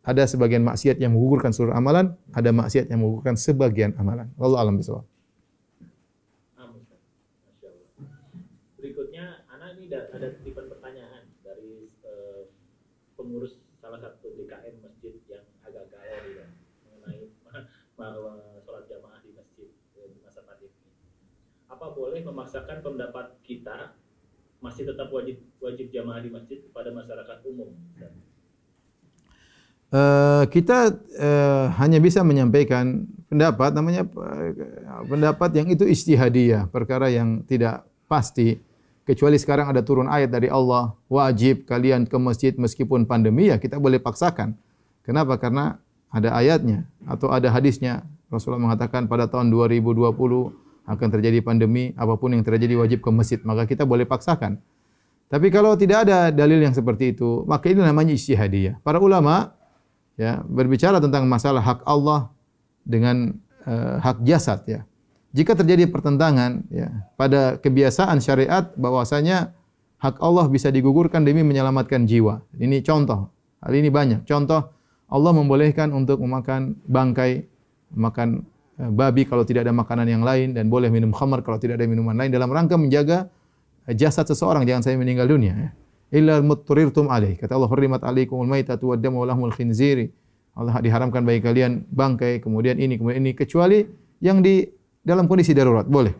ada 0.00 0.22
sebagian 0.24 0.64
maksiat 0.64 0.96
yang 0.96 1.12
menggugurkan 1.12 1.52
seluruh 1.52 1.76
amalan, 1.76 2.16
ada 2.32 2.50
maksiat 2.50 2.88
yang 2.88 3.04
menggugurkan 3.04 3.36
sebagian 3.36 3.92
amalan. 4.00 4.32
Wallahu 4.40 4.60
alam 4.60 4.74
bisawab. 4.80 5.04
Berikutnya, 8.80 9.44
anak 9.52 9.76
ini 9.76 9.92
ada 9.92 10.28
tipe 10.40 10.62
pertanyaan 10.64 11.28
dari 11.44 11.92
uh, 12.08 12.48
pengurus 13.16 13.60
salah 13.80 14.00
satu 14.00 14.32
DKM 14.40 14.80
masjid 14.80 15.14
yang 15.28 15.44
agak 15.64 15.92
galau 15.92 16.48
mengenai 16.88 17.28
bahwa 18.00 18.40
apa 21.80 21.96
boleh 21.96 22.20
memaksakan 22.20 22.84
pendapat 22.84 23.40
kita 23.40 23.96
masih 24.60 24.84
tetap 24.84 25.08
wajib 25.08 25.40
wajib 25.64 25.88
jamaah 25.88 26.20
di 26.20 26.28
masjid 26.28 26.60
kepada 26.60 26.92
masyarakat 26.92 27.40
umum? 27.48 27.72
Uh, 29.90 30.46
kita 30.54 30.94
uh, 31.18 31.66
hanya 31.82 31.98
bisa 31.98 32.22
menyampaikan 32.22 33.10
pendapat 33.26 33.74
namanya 33.74 34.06
uh, 34.06 35.02
pendapat 35.02 35.50
yang 35.58 35.66
itu 35.66 35.82
istihadiyah 35.82 36.70
perkara 36.70 37.10
yang 37.10 37.42
tidak 37.42 37.82
pasti 38.06 38.62
kecuali 39.02 39.34
sekarang 39.34 39.66
ada 39.66 39.82
turun 39.82 40.06
ayat 40.06 40.30
dari 40.30 40.46
Allah 40.46 40.94
wajib 41.10 41.66
kalian 41.66 42.06
ke 42.06 42.14
masjid 42.22 42.54
meskipun 42.54 43.02
pandemi 43.02 43.50
ya 43.50 43.58
kita 43.58 43.82
boleh 43.82 43.98
paksakan 43.98 44.54
kenapa 45.02 45.34
karena 45.42 45.82
ada 46.14 46.38
ayatnya 46.38 46.86
atau 47.10 47.34
ada 47.34 47.50
hadisnya 47.50 48.06
Rasulullah 48.30 48.62
mengatakan 48.62 49.10
pada 49.10 49.26
tahun 49.26 49.50
2020 49.50 50.14
akan 50.86 51.08
terjadi 51.10 51.42
pandemi, 51.42 51.92
apapun 51.98 52.34
yang 52.34 52.46
terjadi 52.46 52.78
wajib 52.78 53.02
ke 53.02 53.10
masjid, 53.10 53.38
maka 53.42 53.66
kita 53.66 53.86
boleh 53.86 54.06
paksakan. 54.06 54.58
Tapi 55.30 55.46
kalau 55.54 55.78
tidak 55.78 56.06
ada 56.06 56.34
dalil 56.34 56.58
yang 56.58 56.74
seperti 56.74 57.14
itu, 57.14 57.46
maka 57.46 57.70
ini 57.70 57.82
namanya 57.82 58.10
ijtihadiyah. 58.14 58.82
Para 58.82 58.98
ulama 58.98 59.54
ya 60.20 60.44
berbicara 60.44 61.00
tentang 61.00 61.24
masalah 61.24 61.64
hak 61.64 61.80
Allah 61.88 62.28
dengan 62.84 63.32
uh, 63.64 63.96
hak 64.04 64.20
jasad 64.28 64.60
ya. 64.68 64.84
Jika 65.32 65.56
terjadi 65.56 65.88
pertentangan 65.88 66.68
ya 66.68 66.92
pada 67.16 67.56
kebiasaan 67.56 68.20
syariat 68.20 68.68
bahwasanya 68.76 69.56
hak 70.02 70.20
Allah 70.20 70.44
bisa 70.52 70.68
digugurkan 70.68 71.24
demi 71.24 71.40
menyelamatkan 71.40 72.04
jiwa. 72.04 72.44
Ini 72.60 72.84
contoh. 72.84 73.32
Hal 73.64 73.72
ini 73.72 73.88
banyak. 73.88 74.28
Contoh 74.28 74.68
Allah 75.08 75.32
membolehkan 75.32 75.94
untuk 75.96 76.20
memakan 76.20 76.76
bangkai, 76.84 77.48
makan 77.96 78.44
Eh, 78.80 78.88
babi 78.88 79.28
kalau 79.28 79.44
tidak 79.44 79.68
ada 79.68 79.76
makanan 79.76 80.08
yang 80.08 80.22
lain 80.24 80.56
dan 80.56 80.72
boleh 80.72 80.88
minum 80.88 81.12
khamar 81.12 81.44
kalau 81.44 81.60
tidak 81.60 81.76
ada 81.76 81.84
minuman 81.84 82.16
lain 82.16 82.32
dalam 82.32 82.48
rangka 82.48 82.80
menjaga 82.80 83.28
eh, 83.84 83.92
jasad 83.92 84.24
seseorang 84.24 84.64
jangan 84.64 84.80
sampai 84.80 85.04
meninggal 85.04 85.28
dunia 85.28 85.52
ya. 85.52 85.70
Illa 86.10 86.42
mutrirtum 86.42 87.06
alaih. 87.06 87.38
Kata 87.38 87.54
Allah 87.54 87.70
hurrimat 87.70 88.02
alaikumul 88.02 88.50
maitatu 88.50 88.90
wad 88.90 89.00
damu 89.02 89.22
lahmul 89.22 89.54
khinziri. 89.54 90.10
Allah 90.58 90.82
diharamkan 90.82 91.22
bagi 91.22 91.40
kalian 91.40 91.86
bangkai 91.86 92.42
kemudian 92.42 92.76
ini 92.82 92.98
kemudian 92.98 93.22
ini 93.22 93.32
kecuali 93.38 93.86
yang 94.18 94.42
di 94.42 94.66
dalam 95.06 95.30
kondisi 95.30 95.54
darurat 95.54 95.86
boleh. 95.86 96.12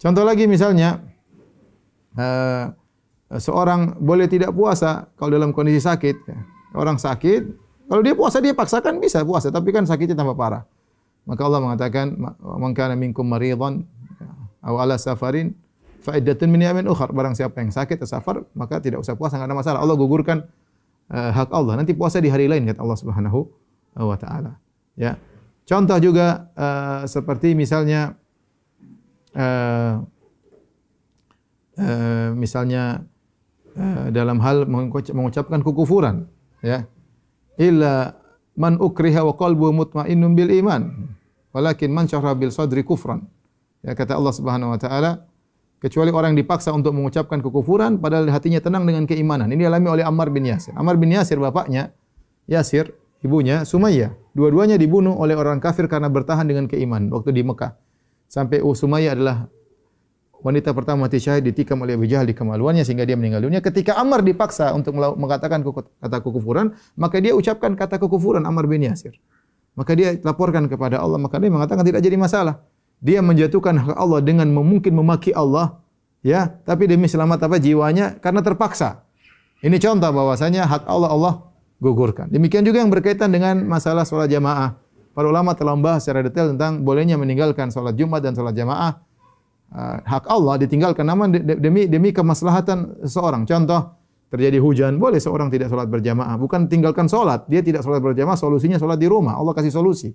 Contoh 0.00 0.24
lagi 0.24 0.48
misalnya 0.48 1.04
uh, 2.16 2.72
seorang 3.36 4.00
boleh 4.00 4.24
tidak 4.26 4.56
puasa 4.56 5.12
kalau 5.20 5.36
dalam 5.36 5.52
kondisi 5.52 5.84
sakit. 5.84 6.16
Orang 6.72 7.00
sakit, 7.00 7.42
kalau 7.88 8.04
dia 8.04 8.12
puasa 8.12 8.44
dia 8.44 8.52
paksakan 8.52 9.00
bisa 9.00 9.24
puasa 9.24 9.48
tapi 9.48 9.72
kan 9.72 9.84
sakitnya 9.84 10.16
tambah 10.16 10.36
parah. 10.36 10.64
Maka 11.28 11.40
Allah 11.44 11.60
mengatakan 11.60 12.16
man 12.40 12.72
kana 12.72 12.96
minkum 12.96 13.24
maridan 13.24 13.84
aw 14.64 14.80
ala 14.80 14.96
safarin 14.96 15.52
fa 15.98 16.16
iddatun 16.18 16.48
min 16.50 16.62
yamin 16.62 16.84
ukhra 16.86 17.10
barang 17.10 17.34
siapa 17.34 17.58
yang 17.60 17.74
sakit 17.74 17.98
atau 17.98 18.08
safar 18.08 18.46
maka 18.54 18.78
tidak 18.78 19.02
usah 19.02 19.18
puasa 19.18 19.36
enggak 19.36 19.50
ada 19.50 19.56
masalah. 19.58 19.78
Allah 19.82 19.96
gugurkan 19.98 20.46
uh, 21.10 21.30
hak 21.34 21.50
Allah. 21.50 21.78
Nanti 21.78 21.92
puasa 21.94 22.22
di 22.22 22.30
hari 22.30 22.46
lain 22.46 22.66
kata 22.66 22.80
Allah 22.80 22.98
Subhanahu 22.98 23.40
wa 23.98 24.16
taala. 24.18 24.58
Ya. 24.94 25.18
Contoh 25.68 25.98
juga 26.00 26.48
uh, 26.56 27.02
seperti 27.04 27.52
misalnya 27.52 28.16
uh, 29.36 30.00
uh, 31.76 32.30
misalnya 32.32 33.04
uh, 33.76 34.08
dalam 34.08 34.40
hal 34.40 34.64
mengucapkan 35.12 35.60
kekufuran 35.60 36.30
ya. 36.64 36.88
Illa 37.58 38.14
man 38.54 38.78
ukriha 38.78 39.26
wa 39.26 39.34
qalbu 39.34 39.74
mutmainnun 39.74 40.34
bil 40.38 40.50
iman. 40.62 41.10
Walakin 41.50 41.90
man 41.90 42.06
syahra 42.06 42.38
bil 42.38 42.54
sadri 42.54 42.86
kufran. 42.86 43.26
Ya 43.82 43.94
kata 43.94 44.14
Allah 44.18 44.34
Subhanahu 44.34 44.74
wa 44.74 44.78
taala, 44.78 45.26
kecuali 45.78 46.10
orang 46.10 46.34
yang 46.34 46.40
dipaksa 46.42 46.74
untuk 46.74 46.94
mengucapkan 46.94 47.38
kekufuran 47.38 48.02
padahal 48.02 48.26
hatinya 48.30 48.58
tenang 48.58 48.84
dengan 48.84 49.06
keimanan. 49.06 49.50
Ini 49.50 49.66
dialami 49.66 50.00
oleh 50.00 50.04
Ammar 50.04 50.28
bin 50.30 50.46
Yasir. 50.46 50.74
Ammar 50.74 50.98
bin 50.98 51.14
Yasir 51.14 51.38
bapaknya, 51.38 51.94
Yasir 52.50 52.94
ibunya 53.22 53.62
Sumayyah. 53.62 54.14
Dua-duanya 54.34 54.78
dibunuh 54.78 55.14
oleh 55.18 55.34
orang 55.34 55.58
kafir 55.58 55.86
karena 55.90 56.10
bertahan 56.10 56.46
dengan 56.46 56.66
keimanan 56.70 57.10
waktu 57.10 57.34
di 57.34 57.42
Mekah. 57.42 57.74
Sampai 58.28 58.60
uh, 58.60 58.74
Sumayyah 58.74 59.12
adalah 59.14 59.36
wanita 60.38 60.70
pertama 60.70 61.10
mati 61.10 61.18
syahid 61.18 61.42
ditikam 61.46 61.82
oleh 61.82 61.98
Abu 61.98 62.06
Jahal 62.06 62.28
di 62.28 62.34
kemaluannya 62.34 62.86
sehingga 62.86 63.02
dia 63.02 63.18
meninggal 63.18 63.42
dunia. 63.42 63.58
Ketika 63.58 63.98
Ammar 63.98 64.22
dipaksa 64.22 64.70
untuk 64.74 64.94
mengatakan 64.94 65.66
kata 65.98 66.18
kekufuran, 66.22 66.74
maka 66.94 67.18
dia 67.18 67.34
ucapkan 67.34 67.74
kata 67.74 67.98
kekufuran 67.98 68.46
Ammar 68.46 68.70
bin 68.70 68.86
Yasir 68.86 69.18
maka 69.78 69.94
dia 69.94 70.18
laporkan 70.26 70.66
kepada 70.66 70.98
Allah 70.98 71.22
maka 71.22 71.38
dia 71.38 71.54
mengatakan 71.54 71.86
tidak 71.86 72.02
jadi 72.02 72.18
masalah 72.18 72.58
dia 72.98 73.22
menjatuhkan 73.22 73.78
hak 73.78 73.96
Allah 73.96 74.20
dengan 74.22 74.50
mungkin 74.50 74.94
memaki 74.94 75.30
Allah 75.30 75.78
ya 76.22 76.50
tapi 76.66 76.90
demi 76.90 77.06
selamat 77.06 77.46
apa 77.46 77.56
jiwanya 77.62 78.18
karena 78.18 78.42
terpaksa 78.42 79.06
ini 79.62 79.78
contoh 79.78 80.10
bahwasanya 80.10 80.66
hak 80.66 80.82
Allah 80.86 81.10
Allah 81.10 81.34
gugurkan 81.78 82.26
demikian 82.30 82.66
juga 82.66 82.82
yang 82.82 82.90
berkaitan 82.90 83.30
dengan 83.30 83.62
masalah 83.62 84.02
sholat 84.02 84.26
jamaah 84.26 84.74
para 85.14 85.26
ulama 85.30 85.54
telah 85.54 85.78
membahas 85.78 86.02
secara 86.02 86.26
detail 86.26 86.54
tentang 86.54 86.82
bolehnya 86.82 87.14
meninggalkan 87.14 87.70
sholat 87.70 87.94
Jumat 87.94 88.22
dan 88.22 88.34
sholat 88.34 88.54
jamaah 88.54 88.98
ah, 89.70 89.96
hak 90.02 90.26
Allah 90.26 90.58
ditinggalkan 90.58 91.06
namun 91.06 91.30
demi 91.38 91.86
demi 91.86 92.10
kemaslahatan 92.10 93.06
seseorang 93.06 93.46
contoh 93.46 93.98
terjadi 94.28 94.60
hujan, 94.60 95.00
boleh 95.00 95.16
seorang 95.16 95.48
tidak 95.48 95.72
sholat 95.72 95.88
berjamaah. 95.88 96.36
Bukan 96.36 96.68
tinggalkan 96.68 97.08
sholat, 97.08 97.48
dia 97.48 97.64
tidak 97.64 97.80
sholat 97.80 98.04
berjamaah, 98.04 98.36
solusinya 98.36 98.76
sholat 98.76 99.00
di 99.00 99.08
rumah. 99.08 99.40
Allah 99.40 99.56
kasih 99.56 99.72
solusi. 99.72 100.12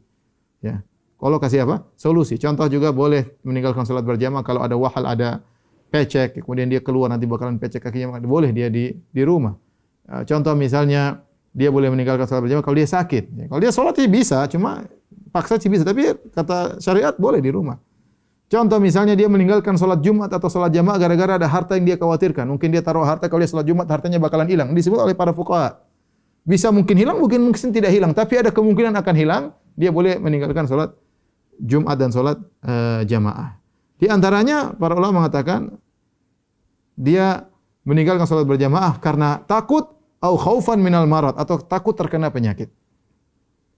Ya. 0.61 0.85
Kalau 1.23 1.39
kasih 1.39 1.63
apa? 1.63 1.87
Solusi. 1.95 2.35
Contoh 2.35 2.67
juga 2.67 2.91
boleh 2.91 3.39
meninggalkan 3.47 3.87
sholat 3.87 4.03
berjamaah 4.03 4.43
kalau 4.43 4.59
ada 4.59 4.75
wahal, 4.75 5.07
ada 5.07 5.39
pecek, 5.87 6.43
kemudian 6.43 6.67
dia 6.67 6.83
keluar 6.83 7.07
nanti 7.07 7.23
bakalan 7.23 7.55
pecek 7.55 7.79
kakinya, 7.79 8.19
boleh 8.19 8.51
dia 8.51 8.67
di 8.67 8.91
di 8.91 9.23
rumah. 9.23 9.55
Ya, 10.03 10.27
contoh 10.27 10.51
misalnya 10.51 11.23
dia 11.55 11.71
boleh 11.71 11.87
meninggalkan 11.95 12.27
sholat 12.27 12.43
berjamaah 12.43 12.65
kalau 12.67 12.75
dia 12.75 12.89
sakit. 12.91 13.23
Ya, 13.39 13.45
kalau 13.47 13.61
dia 13.63 13.71
sholat 13.71 13.95
dia 13.95 14.11
bisa, 14.11 14.43
cuma 14.51 14.83
paksa 15.31 15.55
sih 15.63 15.71
bisa. 15.71 15.87
Tapi 15.87 16.11
kata 16.35 16.83
syariat 16.83 17.15
boleh 17.15 17.39
di 17.39 17.55
rumah. 17.55 17.79
Contoh 18.51 18.83
misalnya 18.83 19.15
dia 19.15 19.31
meninggalkan 19.31 19.79
sholat 19.79 20.03
Jumat 20.03 20.27
atau 20.27 20.51
sholat 20.51 20.75
jamaah 20.75 20.99
gara-gara 20.99 21.39
ada 21.39 21.47
harta 21.47 21.79
yang 21.79 21.87
dia 21.87 21.95
khawatirkan. 21.95 22.51
Mungkin 22.51 22.67
dia 22.67 22.83
taruh 22.83 23.07
harta 23.07 23.31
kalau 23.31 23.39
dia 23.39 23.49
sholat 23.49 23.63
Jumat 23.63 23.87
hartanya 23.87 24.19
bakalan 24.19 24.51
hilang. 24.51 24.75
Disebut 24.75 24.99
oleh 24.99 25.15
para 25.15 25.31
fuqaha. 25.31 25.79
Bisa 26.43 26.67
mungkin 26.67 26.99
hilang, 26.99 27.15
mungkin 27.23 27.47
mungkin 27.47 27.71
tidak 27.71 27.95
hilang. 27.95 28.11
Tapi 28.11 28.43
ada 28.43 28.51
kemungkinan 28.51 28.91
akan 28.99 29.15
hilang. 29.15 29.43
Dia 29.79 29.89
boleh 29.89 30.19
meninggalkan 30.19 30.67
sholat 30.67 30.93
Jumat 31.61 31.97
dan 31.99 32.09
sholat 32.09 32.37
uh, 32.65 33.01
jamaah. 33.05 33.59
Di 33.99 34.09
antaranya 34.09 34.73
para 34.73 34.97
ulama 34.97 35.23
mengatakan 35.23 35.73
dia 36.97 37.49
meninggalkan 37.83 38.25
sholat 38.25 38.47
berjamaah 38.47 38.97
karena 38.99 39.41
takut 39.45 39.93
atau 40.23 40.39
khaufan 40.39 40.79
minal 40.79 41.03
marat 41.03 41.35
atau 41.35 41.59
takut 41.59 41.91
terkena 41.91 42.31
penyakit. 42.31 42.71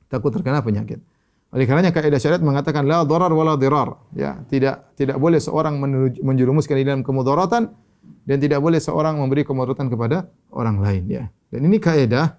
Takut 0.05 0.29
terkena 0.29 0.61
penyakit. 0.61 1.01
Oleh 1.49 1.65
karenanya 1.65 1.89
kaidah 1.89 2.21
syariat 2.21 2.43
mengatakan 2.43 2.85
la 2.85 3.01
darar 3.01 3.33
wala 3.33 3.57
dirar. 3.57 3.97
Ya, 4.13 4.45
tidak 4.51 4.93
tidak 4.93 5.17
boleh 5.17 5.41
seorang 5.41 5.81
menjerumuskan 6.21 6.77
di 6.77 6.85
dalam 6.85 7.01
kemudaratan 7.01 7.73
dan 8.27 8.37
tidak 8.37 8.61
boleh 8.61 8.77
seorang 8.77 9.17
memberi 9.17 9.41
kemudaratan 9.41 9.89
kepada 9.89 10.29
orang 10.53 10.77
lain 10.83 11.03
ya. 11.09 11.23
Dan 11.49 11.65
ini 11.65 11.81
kaidah 11.81 12.37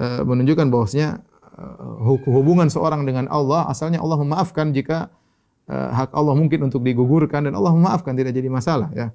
uh, 0.00 0.22
menunjukkan 0.24 0.70
bahwasanya 0.72 1.20
hubungan 2.26 2.66
seorang 2.66 3.06
dengan 3.06 3.30
Allah 3.30 3.70
asalnya 3.70 4.02
Allah 4.02 4.18
memaafkan 4.18 4.74
jika 4.74 5.10
uh, 5.70 5.90
hak 5.94 6.10
Allah 6.12 6.34
mungkin 6.34 6.66
untuk 6.66 6.82
digugurkan 6.82 7.46
dan 7.46 7.54
Allah 7.54 7.72
memaafkan 7.72 8.14
tidak 8.14 8.34
jadi 8.34 8.50
masalah 8.50 8.90
ya. 8.92 9.10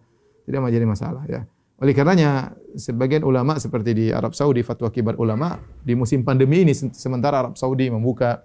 Tidak 0.48 0.60
menjadi 0.60 0.86
masalah 0.88 1.24
ya. 1.30 1.46
Oleh 1.80 1.96
karenanya 1.96 2.60
sebagian 2.76 3.24
ulama 3.24 3.56
seperti 3.56 3.92
di 3.96 4.06
Arab 4.12 4.36
Saudi 4.36 4.60
fatwa 4.68 4.92
kibar 4.92 5.16
ulama 5.16 5.56
di 5.80 5.96
musim 5.96 6.28
pandemi 6.28 6.68
ini 6.68 6.76
sementara 6.76 7.48
Arab 7.48 7.56
Saudi 7.56 7.88
membuka 7.88 8.44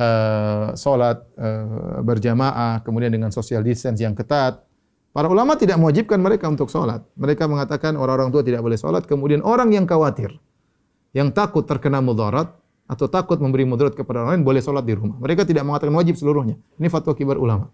uh, 0.00 0.72
solat 0.72 1.20
uh, 1.36 2.00
berjamaah, 2.00 2.80
kemudian 2.80 3.12
dengan 3.12 3.28
social 3.28 3.60
distance 3.60 4.00
yang 4.00 4.16
ketat. 4.16 4.64
Para 5.10 5.26
ulama 5.26 5.58
tidak 5.58 5.76
mewajibkan 5.76 6.22
mereka 6.22 6.46
untuk 6.46 6.70
solat. 6.70 7.02
Mereka 7.18 7.50
mengatakan 7.50 7.98
orang-orang 7.98 8.30
tua 8.30 8.46
tidak 8.46 8.62
boleh 8.62 8.78
solat. 8.78 9.04
Kemudian 9.10 9.42
orang 9.42 9.74
yang 9.74 9.82
khawatir, 9.82 10.38
yang 11.10 11.34
takut 11.34 11.66
terkena 11.66 11.98
mudarat, 11.98 12.54
atau 12.90 13.06
takut 13.06 13.38
memberi 13.38 13.62
mudarat 13.62 13.94
kepada 13.94 14.26
orang 14.26 14.38
lain, 14.38 14.42
boleh 14.42 14.58
solat 14.58 14.82
di 14.82 14.98
rumah. 14.98 15.14
Mereka 15.22 15.46
tidak 15.46 15.62
mengatakan 15.62 15.94
wajib 15.94 16.18
seluruhnya. 16.18 16.58
Ini 16.74 16.90
fatwa 16.90 17.14
kibar 17.14 17.38
ulama. 17.38 17.70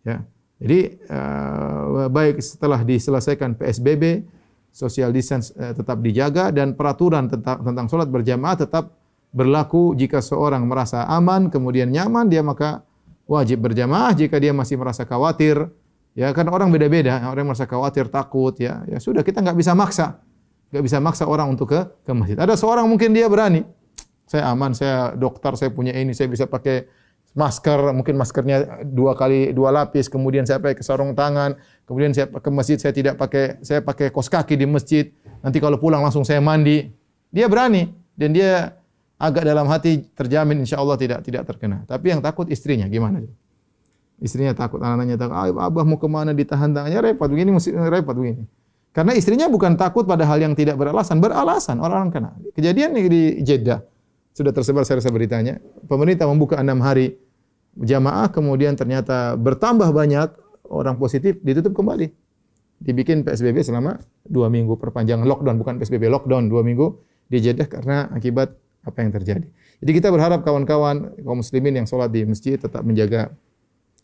Ya. 0.00 0.24
Jadi, 0.56 0.96
uh, 1.12 2.08
baik 2.08 2.40
setelah 2.40 2.80
diselesaikan 2.80 3.60
PSBB, 3.60 4.24
social 4.72 5.12
distance 5.12 5.52
uh, 5.52 5.76
tetap 5.76 6.00
dijaga, 6.00 6.48
dan 6.48 6.72
peraturan 6.72 7.28
tentang, 7.28 7.60
tentang 7.60 7.86
solat 7.92 8.08
berjamaah 8.08 8.56
tetap 8.56 8.96
berlaku 9.36 9.92
jika 9.92 10.24
seorang 10.24 10.64
merasa 10.64 11.04
aman 11.04 11.52
kemudian 11.52 11.92
nyaman 11.92 12.24
dia 12.32 12.40
maka 12.40 12.80
wajib 13.28 13.68
berjamaah 13.68 14.16
jika 14.16 14.40
dia 14.40 14.56
masih 14.56 14.80
merasa 14.80 15.04
khawatir 15.04 15.60
ya 16.16 16.32
kan 16.32 16.48
orang 16.48 16.72
beda-beda 16.72 17.20
orang 17.20 17.44
yang 17.44 17.50
merasa 17.52 17.68
khawatir 17.68 18.08
takut 18.08 18.56
ya 18.56 18.80
ya 18.88 18.96
sudah 18.96 19.20
kita 19.20 19.44
enggak 19.44 19.60
bisa 19.60 19.76
maksa 19.76 20.24
enggak 20.72 20.84
bisa 20.88 20.96
maksa 21.04 21.28
orang 21.28 21.52
untuk 21.52 21.68
ke 21.68 21.80
ke 22.06 22.12
masjid 22.16 22.40
ada 22.40 22.56
seorang 22.56 22.88
mungkin 22.88 23.12
dia 23.12 23.28
berani 23.28 23.68
saya 24.26 24.50
aman 24.50 24.74
saya 24.74 25.14
dokter 25.14 25.54
saya 25.54 25.70
punya 25.70 25.94
ini 25.94 26.12
saya 26.12 26.26
bisa 26.26 26.44
pakai 26.50 26.86
masker 27.36 27.94
mungkin 27.94 28.18
maskernya 28.18 28.82
dua 28.82 29.14
kali 29.14 29.54
dua 29.54 29.70
lapis 29.70 30.10
kemudian 30.10 30.44
saya 30.44 30.58
pakai 30.58 30.82
sarung 30.82 31.14
tangan 31.14 31.54
kemudian 31.86 32.10
saya 32.12 32.26
ke 32.28 32.50
masjid 32.50 32.76
saya 32.80 32.92
tidak 32.92 33.16
pakai 33.16 33.62
saya 33.62 33.80
pakai 33.80 34.10
kos 34.10 34.26
kaki 34.26 34.58
di 34.58 34.66
masjid 34.66 35.12
nanti 35.40 35.62
kalau 35.62 35.78
pulang 35.78 36.00
langsung 36.02 36.24
saya 36.24 36.42
mandi 36.42 36.90
dia 37.30 37.46
berani 37.46 37.92
dan 38.16 38.32
dia 38.32 38.74
agak 39.16 39.44
dalam 39.48 39.66
hati 39.68 40.04
terjamin 40.12 40.60
insya 40.60 40.80
Allah 40.80 40.96
tidak 41.00 41.24
tidak 41.24 41.48
terkena. 41.48 41.84
Tapi 41.88 42.12
yang 42.12 42.20
takut 42.20 42.48
istrinya 42.52 42.84
gimana? 42.88 43.24
Istrinya 44.20 44.56
takut, 44.56 44.80
anak-anaknya 44.80 45.16
takut. 45.20 45.34
Ah, 45.36 45.68
abah 45.68 45.84
mau 45.84 46.00
kemana 46.00 46.32
ditahan 46.32 46.72
tangannya 46.72 47.12
repot 47.12 47.28
begini, 47.28 47.52
mesti 47.52 47.72
repot 47.72 48.16
begini. 48.16 48.44
Karena 48.96 49.12
istrinya 49.12 49.44
bukan 49.52 49.76
takut 49.76 50.08
pada 50.08 50.24
hal 50.24 50.40
yang 50.40 50.56
tidak 50.56 50.80
beralasan, 50.80 51.20
beralasan 51.20 51.76
orang-orang 51.84 52.12
kena. 52.12 52.30
Kejadian 52.56 52.96
di 52.96 53.44
Jeddah 53.44 53.84
sudah 54.36 54.52
tersebar 54.52 54.84
saya 54.84 55.00
rasa 55.00 55.08
beritanya. 55.08 55.56
Pemerintah 55.88 56.28
membuka 56.28 56.60
enam 56.60 56.84
hari 56.84 57.16
jamaah, 57.80 58.28
kemudian 58.28 58.76
ternyata 58.76 59.32
bertambah 59.40 59.88
banyak 59.96 60.28
orang 60.68 61.00
positif, 61.00 61.40
ditutup 61.40 61.72
kembali. 61.72 62.12
Dibikin 62.84 63.24
PSBB 63.24 63.64
selama 63.64 63.96
dua 64.28 64.52
minggu 64.52 64.76
perpanjangan 64.76 65.24
lockdown, 65.24 65.56
bukan 65.56 65.80
PSBB 65.80 66.12
lockdown 66.12 66.52
dua 66.52 66.60
minggu 66.60 67.00
di 67.32 67.40
Jeddah 67.40 67.64
karena 67.64 68.12
akibat 68.12 68.52
apa 68.84 68.98
yang 69.00 69.16
terjadi. 69.16 69.48
Jadi 69.80 69.92
kita 69.96 70.12
berharap 70.12 70.44
kawan-kawan 70.44 71.16
kaum 71.16 71.40
muslimin 71.40 71.80
yang 71.80 71.88
sholat 71.88 72.12
di 72.12 72.28
masjid 72.28 72.60
tetap 72.60 72.84
menjaga 72.84 73.32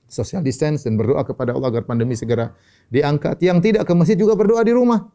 social 0.08 0.40
distance 0.40 0.88
dan 0.88 0.96
berdoa 0.96 1.28
kepada 1.28 1.52
Allah 1.52 1.68
agar 1.68 1.84
pandemi 1.84 2.16
segera 2.16 2.56
diangkat. 2.88 3.36
Yang 3.44 3.58
tidak 3.68 3.84
ke 3.84 3.92
masjid 3.92 4.16
juga 4.16 4.32
berdoa 4.32 4.64
di 4.64 4.72
rumah. 4.72 5.12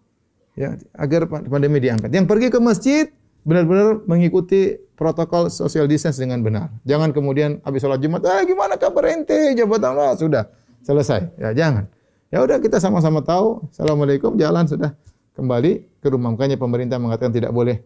Ya, 0.54 0.78
agar 0.94 1.26
pandemi 1.30 1.82
diangkat. 1.82 2.10
Yang 2.10 2.26
pergi 2.30 2.48
ke 2.54 2.60
masjid 2.62 3.06
benar-benar 3.48 4.04
mengikuti 4.04 4.76
protokol 5.00 5.48
social 5.48 5.88
distance 5.88 6.20
dengan 6.20 6.44
benar. 6.44 6.68
Jangan 6.84 7.16
kemudian 7.16 7.64
habis 7.64 7.80
sholat 7.80 8.04
Jumat, 8.04 8.28
ah 8.28 8.44
gimana 8.44 8.76
kabar 8.76 9.08
ente? 9.08 9.56
Jabatan 9.56 9.96
Allah 9.96 10.20
sudah 10.20 10.44
selesai. 10.84 11.32
Ya, 11.40 11.56
jangan. 11.56 11.88
Ya 12.28 12.44
udah 12.44 12.60
kita 12.60 12.84
sama-sama 12.84 13.24
tahu. 13.24 13.64
Assalamualaikum, 13.72 14.36
jalan 14.36 14.68
sudah 14.68 14.92
kembali 15.40 15.88
ke 16.04 16.08
rumah. 16.12 16.36
Makanya 16.36 16.60
pemerintah 16.60 17.00
mengatakan 17.00 17.32
tidak 17.32 17.56
boleh 17.56 17.80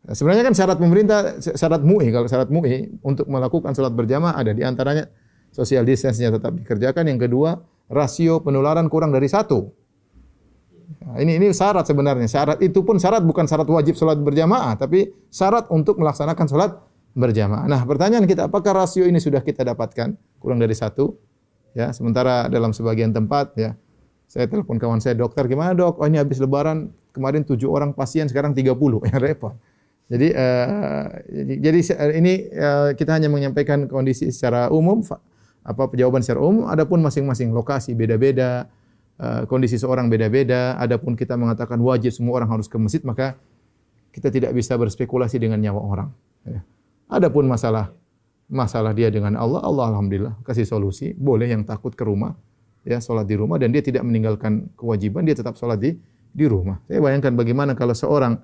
Sebenarnya 0.00 0.48
kan 0.48 0.54
syarat 0.56 0.80
pemerintah, 0.80 1.36
syarat 1.44 1.84
MUI, 1.84 2.08
kalau 2.08 2.24
syarat 2.24 2.48
MUI 2.48 2.88
untuk 3.04 3.28
melakukan 3.28 3.76
sholat 3.76 3.92
berjamaah 3.92 4.32
ada 4.32 4.56
di 4.56 4.64
antaranya 4.64 5.12
social 5.52 5.84
distance-nya 5.84 6.32
tetap 6.32 6.56
dikerjakan. 6.56 7.04
Yang 7.04 7.28
kedua, 7.28 7.60
rasio 7.92 8.40
penularan 8.40 8.88
kurang 8.88 9.12
dari 9.12 9.28
satu. 9.28 9.68
Ini 10.98 11.38
ini 11.38 11.46
syarat 11.54 11.86
sebenarnya. 11.86 12.26
Syarat 12.26 12.58
itu 12.62 12.82
pun 12.82 12.98
syarat 12.98 13.22
bukan 13.22 13.46
syarat 13.46 13.66
wajib 13.70 13.94
sholat 13.94 14.18
berjamaah, 14.18 14.74
tapi 14.74 15.14
syarat 15.30 15.70
untuk 15.70 16.02
melaksanakan 16.02 16.46
sholat 16.50 16.70
berjamaah. 17.14 17.66
Nah, 17.70 17.82
pertanyaan 17.86 18.26
kita, 18.26 18.50
apakah 18.50 18.74
rasio 18.74 19.06
ini 19.06 19.22
sudah 19.22 19.42
kita 19.42 19.62
dapatkan 19.62 20.14
kurang 20.42 20.58
dari 20.58 20.74
satu? 20.74 21.14
Ya, 21.74 21.94
sementara 21.94 22.50
dalam 22.50 22.74
sebagian 22.74 23.14
tempat, 23.14 23.54
ya, 23.54 23.78
saya 24.26 24.50
telepon 24.50 24.78
kawan 24.78 24.98
saya 24.98 25.14
dokter, 25.14 25.46
gimana 25.46 25.74
dok? 25.74 26.02
Oh 26.02 26.06
ini 26.06 26.18
habis 26.18 26.42
lebaran 26.42 26.90
kemarin 27.14 27.46
tujuh 27.46 27.70
orang 27.70 27.94
pasien, 27.94 28.26
sekarang 28.26 28.54
tiga 28.54 28.74
puluh, 28.74 28.98
ya 29.10 29.18
repot. 29.22 29.54
Jadi 30.10 30.34
uh, 30.34 31.06
jadi 31.30 31.78
ini 32.18 32.50
uh, 32.50 32.90
kita 32.98 33.14
hanya 33.14 33.30
menyampaikan 33.30 33.86
kondisi 33.86 34.26
secara 34.34 34.66
umum 34.66 35.06
apa 35.62 35.82
jawaban 35.94 36.18
secara 36.18 36.42
umum 36.42 36.66
adapun 36.66 36.98
masing-masing 36.98 37.54
lokasi 37.54 37.94
beda-beda 37.94 38.66
uh, 39.20 39.44
kondisi 39.44 39.76
seorang 39.76 40.08
beda-beda 40.08 40.80
adapun 40.80 41.14
kita 41.14 41.36
mengatakan 41.36 41.76
wajib 41.78 42.10
semua 42.10 42.40
orang 42.40 42.50
harus 42.56 42.66
ke 42.66 42.80
masjid 42.80 43.04
maka 43.04 43.36
kita 44.10 44.32
tidak 44.32 44.56
bisa 44.56 44.74
berspekulasi 44.74 45.38
dengan 45.38 45.60
nyawa 45.60 45.80
orang 45.84 46.08
ya. 46.48 46.60
adapun 47.12 47.46
masalah 47.46 47.92
masalah 48.50 48.96
dia 48.96 49.12
dengan 49.12 49.36
Allah 49.36 49.62
Allah 49.62 49.94
alhamdulillah 49.94 50.40
kasih 50.42 50.64
solusi 50.66 51.12
boleh 51.14 51.52
yang 51.52 51.62
takut 51.62 51.94
ke 51.94 52.02
rumah 52.02 52.34
ya 52.82 52.98
salat 52.98 53.28
di 53.28 53.36
rumah 53.36 53.60
dan 53.60 53.70
dia 53.70 53.84
tidak 53.84 54.02
meninggalkan 54.02 54.72
kewajiban 54.74 55.22
dia 55.28 55.36
tetap 55.36 55.54
salat 55.54 55.78
di 55.78 55.94
di 56.32 56.44
rumah 56.48 56.80
saya 56.88 56.98
bayangkan 56.98 57.36
bagaimana 57.36 57.76
kalau 57.76 57.94
seorang 57.94 58.40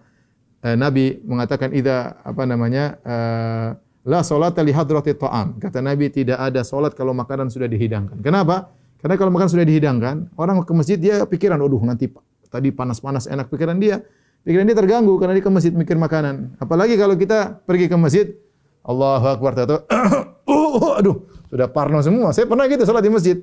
Eh, 0.66 0.74
Nabi 0.74 1.20
mengatakan 1.22 1.70
ida 1.70 2.18
apa 2.26 2.42
namanya 2.42 2.98
uh, 3.06 3.68
la 4.08 4.20
salata 4.26 4.64
li 4.66 4.74
hadrati 4.74 5.14
ta'am. 5.14 5.62
Kata 5.62 5.78
Nabi 5.78 6.10
tidak 6.10 6.42
ada 6.42 6.66
salat 6.66 6.96
kalau 6.98 7.14
makanan 7.14 7.52
sudah 7.52 7.70
dihidangkan. 7.70 8.18
Kenapa? 8.18 8.74
Karena 9.00 9.14
kalau 9.20 9.30
makanan 9.32 9.50
sudah 9.52 9.66
dihidangkan, 9.66 10.32
orang 10.40 10.64
ke 10.64 10.72
masjid 10.72 10.98
dia 10.98 11.22
pikiran, 11.24 11.60
"Aduh, 11.60 11.80
nanti 11.84 12.08
tadi 12.48 12.72
panas-panas 12.72 13.28
enak 13.28 13.52
pikiran 13.52 13.76
dia." 13.76 14.02
Pikiran 14.46 14.62
dia 14.62 14.78
terganggu 14.78 15.18
karena 15.18 15.34
dia 15.34 15.42
ke 15.42 15.50
masjid 15.50 15.74
mikir 15.74 15.98
makanan. 15.98 16.54
Apalagi 16.62 16.94
kalau 16.94 17.18
kita 17.18 17.66
pergi 17.66 17.90
ke 17.90 17.96
masjid, 17.98 18.30
Allahu 18.86 19.26
Akbar, 19.26 19.58
tahu, 19.58 19.82
uh, 20.54 21.02
aduh, 21.02 21.26
sudah 21.50 21.66
parno 21.66 21.98
semua. 21.98 22.30
Saya 22.30 22.46
pernah 22.46 22.70
gitu 22.70 22.86
salat 22.86 23.02
di 23.02 23.10
masjid 23.10 23.42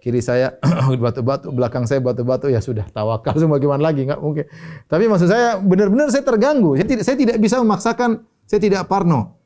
kiri 0.00 0.24
saya 0.24 0.56
batu-batu, 1.04 1.52
belakang 1.52 1.84
saya 1.84 2.00
batu-batu, 2.00 2.48
ya 2.48 2.58
sudah 2.58 2.88
tawakal 2.90 3.36
semua 3.36 3.60
gimana 3.60 3.92
lagi, 3.92 4.08
enggak 4.08 4.18
mungkin. 4.18 4.48
Tapi 4.88 5.04
maksud 5.06 5.28
saya 5.28 5.60
benar-benar 5.60 6.08
saya 6.10 6.24
terganggu. 6.24 6.74
Saya 6.74 6.88
tidak 6.88 7.04
saya 7.06 7.16
tidak 7.20 7.36
bisa 7.38 7.60
memaksakan, 7.60 8.10
saya 8.48 8.60
tidak 8.60 8.88
parno. 8.88 9.38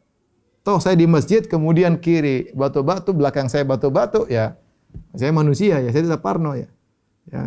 Toh 0.65 0.81
saya 0.81 0.97
di 0.97 1.05
masjid, 1.05 1.45
kemudian 1.45 2.01
kiri 2.01 2.55
batu-batu, 2.57 3.13
belakang 3.13 3.53
saya 3.53 3.69
batu-batu, 3.69 4.25
ya 4.33 4.57
saya 5.15 5.31
manusia 5.31 5.79
ya, 5.79 5.91
saya 5.95 6.03
tidak 6.07 6.23
parno 6.23 6.55
ya. 6.59 6.69
Ya, 7.25 7.41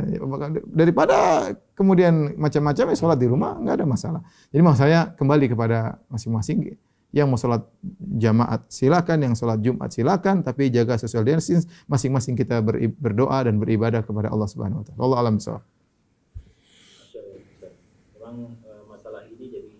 daripada 0.74 1.54
kemudian 1.78 2.34
macam-macam 2.34 2.86
ya 2.90 2.96
sholat 2.98 3.22
di 3.22 3.30
rumah 3.30 3.62
enggak 3.62 3.78
ada 3.78 3.86
masalah. 3.86 4.22
Jadi 4.50 4.62
maksud 4.66 4.82
saya 4.82 5.14
kembali 5.14 5.54
kepada 5.54 6.02
masing-masing 6.10 6.74
yang 7.14 7.30
mau 7.30 7.38
sholat 7.38 7.62
jamaat 8.18 8.66
silakan, 8.74 9.18
yang 9.22 9.34
sholat 9.38 9.62
Jumat 9.62 9.94
silakan, 9.94 10.42
tapi 10.42 10.74
jaga 10.74 10.98
social 10.98 11.22
distancing. 11.22 11.62
Masing-masing 11.86 12.34
kita 12.34 12.60
berdoa 12.98 13.46
dan 13.46 13.62
beribadah 13.62 14.02
kepada 14.02 14.34
Allah 14.34 14.50
Subhanahu 14.50 14.82
Wa 14.82 14.86
Taala. 14.92 15.00
Allah 15.06 15.18
alam 15.22 15.34
bisawab. 15.38 15.64
Memang 18.18 18.38
uh, 18.66 18.84
masalah 18.90 19.30
ini 19.30 19.46
jadi 19.46 19.78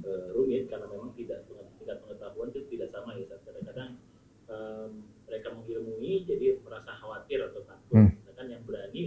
uh, 0.00 0.28
rumit 0.32 0.66
karena 0.72 0.88
memang 0.90 1.12
tidak 1.12 1.44
tingkat 1.76 2.00
pengetahuan 2.02 2.50
itu 2.50 2.60
tidak 2.72 2.88
sama 2.88 3.14
ya. 3.20 3.36
Kadang-kadang 3.44 3.90
mereka 5.26 5.48
mengilmui 5.52 6.24
jadi 6.24 6.58
merasa 6.62 6.94
khawatir 6.96 7.42
atau 7.42 7.60
takut. 7.66 7.94
Hmm. 7.94 8.10
Sedangkan 8.22 8.46
yang 8.50 8.62
berani 8.62 9.02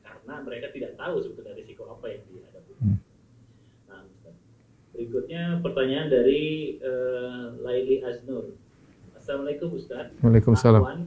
karena 0.00 0.34
mereka 0.42 0.66
tidak 0.72 0.92
tahu 0.96 1.14
sebetulnya 1.22 1.54
risiko 1.54 1.86
apa 1.92 2.06
yang 2.08 2.22
dihadapi. 2.28 2.72
Hmm. 2.80 2.98
Nah, 3.88 4.02
berikutnya 4.96 5.42
pertanyaan 5.60 6.08
dari 6.08 6.76
eh, 6.80 7.46
Laili 7.60 8.02
Aznur. 8.04 8.56
Assalamualaikum 9.14 9.76
Ustaz. 9.76 10.10
Waalaikumsalam. 10.24 10.80
Afwan, 10.80 11.00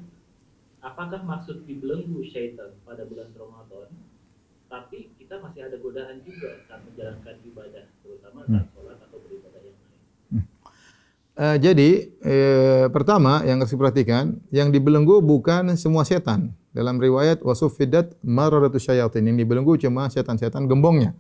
apakah 0.86 1.22
maksud 1.26 1.66
dibelenggu 1.66 2.22
syaitan 2.30 2.78
pada 2.86 3.04
bulan 3.10 3.34
Ramadan? 3.34 3.90
Tapi 4.70 5.14
kita 5.22 5.38
masih 5.38 5.70
ada 5.70 5.78
godaan 5.78 6.22
juga 6.26 6.58
saat 6.66 6.82
menjalankan 6.82 7.38
ibadah, 7.46 7.86
terutama 8.02 8.42
saat 8.50 8.66
sholat 8.74 8.98
atau. 8.98 9.13
Eh, 11.34 11.58
jadi 11.58 11.90
eh, 12.22 12.86
pertama 12.94 13.42
yang 13.42 13.58
harus 13.58 13.74
diperhatikan, 13.74 14.38
yang 14.54 14.70
dibelenggu 14.70 15.18
bukan 15.18 15.74
semua 15.74 16.06
setan. 16.06 16.54
Dalam 16.74 17.02
riwayat 17.02 17.42
wasufidat 17.42 18.18
maradatu 18.22 18.78
syayatin 18.78 19.26
yang 19.30 19.38
dibelenggu 19.38 19.78
cuma 19.82 20.10
setan-setan 20.14 20.70
gembongnya. 20.70 21.18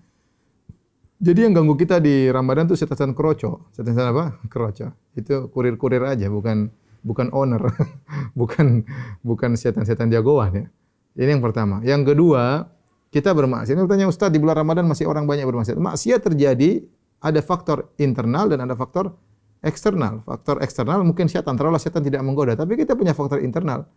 Jadi 1.18 1.50
yang 1.50 1.54
ganggu 1.58 1.74
kita 1.74 1.98
di 1.98 2.30
Ramadan 2.30 2.70
itu 2.70 2.78
setan-setan 2.78 3.18
kroco. 3.18 3.70
Setan-setan 3.74 4.14
apa? 4.14 4.26
Kroco. 4.50 4.94
Itu 5.18 5.50
kurir-kurir 5.50 6.02
aja, 6.06 6.30
bukan 6.30 6.70
bukan 7.02 7.34
owner. 7.34 7.64
bukan 8.40 8.86
bukan 9.26 9.58
setan-setan 9.58 10.14
jagoan 10.14 10.52
ya. 10.54 10.66
Ini 11.18 11.38
yang 11.38 11.42
pertama. 11.42 11.82
Yang 11.82 12.14
kedua, 12.14 12.70
kita 13.10 13.34
bermaksiat. 13.34 13.78
Ini 13.78 13.82
bertanya 13.86 14.10
Ustaz, 14.10 14.30
di 14.30 14.38
bulan 14.38 14.62
Ramadan 14.62 14.86
masih 14.86 15.10
orang 15.10 15.26
banyak 15.26 15.46
bermaksiat. 15.46 15.78
Maksiat 15.78 16.22
terjadi 16.22 16.86
ada 17.18 17.42
faktor 17.42 17.94
internal 17.98 18.50
dan 18.50 18.66
ada 18.66 18.74
faktor 18.78 19.14
eksternal. 19.64 20.22
Faktor 20.28 20.60
eksternal 20.60 21.02
mungkin 21.02 21.32
setan, 21.32 21.56
taruhlah 21.56 21.82
setan 21.82 22.04
tidak 22.04 22.22
menggoda, 22.22 22.54
tapi 22.54 22.76
kita 22.76 22.94
punya 22.94 23.16
faktor 23.16 23.40
internal. 23.40 23.88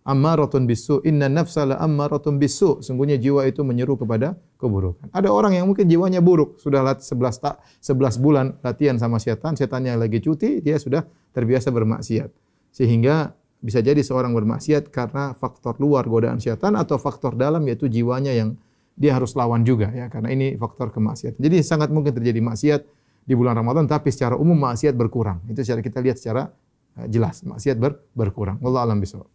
Ammaratun 0.00 0.64
bisu, 0.64 1.04
inna 1.04 1.28
nafsa 1.28 1.68
la 1.68 1.76
ammaratun 1.76 2.40
bisu. 2.40 2.80
Sungguhnya 2.80 3.20
jiwa 3.20 3.44
itu 3.44 3.60
menyeru 3.60 4.00
kepada 4.00 4.32
keburukan. 4.56 5.12
Ada 5.12 5.28
orang 5.28 5.60
yang 5.60 5.68
mungkin 5.68 5.92
jiwanya 5.92 6.24
buruk, 6.24 6.56
sudah 6.56 6.80
lat 6.80 7.04
11 7.04 7.36
tak 7.36 7.60
11 7.84 8.16
bulan 8.16 8.56
latihan 8.64 8.96
sama 8.96 9.20
setan, 9.20 9.60
setannya 9.60 9.92
lagi 10.00 10.24
cuti, 10.24 10.64
dia 10.64 10.80
sudah 10.80 11.04
terbiasa 11.36 11.68
bermaksiat. 11.68 12.32
Sehingga 12.72 13.36
bisa 13.60 13.84
jadi 13.84 14.00
seorang 14.00 14.32
bermaksiat 14.32 14.88
karena 14.88 15.36
faktor 15.36 15.76
luar 15.76 16.08
godaan 16.08 16.40
setan 16.40 16.80
atau 16.80 16.96
faktor 16.96 17.36
dalam 17.36 17.60
yaitu 17.68 17.92
jiwanya 17.92 18.32
yang 18.32 18.56
dia 18.96 19.16
harus 19.16 19.36
lawan 19.36 19.64
juga 19.68 19.92
ya 19.92 20.08
karena 20.08 20.32
ini 20.32 20.56
faktor 20.56 20.88
kemaksiatan. 20.92 21.36
Jadi 21.36 21.60
sangat 21.60 21.92
mungkin 21.92 22.16
terjadi 22.16 22.40
maksiat 22.40 22.80
di 23.24 23.34
bulan 23.36 23.54
Ramadan 23.56 23.86
tapi 23.86 24.10
secara 24.10 24.34
umum 24.36 24.56
maksiat 24.56 24.96
berkurang. 24.96 25.44
Itu 25.46 25.62
secara 25.62 25.80
kita 25.84 26.02
lihat 26.02 26.16
secara 26.18 26.50
eh, 26.98 27.06
jelas 27.06 27.44
maksiat 27.46 27.76
ber, 27.76 28.00
berkurang. 28.16 28.58
Wallahu 28.58 28.84
alam 28.90 28.98
bisawab. 28.98 29.28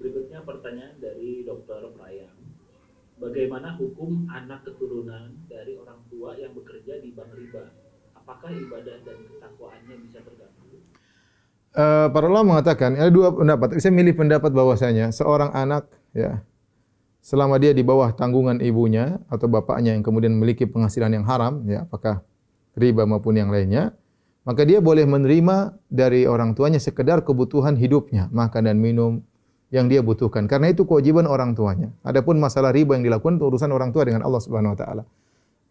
Berikutnya 0.00 0.44
pertanyaan 0.44 1.00
dari 1.00 1.48
Dr. 1.48 1.96
Prayang. 1.96 2.36
Bagaimana 3.16 3.72
hukum 3.80 4.28
anak 4.28 4.68
keturunan 4.68 5.32
dari 5.48 5.80
orang 5.80 6.02
tua 6.12 6.36
yang 6.36 6.52
bekerja 6.52 7.00
di 7.00 7.14
bank 7.16 7.32
riba? 7.32 7.72
Apakah 8.12 8.52
ibadah 8.52 9.00
dan 9.00 9.18
ketakwaannya 9.24 9.96
bisa 10.04 10.20
terganggu? 10.20 10.76
Uh, 11.74 12.06
para 12.12 12.26
ulama 12.28 12.58
mengatakan 12.58 13.00
ada 13.00 13.08
dua 13.08 13.32
pendapat. 13.32 13.80
Saya 13.80 13.96
milih 13.96 14.12
pendapat 14.12 14.52
bahwasanya 14.52 15.08
seorang 15.08 15.56
anak 15.56 15.88
ya 16.12 16.44
selama 17.24 17.56
dia 17.56 17.72
di 17.72 17.80
bawah 17.80 18.12
tanggungan 18.12 18.60
ibunya 18.60 19.16
atau 19.32 19.48
bapaknya 19.48 19.96
yang 19.96 20.04
kemudian 20.04 20.36
memiliki 20.36 20.68
penghasilan 20.68 21.08
yang 21.08 21.24
haram 21.24 21.64
ya 21.64 21.88
apakah 21.88 22.20
riba 22.76 23.08
maupun 23.08 23.40
yang 23.40 23.48
lainnya 23.48 23.96
maka 24.44 24.68
dia 24.68 24.84
boleh 24.84 25.08
menerima 25.08 25.72
dari 25.88 26.28
orang 26.28 26.52
tuanya 26.52 26.76
sekedar 26.76 27.24
kebutuhan 27.24 27.80
hidupnya 27.80 28.28
makan 28.28 28.68
dan 28.68 28.76
minum 28.76 29.24
yang 29.72 29.88
dia 29.88 30.04
butuhkan 30.04 30.44
karena 30.44 30.68
itu 30.68 30.84
kewajiban 30.84 31.24
orang 31.24 31.56
tuanya 31.56 31.88
adapun 32.04 32.36
masalah 32.36 32.76
riba 32.76 32.92
yang 33.00 33.08
dilakukan 33.08 33.40
itu 33.40 33.48
urusan 33.48 33.72
orang 33.72 33.88
tua 33.88 34.04
dengan 34.04 34.20
Allah 34.20 34.44
Subhanahu 34.44 34.76
wa 34.76 34.78
taala 34.78 35.04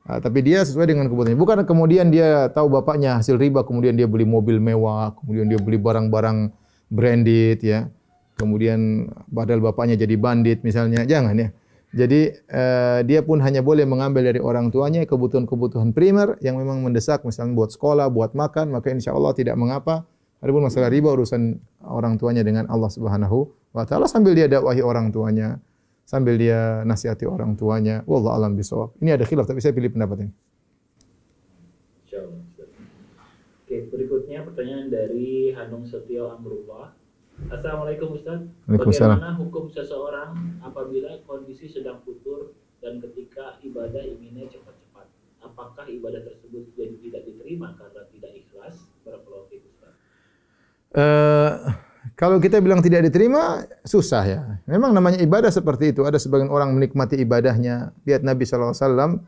Uh, 0.04 0.20
tapi 0.20 0.44
dia 0.44 0.68
sesuai 0.68 0.84
dengan 0.84 1.08
kebutuhannya. 1.08 1.40
Bukan 1.40 1.64
kemudian 1.64 2.12
dia 2.12 2.52
tahu 2.52 2.68
bapaknya 2.68 3.24
hasil 3.24 3.40
riba, 3.40 3.64
kemudian 3.64 3.96
dia 3.96 4.04
beli 4.04 4.28
mobil 4.28 4.60
mewah, 4.60 5.16
kemudian 5.16 5.48
dia 5.48 5.56
beli 5.56 5.80
barang-barang 5.80 6.52
branded, 6.92 7.64
ya. 7.64 7.88
Kemudian 8.34 9.10
padahal 9.30 9.62
bapaknya 9.62 9.96
jadi 9.96 10.16
bandit 10.18 10.66
misalnya. 10.66 11.06
Jangan 11.06 11.36
ya. 11.38 11.50
Jadi 11.94 12.34
uh, 12.50 13.06
dia 13.06 13.22
pun 13.22 13.38
hanya 13.46 13.62
boleh 13.62 13.86
mengambil 13.86 14.26
dari 14.26 14.42
orang 14.42 14.74
tuanya 14.74 15.06
kebutuhan-kebutuhan 15.06 15.94
primer 15.94 16.42
yang 16.42 16.58
memang 16.58 16.82
mendesak, 16.82 17.22
misalnya 17.22 17.54
buat 17.54 17.70
sekolah, 17.70 18.10
buat 18.10 18.34
makan, 18.34 18.74
maka 18.74 18.90
insya 18.90 19.14
Allah 19.14 19.38
tidak 19.38 19.54
mengapa. 19.54 20.02
Adapun 20.42 20.66
masalah 20.66 20.90
riba 20.90 21.14
urusan 21.14 21.62
orang 21.86 22.18
tuanya 22.18 22.42
dengan 22.42 22.66
Allah 22.68 22.90
Subhanahu 22.90 23.48
wa 23.72 23.86
taala 23.86 24.10
sambil 24.10 24.34
dia 24.36 24.50
dakwahi 24.50 24.84
orang 24.84 25.14
tuanya 25.14 25.62
sambil 26.04 26.36
dia 26.36 26.84
nasihati 26.84 27.30
orang 27.30 27.56
tuanya. 27.56 28.02
Wallahu 28.10 28.36
alam 28.36 28.58
bisawab. 28.58 28.98
Ini 29.00 29.16
ada 29.16 29.24
khilaf 29.24 29.48
tapi 29.48 29.62
saya 29.64 29.72
pilih 29.72 29.94
pendapat 29.94 30.28
ini. 30.28 30.34
Oke, 33.64 33.90
berikutnya 33.90 34.46
pertanyaan 34.46 34.92
dari 34.92 35.50
Hanung 35.56 35.88
Setio 35.88 36.30
Amrullah. 36.30 36.94
Assalamualaikum 37.52 38.16
Ustaz. 38.16 38.40
Waalaikumsalam. 38.70 39.18
Bagaimana 39.20 39.40
hukum 39.42 39.66
seseorang 39.74 40.30
apabila 40.64 41.20
kondisi 41.28 41.68
sedang 41.68 42.00
futur 42.08 42.56
dan 42.80 43.04
ketika 43.04 43.60
ibadah 43.66 44.00
inginnya 44.00 44.48
cepat-cepat? 44.48 45.08
Apakah 45.44 45.86
ibadah 45.92 46.24
tersebut 46.24 46.72
jadi 46.80 46.96
tidak 47.04 47.22
diterima 47.28 47.76
karena 47.76 48.08
tidak 48.16 48.32
ikhlas? 48.38 48.76
Barakallahu 49.04 49.50
fiik 49.52 49.64
Ustaz. 49.68 49.94
Uh, 50.94 51.52
kalau 52.16 52.38
kita 52.40 52.64
bilang 52.64 52.80
tidak 52.80 53.04
diterima, 53.10 53.68
susah 53.84 54.24
ya. 54.24 54.42
Memang 54.64 54.96
namanya 54.96 55.20
ibadah 55.20 55.52
seperti 55.52 55.92
itu. 55.92 56.08
Ada 56.08 56.22
sebagian 56.22 56.48
orang 56.48 56.72
menikmati 56.72 57.20
ibadahnya. 57.20 57.92
Lihat 58.08 58.24
Nabi 58.24 58.48
SAW 58.48 59.20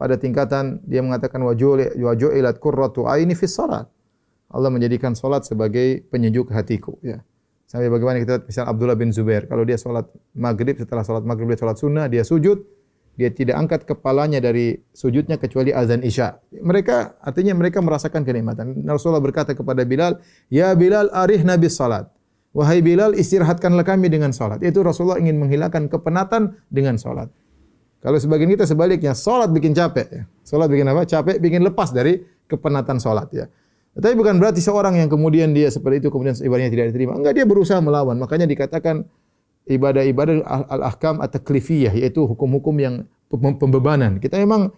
pada 0.00 0.18
tingkatan 0.18 0.82
dia 0.82 0.98
mengatakan 0.98 1.38
wajulat 1.46 2.56
qurratu 2.58 3.06
aini 3.06 3.38
fi 3.38 3.46
salat. 3.46 3.86
Allah 4.52 4.68
menjadikan 4.68 5.14
salat 5.14 5.46
sebagai 5.46 6.04
penyejuk 6.10 6.50
hatiku. 6.50 6.98
Ya. 7.00 7.24
Sampai 7.72 7.88
bagaimana 7.88 8.20
kita 8.20 8.36
lihat 8.36 8.44
misal 8.44 8.68
Abdullah 8.68 9.00
bin 9.00 9.16
Zubair. 9.16 9.48
Kalau 9.48 9.64
dia 9.64 9.80
salat 9.80 10.04
maghrib, 10.36 10.76
setelah 10.76 11.08
salat 11.08 11.24
maghrib 11.24 11.48
dia 11.48 11.56
salat 11.56 11.80
sunnah, 11.80 12.04
dia 12.04 12.20
sujud. 12.20 12.60
Dia 13.16 13.32
tidak 13.32 13.56
angkat 13.56 13.88
kepalanya 13.88 14.44
dari 14.44 14.76
sujudnya 14.92 15.40
kecuali 15.40 15.72
azan 15.72 16.04
isya. 16.04 16.36
Mereka 16.52 17.24
artinya 17.24 17.56
mereka 17.56 17.80
merasakan 17.80 18.28
kenikmatan. 18.28 18.84
Rasulullah 18.84 19.24
berkata 19.24 19.56
kepada 19.56 19.88
Bilal, 19.88 20.20
"Ya 20.52 20.68
Bilal, 20.76 21.08
arih 21.16 21.40
nabi 21.48 21.72
salat." 21.72 22.12
Wahai 22.52 22.84
Bilal, 22.84 23.16
istirahatkanlah 23.16 23.88
kami 23.88 24.12
dengan 24.12 24.36
salat. 24.36 24.60
Itu 24.60 24.84
Rasulullah 24.84 25.16
ingin 25.16 25.40
menghilangkan 25.40 25.88
kepenatan 25.88 26.56
dengan 26.68 27.00
salat. 27.00 27.32
Kalau 28.04 28.20
sebagian 28.20 28.52
kita 28.52 28.68
sebaliknya, 28.68 29.16
salat 29.16 29.48
bikin 29.48 29.72
capek. 29.72 30.28
Salat 30.44 30.68
bikin 30.68 30.84
apa? 30.92 31.08
Capek, 31.08 31.40
bikin 31.40 31.64
lepas 31.64 31.88
dari 31.88 32.20
kepenatan 32.44 33.00
salat 33.00 33.32
ya. 33.32 33.48
Tapi 33.92 34.16
bukan 34.16 34.40
berarti 34.40 34.64
seorang 34.64 34.96
yang 34.96 35.12
kemudian 35.12 35.52
dia 35.52 35.68
seperti 35.68 36.00
itu 36.00 36.08
kemudian 36.08 36.32
ibadahnya 36.40 36.72
tidak 36.72 36.86
diterima. 36.96 37.12
Enggak, 37.12 37.36
dia 37.36 37.44
berusaha 37.44 37.76
melawan. 37.84 38.16
Makanya 38.16 38.48
dikatakan 38.48 39.04
ibadah-ibadah 39.68 40.42
al-ahkam 40.72 41.20
at-taklifiyah 41.20 41.92
yaitu 41.92 42.24
hukum-hukum 42.24 42.72
yang 42.80 42.94
pembebanan. 43.30 44.16
Kita 44.16 44.40
memang 44.40 44.72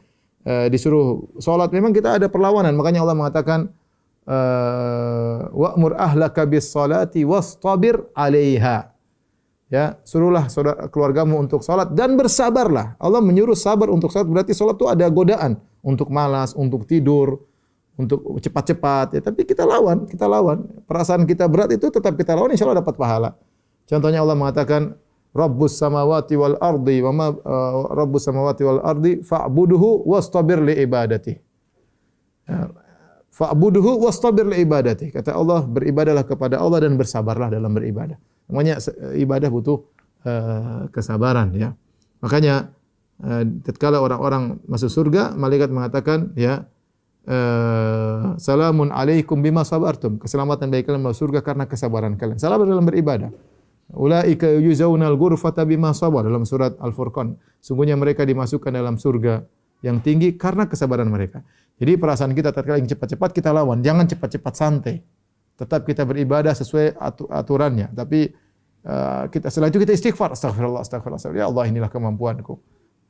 uh, 0.47 0.67
disuruh 0.67 1.31
salat 1.39 1.71
memang 1.71 1.95
kita 1.95 2.19
ada 2.19 2.27
perlawanan. 2.27 2.75
Makanya 2.75 3.07
Allah 3.07 3.15
mengatakan 3.15 3.71
uh, 4.27 5.47
wa'mur 5.55 5.95
ahlaka 5.95 6.43
bis 6.43 6.67
salati 6.75 7.23
wastabir 7.23 8.11
'alaiha. 8.19 8.91
Ya, 9.73 9.99
suruhlah 10.07 10.47
saudara 10.53 10.87
keluargamu 10.87 11.39
untuk 11.39 11.63
salat 11.63 11.91
dan 11.95 12.15
bersabarlah. 12.15 12.95
Allah 13.01 13.23
menyuruh 13.23 13.59
sabar 13.59 13.91
untuk 13.91 14.11
salat 14.11 14.27
berarti 14.27 14.53
salat 14.55 14.75
itu 14.79 14.87
ada 14.87 15.07
godaan 15.07 15.59
untuk 15.83 16.15
malas, 16.15 16.55
untuk 16.55 16.87
tidur, 16.87 17.43
untuk 17.95 18.43
cepat-cepat 18.43 19.19
ya. 19.19 19.21
Tapi 19.23 19.47
kita 19.47 19.63
lawan, 19.63 20.07
kita 20.11 20.27
lawan. 20.27 20.67
Perasaan 20.87 21.27
kita 21.27 21.47
berat 21.47 21.71
itu 21.75 21.91
tetap 21.91 22.19
kita 22.19 22.35
lawan 22.35 22.55
insyaallah 22.55 22.83
dapat 22.83 22.95
pahala. 22.99 23.39
Contohnya 23.87 24.25
Allah 24.25 24.35
mengatakan 24.35 24.99
Rabbus 25.35 25.75
samawati 25.79 26.35
wal 26.39 26.57
ardi 26.63 27.03
wa 27.03 27.11
ma 27.11 27.27
uh, 27.31 27.91
Rabbus 27.91 28.23
samawati 28.31 28.63
wal 28.63 28.83
ardi 28.83 29.19
fa'buduhu 29.23 30.07
wastabir 30.07 30.63
li 30.63 30.79
ibadati. 30.79 31.35
Ya, 32.47 32.71
fa'buduhu 33.35 33.99
wastabir 33.99 34.47
li 34.47 34.63
ibadati. 34.63 35.11
Kata 35.11 35.35
Allah 35.35 35.67
beribadahlah 35.67 36.23
kepada 36.23 36.63
Allah 36.63 36.87
dan 36.87 36.95
bersabarlah 36.95 37.51
dalam 37.51 37.75
beribadah. 37.75 38.15
Namanya 38.47 38.79
ibadah 39.19 39.49
butuh 39.51 39.83
uh, 40.23 40.87
kesabaran 40.95 41.51
ya. 41.55 41.75
Makanya 42.23 42.71
uh, 43.27 43.43
tatkala 43.67 43.99
orang-orang 43.99 44.63
masuk 44.71 44.87
surga 44.87 45.35
malaikat 45.35 45.69
mengatakan 45.75 46.31
ya 46.39 46.71
uh, 47.29 48.37
salamun 48.37 48.93
alaikum 48.93 49.41
bima 49.41 49.65
sabartum. 49.65 50.21
Keselamatan 50.21 50.69
bagi 50.73 50.85
kalian 50.89 51.05
masuk 51.05 51.29
surga 51.29 51.41
karena 51.45 51.65
kesabaran 51.69 52.17
kalian. 52.17 52.41
Sabar 52.41 52.65
dalam 52.65 52.85
beribadah. 52.85 53.31
Ulaika 53.93 54.49
yuzaunal 54.49 55.17
ghurfata 55.21 55.63
bima 55.69 55.93
sabar 55.93 56.25
dalam 56.25 56.49
surat 56.49 56.73
Al-Furqan. 56.81 57.37
Sungguhnya 57.61 57.97
mereka 58.01 58.25
dimasukkan 58.25 58.73
dalam 58.73 58.97
surga 58.97 59.45
yang 59.85 60.01
tinggi 60.01 60.41
karena 60.41 60.65
kesabaran 60.65 61.09
mereka. 61.13 61.45
Jadi 61.77 62.01
perasaan 62.01 62.33
kita 62.33 62.55
tatkala 62.55 62.81
ingin 62.81 62.97
cepat-cepat 62.97 63.31
kita 63.35 63.51
lawan, 63.51 63.83
jangan 63.85 64.09
cepat-cepat 64.09 64.55
santai. 64.55 64.97
Tetap 65.55 65.85
kita 65.87 66.03
beribadah 66.07 66.55
sesuai 66.57 66.97
aturannya. 67.31 67.93
Tapi 67.93 68.31
uh, 68.87 69.29
kita 69.29 69.53
setelah 69.53 69.71
itu 69.71 69.79
kita 69.83 69.93
istighfar. 69.95 70.35
Astagfirullah, 70.35 70.83
astagfirullah. 70.83 71.21
Ya 71.35 71.47
Allah, 71.47 71.65
inilah 71.69 71.91
kemampuanku. 71.93 72.59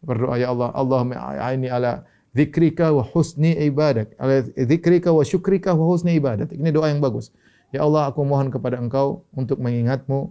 Berdoa 0.04 0.36
ya 0.36 0.52
Allah, 0.52 0.68
Allahumma 0.76 1.16
aini 1.40 1.72
ala 1.72 2.04
zikrika 2.34 2.90
wa 2.90 3.06
husni 3.06 3.54
ibadat. 3.64 4.12
Ala 4.18 4.42
zikrika 4.42 5.14
wa 5.14 5.22
syukrika 5.22 5.72
wa 5.72 5.86
husni 5.86 6.18
ibadat. 6.18 6.50
Ini 6.50 6.74
doa 6.74 6.90
yang 6.90 6.98
bagus. 6.98 7.30
Ya 7.70 7.82
Allah, 7.86 8.10
aku 8.10 8.22
mohon 8.26 8.50
kepada 8.50 8.78
Engkau 8.78 9.26
untuk 9.34 9.58
mengingatmu, 9.58 10.30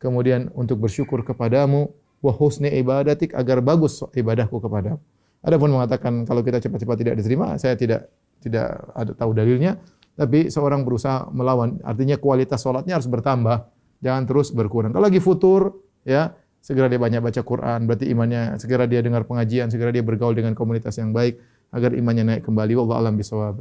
kemudian 0.00 0.52
untuk 0.52 0.80
bersyukur 0.80 1.24
kepadamu, 1.24 1.92
wa 2.24 2.32
husni 2.32 2.72
ibadatik 2.72 3.36
agar 3.36 3.60
bagus 3.60 4.00
ibadahku 4.16 4.60
kepadamu. 4.60 5.00
Ada 5.44 5.56
pun 5.60 5.68
mengatakan 5.68 6.24
kalau 6.24 6.40
kita 6.40 6.60
cepat-cepat 6.60 6.96
tidak 6.96 7.14
diterima, 7.20 7.60
saya 7.60 7.76
tidak 7.76 8.08
tidak 8.40 8.80
ada 8.96 9.12
tahu 9.12 9.36
dalilnya. 9.36 9.76
Tapi 10.14 10.48
seorang 10.48 10.86
berusaha 10.86 11.28
melawan, 11.34 11.82
artinya 11.84 12.16
kualitas 12.16 12.62
solatnya 12.64 12.96
harus 12.96 13.10
bertambah, 13.10 13.68
jangan 14.00 14.24
terus 14.24 14.54
berkurang. 14.54 14.94
Kalau 14.94 15.04
lagi 15.04 15.20
futur, 15.20 15.84
ya 16.06 16.32
segera 16.64 16.88
dia 16.88 16.96
banyak 16.96 17.20
baca 17.20 17.44
Quran, 17.44 17.84
berarti 17.84 18.08
imannya 18.08 18.56
segera 18.56 18.88
dia 18.88 19.04
dengar 19.04 19.28
pengajian, 19.28 19.68
segera 19.68 19.92
dia 19.92 20.00
bergaul 20.00 20.32
dengan 20.32 20.56
komunitas 20.56 20.96
yang 20.96 21.12
baik 21.12 21.36
agar 21.68 21.92
imannya 21.92 22.24
naik 22.24 22.42
kembali. 22.48 22.72
Wallahu 22.72 23.04
alam 23.04 23.20
bisawab. 23.20 23.60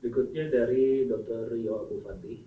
Berikutnya 0.00 0.48
dari 0.48 1.04
Dr. 1.04 1.52
Rio 1.52 1.84
Abu 1.84 2.00
Fatih. 2.00 2.40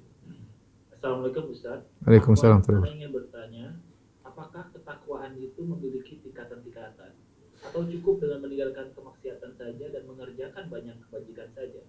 Assalamualaikum 0.89 1.53
Ustaz. 1.53 1.85
Waalaikumsalam. 2.01 2.65
Saya 2.65 2.89
ingin 2.89 3.13
bertanya, 3.13 3.77
apakah 4.25 4.73
ketakwaan 4.73 5.37
itu 5.37 5.61
memiliki 5.61 6.17
tingkatan-tingkatan? 6.25 7.13
Atau 7.61 7.85
cukup 7.85 8.25
dengan 8.25 8.41
meninggalkan 8.41 8.89
kemaksiatan 8.97 9.53
saja 9.53 9.85
dan 9.93 10.03
mengerjakan 10.09 10.65
banyak 10.67 10.97
kebajikan 11.07 11.49
saja? 11.53 11.81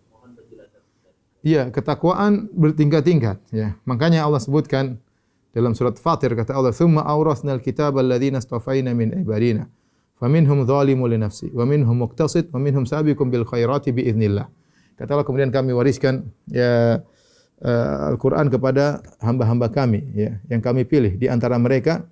Iya, 1.47 1.71
ketakwaan 1.71 2.51
bertingkat-tingkat. 2.51 3.39
Ya, 3.55 3.79
makanya 3.87 4.27
Allah 4.27 4.43
sebutkan 4.43 4.99
dalam 5.55 5.79
surat 5.79 5.95
Fatir 5.95 6.35
kata 6.35 6.51
Allah, 6.51 6.75
"Tsumma 6.75 7.07
awrasna 7.07 7.55
al-kitaba 7.55 8.03
alladziina 8.03 8.43
istafaina 8.43 8.91
min 8.99 9.15
ibadina, 9.15 9.71
faminhum 10.19 10.67
dzalimun 10.67 11.07
li 11.07 11.23
nafsi, 11.23 11.55
wa 11.55 11.63
minhum 11.63 12.03
muqtasid, 12.03 12.51
wa 12.51 12.59
minhum 12.59 12.83
sabiqun 12.83 13.31
bil 13.31 13.47
khairati 13.47 13.95
bi 13.95 14.11
idznillah." 14.11 14.51
Kata 14.99 15.15
Allah 15.15 15.23
kemudian 15.23 15.55
kami 15.55 15.71
wariskan 15.71 16.27
ya 16.51 16.99
uh, 17.63 18.11
Al-Qur'an 18.11 18.51
kepada 18.51 19.07
hamba-hamba 19.23 19.71
kami 19.71 20.03
ya 20.19 20.43
yang 20.51 20.59
kami 20.59 20.83
pilih 20.83 21.15
di 21.15 21.31
antara 21.31 21.55
mereka 21.63 22.11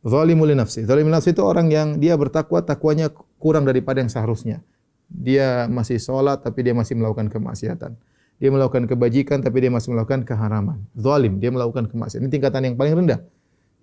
li 0.00 0.56
nafsi. 0.56 0.88
Zalimul 0.88 1.12
nafsi 1.12 1.36
itu 1.36 1.44
orang 1.44 1.68
yang 1.68 2.00
dia 2.00 2.16
bertakwa, 2.16 2.64
takwanya 2.64 3.12
kurang 3.36 3.68
daripada 3.68 4.00
yang 4.00 4.08
seharusnya. 4.08 4.64
Dia 5.12 5.68
masih 5.68 6.00
sholat 6.00 6.40
tapi 6.40 6.64
dia 6.64 6.72
masih 6.72 6.96
melakukan 6.96 7.28
kemaksiatan 7.28 8.00
dia 8.40 8.48
melakukan 8.48 8.88
kebajikan 8.88 9.44
tapi 9.44 9.60
dia 9.60 9.68
masih 9.68 9.92
melakukan 9.92 10.24
keharaman. 10.24 10.80
Zalim, 10.96 11.36
dia 11.38 11.52
melakukan 11.52 11.92
kemaksiatan. 11.92 12.24
Ini 12.24 12.32
tingkatan 12.32 12.60
yang 12.72 12.74
paling 12.80 13.04
rendah. 13.04 13.20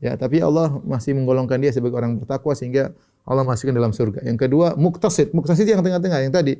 Ya, 0.01 0.17
tapi 0.17 0.41
Allah 0.41 0.81
masih 0.81 1.13
menggolongkan 1.13 1.61
dia 1.61 1.69
sebagai 1.69 1.97
orang 1.97 2.17
bertakwa 2.17 2.57
sehingga 2.57 2.93
Allah 3.21 3.45
masukkan 3.45 3.77
dalam 3.77 3.93
surga. 3.93 4.25
Yang 4.25 4.49
kedua, 4.49 4.73
muktasid. 4.73 5.29
Muktasid 5.33 5.69
yang 5.69 5.85
tengah-tengah 5.85 6.25
yang 6.25 6.33
tadi. 6.33 6.57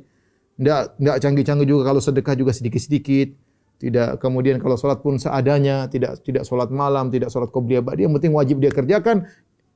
Tidak 0.58 0.98
tidak 0.98 1.16
canggih-canggih 1.22 1.66
juga 1.66 1.82
kalau 1.90 2.00
sedekah 2.02 2.34
juga 2.38 2.54
sedikit-sedikit. 2.54 3.34
Tidak 3.78 4.18
kemudian 4.18 4.58
kalau 4.58 4.74
salat 4.74 4.98
pun 5.02 5.22
seadanya, 5.22 5.86
tidak 5.86 6.18
tidak 6.26 6.42
salat 6.42 6.66
malam, 6.70 7.14
tidak 7.14 7.30
salat 7.30 7.54
qobliyah 7.54 7.78
ba'diyah, 7.78 8.10
yang 8.10 8.14
penting 8.18 8.34
wajib 8.34 8.58
dia 8.58 8.74
kerjakan. 8.74 9.26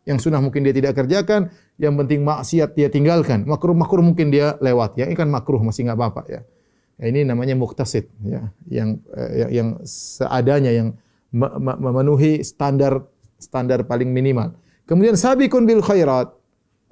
Yang 0.03 0.27
sunnah 0.27 0.43
mungkin 0.43 0.67
dia 0.67 0.75
tidak 0.75 0.99
kerjakan, 0.99 1.55
yang 1.79 1.95
penting 1.95 2.27
maksiat 2.27 2.75
dia 2.75 2.91
tinggalkan. 2.91 3.47
Makruh-makruh 3.47 4.03
mungkin 4.03 4.35
dia 4.35 4.59
lewat 4.59 4.99
ya. 4.99 5.07
Ini 5.07 5.15
kan 5.15 5.31
makruh 5.31 5.63
masih 5.63 5.87
enggak 5.87 5.99
apa-apa 6.03 6.23
ya. 6.27 6.41
Ini 7.03 7.27
namanya 7.27 7.59
muktasid 7.59 8.07
ya, 8.23 8.55
yang 8.71 9.03
yang, 9.35 9.51
yang 9.51 9.69
seadanya 9.83 10.71
yang 10.71 10.95
memenuhi 11.83 12.47
standar 12.47 13.03
standar 13.43 13.83
paling 13.83 14.07
minimal. 14.15 14.55
Kemudian 14.87 15.19
sabiqun 15.19 15.67
bil 15.67 15.83
khairat. 15.83 16.31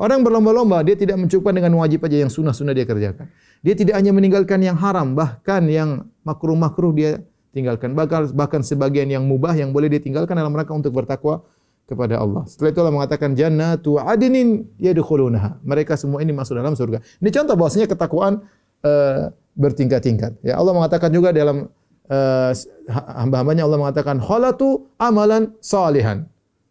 Orang 0.01 0.25
berlomba-lomba, 0.25 0.81
dia 0.81 0.97
tidak 0.97 1.21
mencukupkan 1.21 1.53
dengan 1.53 1.77
wajib 1.77 2.01
aja 2.09 2.25
yang 2.25 2.33
sunnah-sunnah 2.33 2.73
dia 2.73 2.89
kerjakan. 2.89 3.29
Dia 3.61 3.77
tidak 3.77 4.01
hanya 4.01 4.17
meninggalkan 4.17 4.65
yang 4.65 4.73
haram, 4.81 5.13
bahkan 5.13 5.69
yang 5.69 6.09
makruh-makruh 6.25 6.97
dia 6.97 7.21
tinggalkan. 7.53 7.93
Bahkan, 7.93 8.33
bahkan 8.33 8.65
sebagian 8.65 9.13
yang 9.13 9.29
mubah 9.29 9.53
yang 9.53 9.77
boleh 9.77 9.93
ditinggalkan 9.93 10.41
dalam 10.41 10.57
rangka 10.57 10.73
untuk 10.73 10.97
bertakwa 10.97 11.45
kepada 11.85 12.17
Allah. 12.17 12.49
Setelah 12.49 12.71
itu 12.73 12.79
Allah 12.81 12.95
mengatakan 12.97 13.37
jannatu 13.37 14.01
adnin 14.01 14.65
yadkhulunaha. 14.81 15.61
Mereka 15.61 16.01
semua 16.01 16.25
ini 16.25 16.33
masuk 16.33 16.57
dalam 16.57 16.73
surga. 16.73 17.05
Ini 17.21 17.29
contoh 17.29 17.55
bahwasanya 17.61 17.85
ketakwaan 17.85 18.41
uh, 18.81 19.35
bertingkat-tingkat. 19.55 20.39
Ya 20.47 20.59
Allah 20.59 20.73
mengatakan 20.75 21.11
juga 21.11 21.35
dalam 21.35 21.71
uh, 22.11 22.51
hamba-hambanya 22.91 23.67
Allah 23.67 23.79
mengatakan 23.79 24.19
khalatu 24.19 24.91
amalan 24.99 25.55
salihan. 25.63 26.27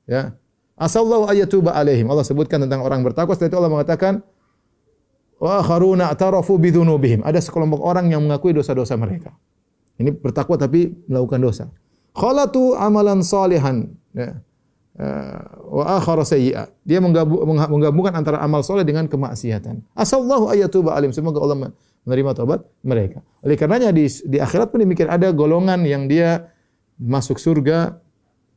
Ya. 0.08 0.36
Asallahu 0.80 1.28
ayatuba 1.28 1.76
alaihim. 1.76 2.08
Allah 2.08 2.24
sebutkan 2.24 2.64
tentang 2.64 2.80
orang 2.80 3.04
bertakwa 3.04 3.36
setelah 3.36 3.52
itu 3.52 3.58
Allah 3.60 3.74
mengatakan 3.76 4.14
wa 5.40 5.60
kharuna 5.60 6.08
atarafu 6.12 6.56
bidzunubihim. 6.56 7.24
Ada 7.24 7.44
sekelompok 7.44 7.84
orang 7.84 8.12
yang 8.12 8.24
mengakui 8.24 8.56
dosa-dosa 8.56 8.96
mereka. 8.96 9.36
Ini 10.00 10.16
bertakwa 10.16 10.56
tapi 10.56 10.96
melakukan 11.12 11.40
dosa. 11.44 11.66
Khalatu 12.16 12.76
amalan 12.80 13.20
salihan. 13.20 13.92
Ya. 14.16 14.40
Uh, 15.00 15.40
wa 15.80 15.96
akhara 15.96 16.28
sayyi'a. 16.28 16.68
Dia 16.84 17.00
menggabungkan 17.00 18.12
antara 18.12 18.44
amal 18.44 18.64
soleh 18.64 18.84
dengan 18.84 19.08
kemaksiatan. 19.08 19.80
Asallahu 19.96 20.52
ayatuba 20.52 20.92
alim. 20.96 21.16
Semoga 21.16 21.40
Allah 21.40 21.72
menerima 22.10 22.34
taubat 22.34 22.66
mereka. 22.82 23.22
Oleh 23.46 23.54
karenanya 23.54 23.94
di, 23.94 24.10
di 24.10 24.42
akhirat 24.42 24.74
pun 24.74 24.82
demikian 24.82 25.14
ada 25.14 25.30
golongan 25.30 25.86
yang 25.86 26.10
dia 26.10 26.50
masuk 26.98 27.38
surga 27.38 28.02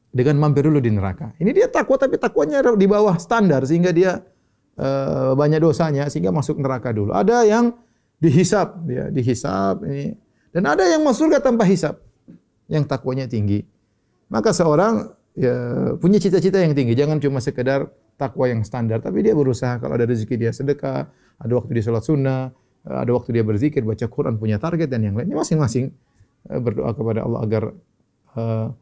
dengan 0.09 0.41
mampir 0.41 0.65
dulu 0.65 0.81
di 0.81 0.89
neraka. 0.89 1.37
Ini 1.37 1.53
dia 1.53 1.69
takwa 1.69 2.01
tapi 2.01 2.17
takwanya 2.17 2.65
di 2.73 2.89
bawah 2.89 3.21
standar 3.21 3.69
sehingga 3.69 3.93
dia 3.93 4.25
uh, 4.81 5.37
banyak 5.37 5.61
dosanya 5.61 6.09
sehingga 6.09 6.33
masuk 6.33 6.57
neraka 6.57 6.89
dulu. 6.97 7.13
Ada 7.13 7.45
yang 7.45 7.77
dihisap, 8.25 8.89
ya, 8.89 9.13
dihisap 9.13 9.85
ini 9.85 10.17
dan 10.57 10.65
ada 10.65 10.89
yang 10.89 11.05
masuk 11.05 11.29
surga 11.29 11.45
tanpa 11.45 11.69
hisap 11.69 12.01
yang 12.73 12.89
takwanya 12.89 13.29
tinggi. 13.29 13.69
Maka 14.33 14.57
seorang 14.57 15.13
ya, 15.37 15.57
punya 16.01 16.17
cita-cita 16.17 16.57
yang 16.57 16.73
tinggi, 16.73 16.97
jangan 16.97 17.21
cuma 17.21 17.41
sekedar 17.45 17.89
takwa 18.17 18.49
yang 18.49 18.63
standar, 18.65 19.01
tapi 19.01 19.25
dia 19.25 19.37
berusaha 19.37 19.81
kalau 19.81 19.97
ada 19.97 20.09
rezeki 20.09 20.37
dia 20.41 20.53
sedekah, 20.53 21.09
ada 21.41 21.53
waktu 21.53 21.73
dia 21.75 21.85
salat 21.85 22.05
sunnah, 22.05 22.53
ada 22.83 23.11
waktu 23.15 23.39
dia 23.39 23.45
berzikir, 23.47 23.87
baca 23.87 24.07
Quran, 24.11 24.35
punya 24.39 24.59
target 24.59 24.91
dan 24.91 25.07
yang 25.07 25.15
lainnya 25.15 25.39
masing-masing 25.39 25.95
eh, 26.51 26.59
berdoa 26.59 26.91
kepada 26.95 27.23
Allah 27.23 27.41
agar 27.47 27.63
uh, 28.35 28.75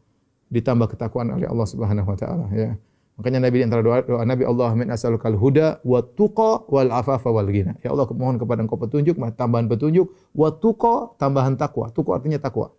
ditambah 0.49 0.97
ketakwaan 0.97 1.37
oleh 1.37 1.45
Allah 1.45 1.67
Subhanahu 1.69 2.09
wa 2.09 2.17
taala 2.17 2.45
ya. 2.51 2.73
Makanya 3.21 3.45
Nabi 3.45 3.61
di 3.61 3.65
antara 3.69 3.85
doa, 3.85 4.01
doa 4.01 4.25
Nabi 4.25 4.43
Allah 4.49 4.73
min 4.73 4.89
as'alukal 4.89 5.37
huda 5.37 5.85
wa 5.85 6.01
tuqa 6.01 6.65
wal 6.65 6.89
afafa 6.89 7.29
wal 7.29 7.45
ghina. 7.45 7.77
Ya 7.85 7.93
Allah 7.93 8.09
mohon 8.09 8.41
kepada 8.41 8.65
Engkau 8.65 8.81
petunjuk, 8.81 9.13
tambahan 9.37 9.69
petunjuk, 9.69 10.09
wa 10.33 10.49
tuqa 10.49 11.13
tambahan 11.21 11.53
takwa. 11.53 11.93
Tuqa 11.93 12.17
artinya 12.17 12.41
takwa. 12.41 12.73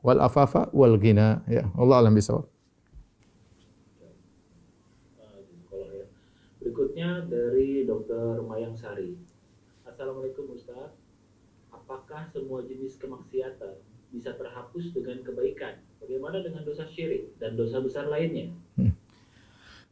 Wal 0.00 0.24
afafa 0.24 0.72
wal 0.72 0.96
ghina 0.96 1.44
ya. 1.44 1.68
Allah 1.76 2.00
alam 2.00 2.16
bisawab. 2.16 2.48
Berikutnya 6.64 7.28
dari 7.28 7.84
Dr. 7.84 8.40
Mayang 8.48 8.72
Sari. 8.72 9.33
Assalamualaikum 9.94 10.58
Ustaz. 10.58 10.90
Apakah 11.70 12.26
semua 12.34 12.66
jenis 12.66 12.98
kemaksiatan 12.98 13.78
bisa 14.10 14.34
terhapus 14.34 14.90
dengan 14.90 15.22
kebaikan? 15.22 15.78
Bagaimana 16.02 16.42
dengan 16.42 16.66
dosa 16.66 16.82
syirik 16.90 17.38
dan 17.38 17.54
dosa 17.54 17.78
besar 17.78 18.10
lainnya? 18.10 18.50
Hmm. 18.74 18.90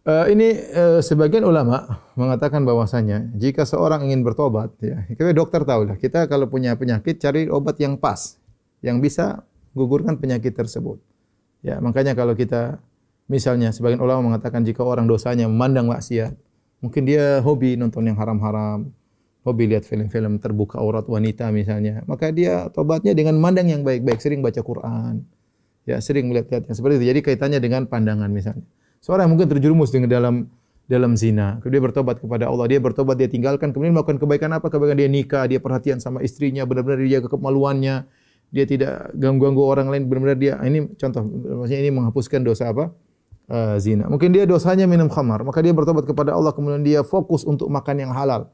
Uh, 0.02 0.26
ini 0.26 0.58
uh, 0.74 0.98
sebagian 0.98 1.46
ulama 1.46 2.02
mengatakan 2.18 2.66
bahwasanya 2.66 3.30
jika 3.38 3.62
seorang 3.62 4.02
ingin 4.10 4.26
bertobat, 4.26 4.74
ya, 4.82 5.06
kita 5.06 5.30
dokter 5.30 5.62
tahu 5.62 5.94
lah. 5.94 5.94
Kita 5.94 6.26
kalau 6.26 6.50
punya 6.50 6.74
penyakit 6.74 7.22
cari 7.22 7.46
obat 7.46 7.78
yang 7.78 7.94
pas, 7.94 8.42
yang 8.82 8.98
bisa 8.98 9.46
gugurkan 9.70 10.18
penyakit 10.18 10.50
tersebut. 10.50 10.98
Ya, 11.62 11.78
makanya 11.78 12.18
kalau 12.18 12.34
kita 12.34 12.82
misalnya 13.30 13.70
sebagian 13.70 14.02
ulama 14.02 14.34
mengatakan 14.34 14.66
jika 14.66 14.82
orang 14.82 15.06
dosanya 15.06 15.46
memandang 15.46 15.86
maksiat, 15.94 16.34
mungkin 16.82 17.06
dia 17.06 17.38
hobi 17.38 17.78
nonton 17.78 18.02
yang 18.02 18.18
haram-haram, 18.18 18.90
hobi 19.42 19.66
lihat 19.66 19.82
film-film 19.82 20.38
terbuka 20.38 20.78
aurat 20.78 21.02
wanita 21.06 21.50
misalnya, 21.50 22.06
maka 22.06 22.30
dia 22.30 22.70
tobatnya 22.70 23.10
dengan 23.10 23.38
mandang 23.42 23.66
yang 23.66 23.82
baik-baik, 23.82 24.22
sering 24.22 24.38
baca 24.38 24.62
Quran, 24.62 25.26
ya 25.82 25.98
sering 25.98 26.30
melihat-lihat 26.30 26.70
yang 26.70 26.76
seperti 26.78 27.02
itu. 27.02 27.06
Jadi 27.10 27.20
kaitannya 27.26 27.58
dengan 27.58 27.90
pandangan 27.90 28.30
misalnya. 28.30 28.62
Seorang 29.02 29.26
mungkin 29.34 29.50
terjerumus 29.50 29.90
dengan 29.90 30.14
dalam 30.14 30.34
dalam 30.86 31.18
zina, 31.18 31.58
kemudian 31.58 31.78
dia 31.78 31.82
bertobat 31.90 32.16
kepada 32.22 32.44
Allah, 32.46 32.66
dia 32.70 32.78
bertobat, 32.78 33.18
dia 33.18 33.26
tinggalkan, 33.26 33.74
kemudian 33.74 33.94
melakukan 33.94 34.22
kebaikan 34.22 34.50
apa? 34.54 34.70
Kebaikan 34.70 34.94
dia 34.98 35.10
nikah, 35.10 35.46
dia 35.50 35.58
perhatian 35.58 35.98
sama 35.98 36.22
istrinya, 36.22 36.62
benar-benar 36.62 37.02
dia 37.02 37.18
jaga 37.18 37.34
kemaluannya, 37.34 38.06
dia 38.54 38.64
tidak 38.66 39.10
ganggu-ganggu 39.18 39.62
orang 39.62 39.90
lain, 39.90 40.06
benar-benar 40.06 40.38
dia. 40.38 40.54
Ini 40.62 40.94
contoh, 40.98 41.22
maksudnya 41.64 41.80
ini 41.82 41.90
menghapuskan 41.90 42.46
dosa 42.46 42.70
apa? 42.70 42.94
Uh, 43.50 43.74
zina. 43.82 44.06
Mungkin 44.06 44.30
dia 44.30 44.46
dosanya 44.46 44.86
minum 44.86 45.10
khamar, 45.10 45.42
maka 45.42 45.58
dia 45.64 45.74
bertobat 45.74 46.06
kepada 46.06 46.30
Allah, 46.30 46.54
kemudian 46.54 46.86
dia 46.86 47.02
fokus 47.02 47.42
untuk 47.42 47.66
makan 47.72 48.06
yang 48.06 48.12
halal 48.14 48.52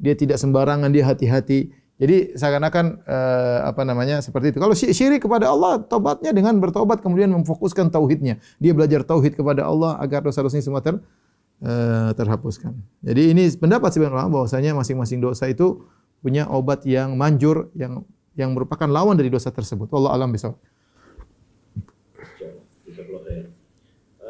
dia 0.00 0.16
tidak 0.16 0.40
sembarangan, 0.40 0.88
dia 0.90 1.04
hati-hati 1.04 1.70
Jadi 2.00 2.32
seakan-akan 2.32 3.04
uh, 3.04 3.68
apa 3.68 3.84
namanya 3.84 4.24
seperti 4.24 4.56
itu. 4.56 4.58
Kalau 4.58 4.72
syirik 4.72 5.20
kepada 5.20 5.52
Allah, 5.52 5.84
tobatnya 5.84 6.32
dengan 6.32 6.56
bertobat 6.56 7.04
kemudian 7.04 7.28
memfokuskan 7.28 7.92
tauhidnya. 7.92 8.40
Dia 8.56 8.72
belajar 8.72 9.04
tauhid 9.04 9.36
kepada 9.36 9.68
Allah 9.68 10.00
agar 10.00 10.24
dosa-dosanya 10.24 10.64
semua 10.64 10.80
ter, 10.80 10.96
uh, 10.96 12.10
terhapuskan. 12.16 12.72
Jadi 13.04 13.36
ini 13.36 13.52
pendapat 13.52 13.92
sebagian 13.92 14.16
ulama 14.16 14.40
bahwasanya 14.40 14.72
masing-masing 14.80 15.20
dosa 15.20 15.44
itu 15.52 15.84
punya 16.24 16.48
obat 16.48 16.88
yang 16.88 17.20
manjur 17.20 17.68
yang 17.76 18.00
yang 18.32 18.56
merupakan 18.56 18.88
lawan 18.88 19.20
dari 19.20 19.28
dosa 19.28 19.52
tersebut. 19.52 19.92
Allah 19.92 20.16
alam 20.16 20.32
bisa. 20.32 20.56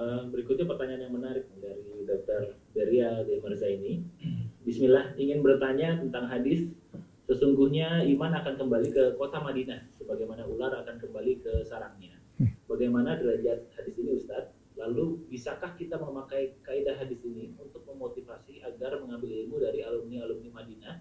Uh, 0.00 0.26
berikutnya 0.32 0.66
pertanyaan 0.66 1.06
yang 1.06 1.14
menarik 1.14 1.46
dari 1.62 2.02
Dr. 2.02 2.58
Beria 2.74 3.20
Demarza 3.22 3.68
ini. 3.70 4.02
Bismillah, 4.62 5.16
ingin 5.16 5.40
bertanya 5.40 5.96
tentang 5.96 6.28
hadis 6.28 6.68
Sesungguhnya 7.30 8.02
iman 8.10 8.42
akan 8.42 8.58
kembali 8.58 8.90
ke 8.90 9.14
kota 9.14 9.38
Madinah, 9.38 9.86
sebagaimana 9.94 10.42
ular 10.50 10.82
akan 10.82 10.98
kembali 10.98 11.46
ke 11.46 11.62
sarangnya. 11.62 12.18
Bagaimana 12.66 13.22
derajat 13.22 13.70
hadis 13.78 13.94
ini 14.02 14.18
Ustaz? 14.18 14.50
Lalu 14.74 15.30
bisakah 15.30 15.78
kita 15.78 15.94
memakai 15.94 16.58
kaidah 16.66 16.98
hadis 16.98 17.22
ini 17.22 17.54
untuk 17.54 17.86
memotivasi 17.86 18.66
agar 18.66 18.98
mengambil 18.98 19.30
ilmu 19.30 19.62
dari 19.62 19.86
alumni-alumni 19.86 20.50
Madinah 20.50 20.98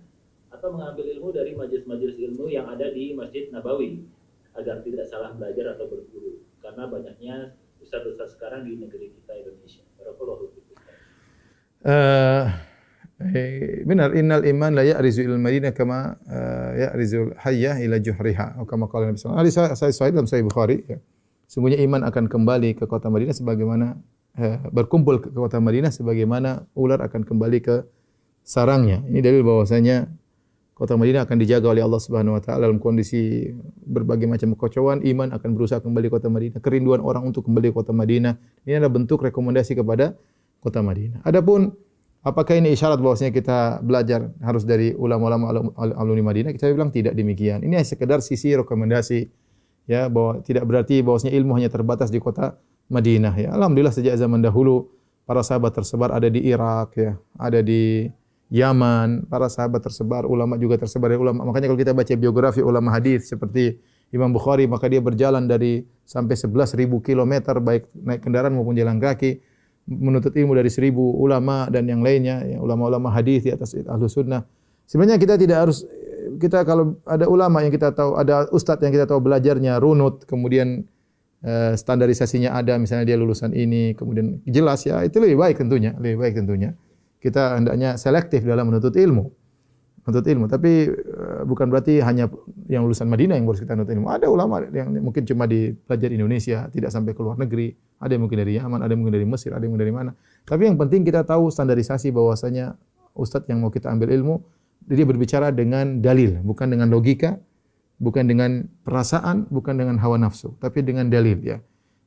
atau 0.54 0.70
mengambil 0.70 1.18
ilmu 1.18 1.34
dari 1.34 1.58
majelis-majelis 1.58 2.22
ilmu 2.22 2.46
yang 2.54 2.70
ada 2.70 2.94
di 2.94 3.18
Masjid 3.18 3.50
Nabawi 3.50 4.06
agar 4.54 4.86
tidak 4.86 5.10
salah 5.10 5.34
belajar 5.34 5.74
atau 5.74 5.90
berguru 5.90 6.46
karena 6.62 6.86
banyaknya 6.86 7.58
ustaz-ustaz 7.82 8.38
sekarang 8.38 8.70
di 8.70 8.78
negeri 8.78 9.18
kita 9.18 9.34
Indonesia. 9.34 9.82
Barakallahu 9.98 10.46
Uh, 11.80 12.52
Eh, 13.20 13.84
benar 13.84 14.16
innal 14.16 14.48
iman 14.48 14.72
la 14.80 14.88
ya'rizu 14.88 15.28
ilal 15.28 15.44
madinah 15.44 15.76
kama 15.76 16.16
uh, 16.24 16.72
ya'rizu 16.72 17.36
hayyah 17.36 17.84
ila 17.84 18.00
juhriha 18.00 18.56
atau 18.56 18.64
kama 18.64 18.88
qala 18.88 19.12
Nabi 19.12 19.20
sallallahu 19.20 19.44
alaihi 19.44 19.52
wasallam. 19.60 19.76
Saya 19.76 19.92
sahih 19.92 20.16
dalam 20.16 20.24
sahih 20.24 20.48
Bukhari 20.48 20.88
ya. 20.88 21.04
Sungguhnya 21.52 21.84
iman 21.84 22.08
akan 22.08 22.32
kembali 22.32 22.80
ke 22.80 22.88
kota 22.88 23.12
Madinah 23.12 23.36
sebagaimana 23.36 24.00
uh, 24.40 24.58
berkumpul 24.72 25.20
ke 25.20 25.36
kota 25.36 25.60
Madinah 25.60 25.92
sebagaimana 25.92 26.64
ular 26.80 27.04
akan 27.04 27.28
kembali 27.28 27.60
ke 27.60 27.84
sarangnya. 28.48 29.04
Ini 29.12 29.20
dalil 29.20 29.44
bahwasanya 29.44 30.08
kota 30.72 30.96
Madinah 30.96 31.28
akan 31.28 31.38
dijaga 31.44 31.76
oleh 31.76 31.84
Allah 31.84 32.00
Subhanahu 32.00 32.40
wa 32.40 32.42
taala 32.42 32.72
dalam 32.72 32.80
kondisi 32.80 33.52
berbagai 33.84 34.32
macam 34.32 34.56
kekacauan, 34.56 35.04
iman 35.04 35.36
akan 35.36 35.50
berusaha 35.60 35.84
kembali 35.84 36.08
ke 36.08 36.14
kota 36.16 36.32
Madinah, 36.32 36.64
kerinduan 36.64 37.04
orang 37.04 37.28
untuk 37.28 37.52
kembali 37.52 37.76
ke 37.76 37.84
kota 37.84 37.92
Madinah. 37.92 38.40
Ini 38.64 38.80
adalah 38.80 38.96
bentuk 38.96 39.28
rekomendasi 39.28 39.76
kepada 39.76 40.16
kota 40.64 40.80
Madinah. 40.80 41.20
Adapun 41.28 41.76
Apakah 42.20 42.60
ini 42.60 42.76
isyarat 42.76 43.00
bahwasanya 43.00 43.32
kita 43.32 43.80
belajar 43.80 44.28
harus 44.44 44.68
dari 44.68 44.92
ulama-ulama 44.92 45.72
alumni 45.80 46.36
Madinah? 46.36 46.52
Kita 46.52 46.68
bilang 46.68 46.92
tidak 46.92 47.16
demikian. 47.16 47.64
Ini 47.64 47.80
sekedar 47.88 48.20
sisi 48.20 48.52
rekomendasi 48.60 49.24
ya 49.88 50.12
bahwa 50.12 50.44
tidak 50.44 50.68
berarti 50.68 51.00
bahwasanya 51.00 51.32
ilmu 51.40 51.56
hanya 51.56 51.72
terbatas 51.72 52.12
di 52.12 52.20
kota 52.20 52.60
Madinah 52.92 53.34
ya. 53.40 53.56
Alhamdulillah 53.56 53.96
sejak 53.96 54.20
zaman 54.20 54.44
dahulu 54.44 54.92
para 55.24 55.48
sahabat 55.48 55.72
tersebar 55.80 56.12
ada 56.12 56.28
di 56.28 56.44
Irak 56.44 57.00
ya, 57.00 57.16
ada 57.40 57.64
di 57.64 58.12
Yaman, 58.50 59.30
para 59.30 59.46
sahabat 59.46 59.86
tersebar, 59.86 60.26
ulama 60.26 60.58
juga 60.58 60.76
tersebar 60.76 61.14
dari 61.14 61.22
ulama. 61.22 61.48
Makanya 61.48 61.72
kalau 61.72 61.80
kita 61.80 61.94
baca 61.96 62.14
biografi 62.20 62.60
ulama 62.60 62.90
hadis 62.92 63.32
seperti 63.32 63.80
Imam 64.10 64.34
Bukhari 64.34 64.66
maka 64.66 64.90
dia 64.90 65.00
berjalan 65.00 65.46
dari 65.46 65.86
sampai 66.04 66.34
11.000 66.34 66.90
km 67.00 67.34
baik 67.62 67.94
naik 67.94 68.26
kendaraan 68.26 68.58
maupun 68.58 68.74
jalan 68.74 68.98
kaki 68.98 69.38
menuntut 69.90 70.32
ilmu 70.38 70.54
dari 70.54 70.70
seribu 70.70 71.18
ulama 71.18 71.66
dan 71.74 71.90
yang 71.90 72.06
lainnya, 72.06 72.46
ya, 72.46 72.58
ulama-ulama 72.62 73.10
hadis 73.10 73.44
di 73.44 73.52
atas 73.52 73.74
ahlu 73.74 74.06
sunnah. 74.06 74.46
Sebenarnya 74.86 75.18
kita 75.18 75.36
tidak 75.42 75.66
harus 75.66 75.86
kita 76.38 76.62
kalau 76.62 77.02
ada 77.10 77.26
ulama 77.26 77.66
yang 77.66 77.74
kita 77.74 77.90
tahu, 77.92 78.14
ada 78.14 78.46
ustadz 78.54 78.86
yang 78.86 78.94
kita 78.94 79.10
tahu 79.10 79.18
belajarnya 79.20 79.82
runut, 79.82 80.30
kemudian 80.30 80.86
uh, 81.42 81.74
standarisasinya 81.74 82.54
ada, 82.54 82.78
misalnya 82.78 83.10
dia 83.10 83.18
lulusan 83.18 83.52
ini, 83.58 83.98
kemudian 83.98 84.40
jelas 84.46 84.86
ya 84.86 85.02
itu 85.02 85.18
lebih 85.18 85.42
baik 85.42 85.58
tentunya, 85.58 85.98
lebih 85.98 86.22
baik 86.22 86.34
tentunya. 86.38 86.78
Kita 87.20 87.60
hendaknya 87.60 88.00
selektif 88.00 88.48
dalam 88.48 88.72
menuntut 88.72 88.96
ilmu 88.96 89.39
menuntut 90.10 90.26
ilmu. 90.26 90.50
Tapi 90.50 90.72
uh, 90.90 91.42
bukan 91.46 91.70
berarti 91.70 92.02
hanya 92.02 92.28
yang 92.66 92.84
lulusan 92.90 93.06
Madinah 93.06 93.38
yang 93.38 93.46
harus 93.46 93.62
kita 93.62 93.78
menuntut 93.78 93.94
ilmu. 93.94 94.10
Ada 94.10 94.26
ulama 94.28 94.66
yang 94.74 94.90
mungkin 95.00 95.24
cuma 95.30 95.46
di 95.46 95.72
pelajar 95.86 96.10
Indonesia, 96.10 96.66
tidak 96.74 96.90
sampai 96.90 97.14
ke 97.14 97.22
luar 97.22 97.38
negeri. 97.38 97.78
Ada 98.02 98.18
yang 98.18 98.26
mungkin 98.26 98.40
dari 98.42 98.58
Yaman, 98.58 98.80
ada 98.82 98.92
yang 98.92 99.00
mungkin 99.06 99.16
dari 99.16 99.28
Mesir, 99.30 99.54
ada 99.54 99.62
yang 99.62 99.76
mungkin 99.76 99.86
dari 99.86 99.94
mana. 99.94 100.12
Tapi 100.44 100.66
yang 100.66 100.76
penting 100.82 101.06
kita 101.06 101.22
tahu 101.24 101.54
standarisasi 101.54 102.10
bahwasanya 102.10 102.74
ustadz 103.14 103.48
yang 103.52 103.62
mau 103.62 103.70
kita 103.70 103.92
ambil 103.92 104.10
ilmu, 104.10 104.42
dia 104.90 105.06
berbicara 105.06 105.54
dengan 105.54 106.02
dalil, 106.02 106.40
bukan 106.42 106.72
dengan 106.72 106.88
logika, 106.90 107.38
bukan 108.00 108.26
dengan 108.26 108.66
perasaan, 108.88 109.46
bukan 109.52 109.76
dengan 109.76 110.00
hawa 110.00 110.16
nafsu, 110.16 110.56
tapi 110.58 110.82
dengan 110.82 111.12
dalil 111.12 111.38
ya. 111.44 111.60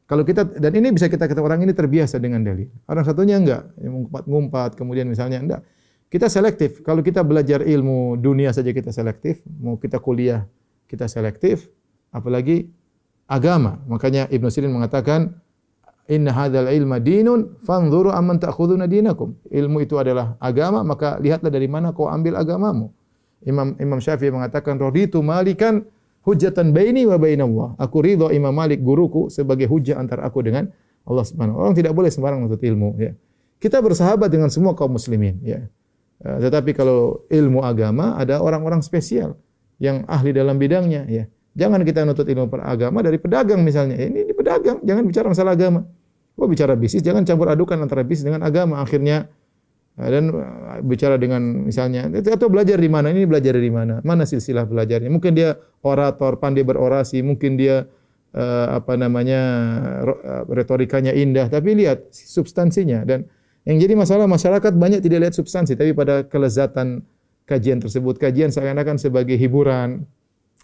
Kalau 0.09 0.27
kita 0.27 0.45
dan 0.59 0.73
ini 0.77 0.93
bisa 0.93 1.09
kita 1.09 1.25
kata 1.25 1.41
orang 1.41 1.63
ini 1.65 1.73
terbiasa 1.73 2.21
dengan 2.21 2.45
dalil. 2.45 2.69
Orang 2.85 3.05
satunya 3.07 3.39
enggak, 3.39 3.71
yang 3.81 3.97
ngumpat-ngumpat, 3.97 4.77
kemudian 4.77 5.09
misalnya 5.09 5.39
enggak. 5.41 5.61
Kita 6.13 6.29
selektif. 6.29 6.85
Kalau 6.85 7.01
kita 7.01 7.25
belajar 7.25 7.65
ilmu 7.65 8.21
dunia 8.21 8.53
saja 8.53 8.69
kita 8.69 8.93
selektif, 8.93 9.41
mau 9.49 9.81
kita 9.81 9.97
kuliah 9.97 10.45
kita 10.85 11.09
selektif, 11.09 11.73
apalagi 12.13 12.69
agama. 13.25 13.81
Makanya 13.89 14.29
Ibn 14.29 14.47
Sirin 14.53 14.77
mengatakan, 14.77 15.41
Inna 16.13 16.37
hadal 16.37 16.69
ilma 16.69 17.01
dinun, 17.01 17.57
fanzuru 17.65 18.13
amman 18.13 18.37
ta'khuduna 18.37 18.85
dinakum. 18.85 19.41
Ilmu 19.49 19.81
itu 19.81 19.97
adalah 19.97 20.37
agama, 20.37 20.85
maka 20.85 21.17
lihatlah 21.17 21.49
dari 21.49 21.65
mana 21.65 21.97
kau 21.97 22.13
ambil 22.13 22.37
agamamu. 22.37 22.93
Imam 23.49 23.73
Imam 23.81 23.97
Syafi'i 23.97 24.29
mengatakan, 24.29 24.77
Raditu 24.77 25.25
malikan 25.25 25.81
hujatan 26.29 26.77
baini 26.77 27.09
wa 27.09 27.17
baina 27.17 27.49
Allah. 27.49 27.73
Aku 27.81 28.05
ridho 28.05 28.29
Imam 28.29 28.53
Malik 28.53 28.85
guruku 28.85 29.33
sebagai 29.33 29.65
hujah 29.65 29.97
antara 29.97 30.29
aku 30.29 30.45
dengan 30.45 30.69
Allah 31.09 31.25
Subhanahu. 31.25 31.57
Orang 31.57 31.73
tidak 31.73 31.97
boleh 31.97 32.13
sembarang 32.13 32.45
menuntut 32.45 32.61
ilmu. 32.61 33.01
Ya. 33.01 33.17
Kita 33.57 33.81
bersahabat 33.81 34.29
dengan 34.29 34.53
semua 34.53 34.77
kaum 34.77 34.93
muslimin. 34.93 35.41
Ya. 35.41 35.73
Eh, 36.23 36.39
tetapi 36.39 36.71
kalau 36.71 37.27
ilmu 37.27 37.67
agama 37.67 38.15
ada 38.15 38.39
orang-orang 38.39 38.79
spesial 38.79 39.35
yang 39.83 40.07
ahli 40.07 40.31
dalam 40.31 40.55
bidangnya 40.55 41.03
ya. 41.11 41.27
Jangan 41.53 41.83
kita 41.85 42.07
nutut 42.07 42.25
ilmu 42.25 42.49
agama 42.63 43.03
dari 43.03 43.19
pedagang 43.19 43.61
misalnya. 43.67 43.99
Ini 43.99 44.31
di 44.31 44.33
pedagang, 44.33 44.81
jangan 44.87 45.03
bicara 45.05 45.27
masalah 45.29 45.53
agama. 45.59 45.83
Oh 46.39 46.49
bicara 46.49 46.73
bisnis, 46.79 47.05
jangan 47.05 47.29
campur 47.29 47.51
adukan 47.53 47.77
antara 47.77 48.07
bisnis 48.07 48.25
dengan 48.25 48.47
agama. 48.47 48.79
Akhirnya 48.81 49.27
eh, 49.99 50.09
dan 50.09 50.31
eh, 50.31 50.81
bicara 50.87 51.19
dengan 51.19 51.67
misalnya 51.67 52.07
atau 52.07 52.47
belajar 52.47 52.79
di 52.79 52.89
mana 52.89 53.11
ini 53.11 53.27
belajar 53.27 53.59
di 53.59 53.73
mana 53.75 53.99
mana 54.07 54.23
silsilah 54.23 54.65
belajarnya 54.65 55.11
mungkin 55.11 55.35
dia 55.35 55.59
orator 55.83 56.39
pandai 56.39 56.63
berorasi 56.63 57.21
mungkin 57.27 57.59
dia 57.59 57.85
apa 58.73 58.97
namanya 58.97 59.45
retorikanya 60.49 61.13
indah 61.13 61.53
tapi 61.53 61.77
lihat 61.77 62.09
substansinya 62.17 63.05
dan 63.05 63.29
yang 63.63 63.79
jadi 63.79 63.95
masalah 63.95 64.27
masyarakat 64.27 64.75
banyak 64.75 65.01
tidak 65.03 65.19
lihat 65.29 65.35
substansi 65.39 65.79
tapi 65.79 65.95
pada 65.95 66.27
kelezatan 66.27 67.07
kajian 67.47 67.79
tersebut. 67.79 68.19
Kajian 68.19 68.51
seakan-akan 68.51 68.99
sebagai 68.99 69.39
hiburan. 69.39 70.07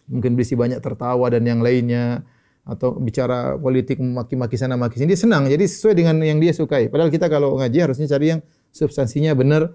Mungkin 0.08 0.34
berisi 0.34 0.56
banyak 0.56 0.80
tertawa 0.80 1.28
dan 1.28 1.44
yang 1.44 1.60
lainnya 1.60 2.24
atau 2.64 2.96
bicara 2.96 3.56
politik 3.56 4.00
maki-maki 4.00 4.56
sana 4.56 4.76
maki 4.76 5.00
sini 5.00 5.12
dia 5.12 5.20
senang. 5.20 5.46
Jadi 5.46 5.68
sesuai 5.68 5.94
dengan 5.94 6.16
yang 6.24 6.40
dia 6.40 6.56
sukai. 6.56 6.88
Padahal 6.88 7.12
kita 7.12 7.28
kalau 7.28 7.60
ngaji 7.60 7.78
harusnya 7.80 8.08
cari 8.08 8.36
yang 8.36 8.40
substansinya 8.72 9.36
benar 9.36 9.72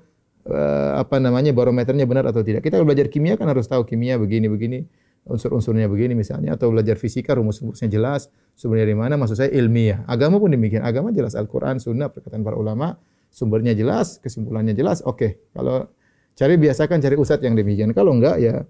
uh, 0.50 0.98
apa 0.98 1.22
namanya 1.22 1.54
barometernya 1.54 2.10
benar 2.10 2.26
atau 2.28 2.42
tidak. 2.42 2.66
Kita 2.66 2.82
kalau 2.82 2.90
belajar 2.90 3.08
kimia 3.14 3.38
kan 3.38 3.46
harus 3.46 3.70
tahu 3.70 3.86
kimia 3.86 4.18
begini 4.18 4.50
begini 4.50 4.80
unsur-unsurnya 5.24 5.88
begini 5.88 6.20
misalnya 6.20 6.60
atau 6.60 6.68
belajar 6.68 7.00
fisika 7.00 7.32
rumus-rumusnya 7.32 7.88
jelas 7.88 8.28
sumbernya 8.60 8.92
dari 8.92 8.98
mana 9.00 9.16
maksud 9.16 9.40
saya 9.40 9.50
ilmiah 9.56 10.04
agama 10.04 10.36
pun 10.36 10.52
demikian 10.52 10.84
agama 10.84 11.16
jelas 11.16 11.32
Al-Qur'an 11.32 11.80
sunnah 11.80 12.12
perkataan 12.12 12.44
para 12.44 12.60
ulama 12.60 13.00
sumbernya 13.34 13.74
jelas, 13.74 14.22
kesimpulannya 14.22 14.78
jelas, 14.78 15.02
oke. 15.02 15.18
Okay. 15.18 15.32
Kalau 15.58 15.90
cari 16.38 16.54
biasakan 16.62 17.02
cari 17.02 17.16
ustaz 17.18 17.42
yang 17.42 17.58
demikian. 17.58 17.90
Kalau 17.98 18.14
enggak 18.14 18.38
ya 18.38 18.62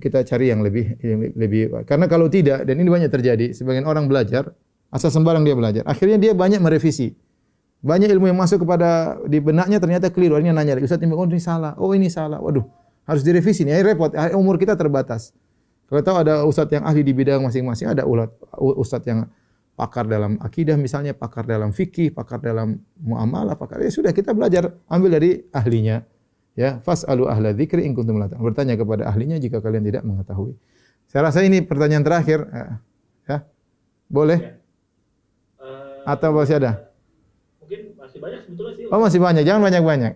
kita 0.00 0.24
cari 0.24 0.48
yang 0.48 0.64
lebih 0.64 0.96
yang 1.02 1.18
lebih 1.34 1.82
karena 1.84 2.06
kalau 2.06 2.30
tidak 2.30 2.64
dan 2.64 2.80
ini 2.80 2.88
banyak 2.88 3.12
terjadi, 3.12 3.52
sebagian 3.52 3.84
orang 3.84 4.08
belajar 4.08 4.56
asal 4.88 5.12
sembarang 5.12 5.44
dia 5.44 5.52
belajar. 5.52 5.84
Akhirnya 5.84 6.16
dia 6.16 6.32
banyak 6.32 6.64
merevisi. 6.64 7.12
Banyak 7.78 8.10
ilmu 8.10 8.26
yang 8.26 8.38
masuk 8.40 8.66
kepada 8.66 9.20
di 9.30 9.38
benaknya 9.38 9.78
ternyata 9.78 10.10
keliru. 10.10 10.34
Akhirnya 10.34 10.50
nanya 10.50 10.74
Ustaz 10.82 10.98
ini, 10.98 11.14
oh 11.14 11.22
ini 11.22 11.38
salah. 11.38 11.78
Oh 11.78 11.94
ini 11.94 12.10
salah. 12.10 12.42
Waduh, 12.42 12.66
harus 13.06 13.22
direvisi 13.22 13.62
nih. 13.62 13.86
Repot. 13.86 14.10
Umur 14.34 14.58
kita 14.58 14.74
terbatas. 14.74 15.30
Kalau 15.88 16.04
tahu 16.04 16.16
ada 16.20 16.44
ustaz 16.44 16.68
yang 16.68 16.84
ahli 16.84 17.00
di 17.00 17.16
bidang 17.16 17.40
masing-masing, 17.40 17.88
ada 17.88 18.04
ulat 18.04 18.28
ustaz 18.76 19.00
yang 19.08 19.24
pakar 19.78 20.10
dalam 20.10 20.34
akidah 20.42 20.74
misalnya, 20.74 21.14
pakar 21.14 21.46
dalam 21.46 21.70
fikih, 21.70 22.10
pakar 22.10 22.42
dalam 22.42 22.82
muamalah, 22.98 23.54
pakar 23.54 23.78
ya 23.78 23.94
sudah 23.94 24.10
kita 24.10 24.34
belajar 24.34 24.74
ambil 24.90 25.14
dari 25.14 25.46
ahlinya. 25.54 26.02
Ya, 26.58 26.82
fasalu 26.82 27.30
ahla 27.30 27.54
dzikri 27.54 27.86
in 27.86 27.94
kuntum 27.94 28.18
la 28.18 28.26
Bertanya 28.26 28.74
kepada 28.74 29.06
ahlinya 29.06 29.38
jika 29.38 29.62
kalian 29.62 29.86
tidak 29.86 30.02
mengetahui. 30.02 30.58
Saya 31.06 31.30
rasa 31.30 31.46
ini 31.46 31.62
pertanyaan 31.62 32.02
terakhir. 32.02 32.50
Ya. 32.50 32.66
ya. 33.30 33.38
Boleh? 34.10 34.38
Ya. 34.42 34.52
Uh, 35.62 36.02
Atau 36.02 36.34
masih 36.34 36.58
ada? 36.58 36.90
Mungkin 37.62 37.94
masih 37.94 38.18
banyak 38.18 38.40
sebetulnya 38.42 38.74
sih. 38.74 38.84
Oh, 38.90 38.98
masih 38.98 39.20
banyak. 39.22 39.42
Jangan 39.46 39.62
banyak-banyak. 39.70 40.12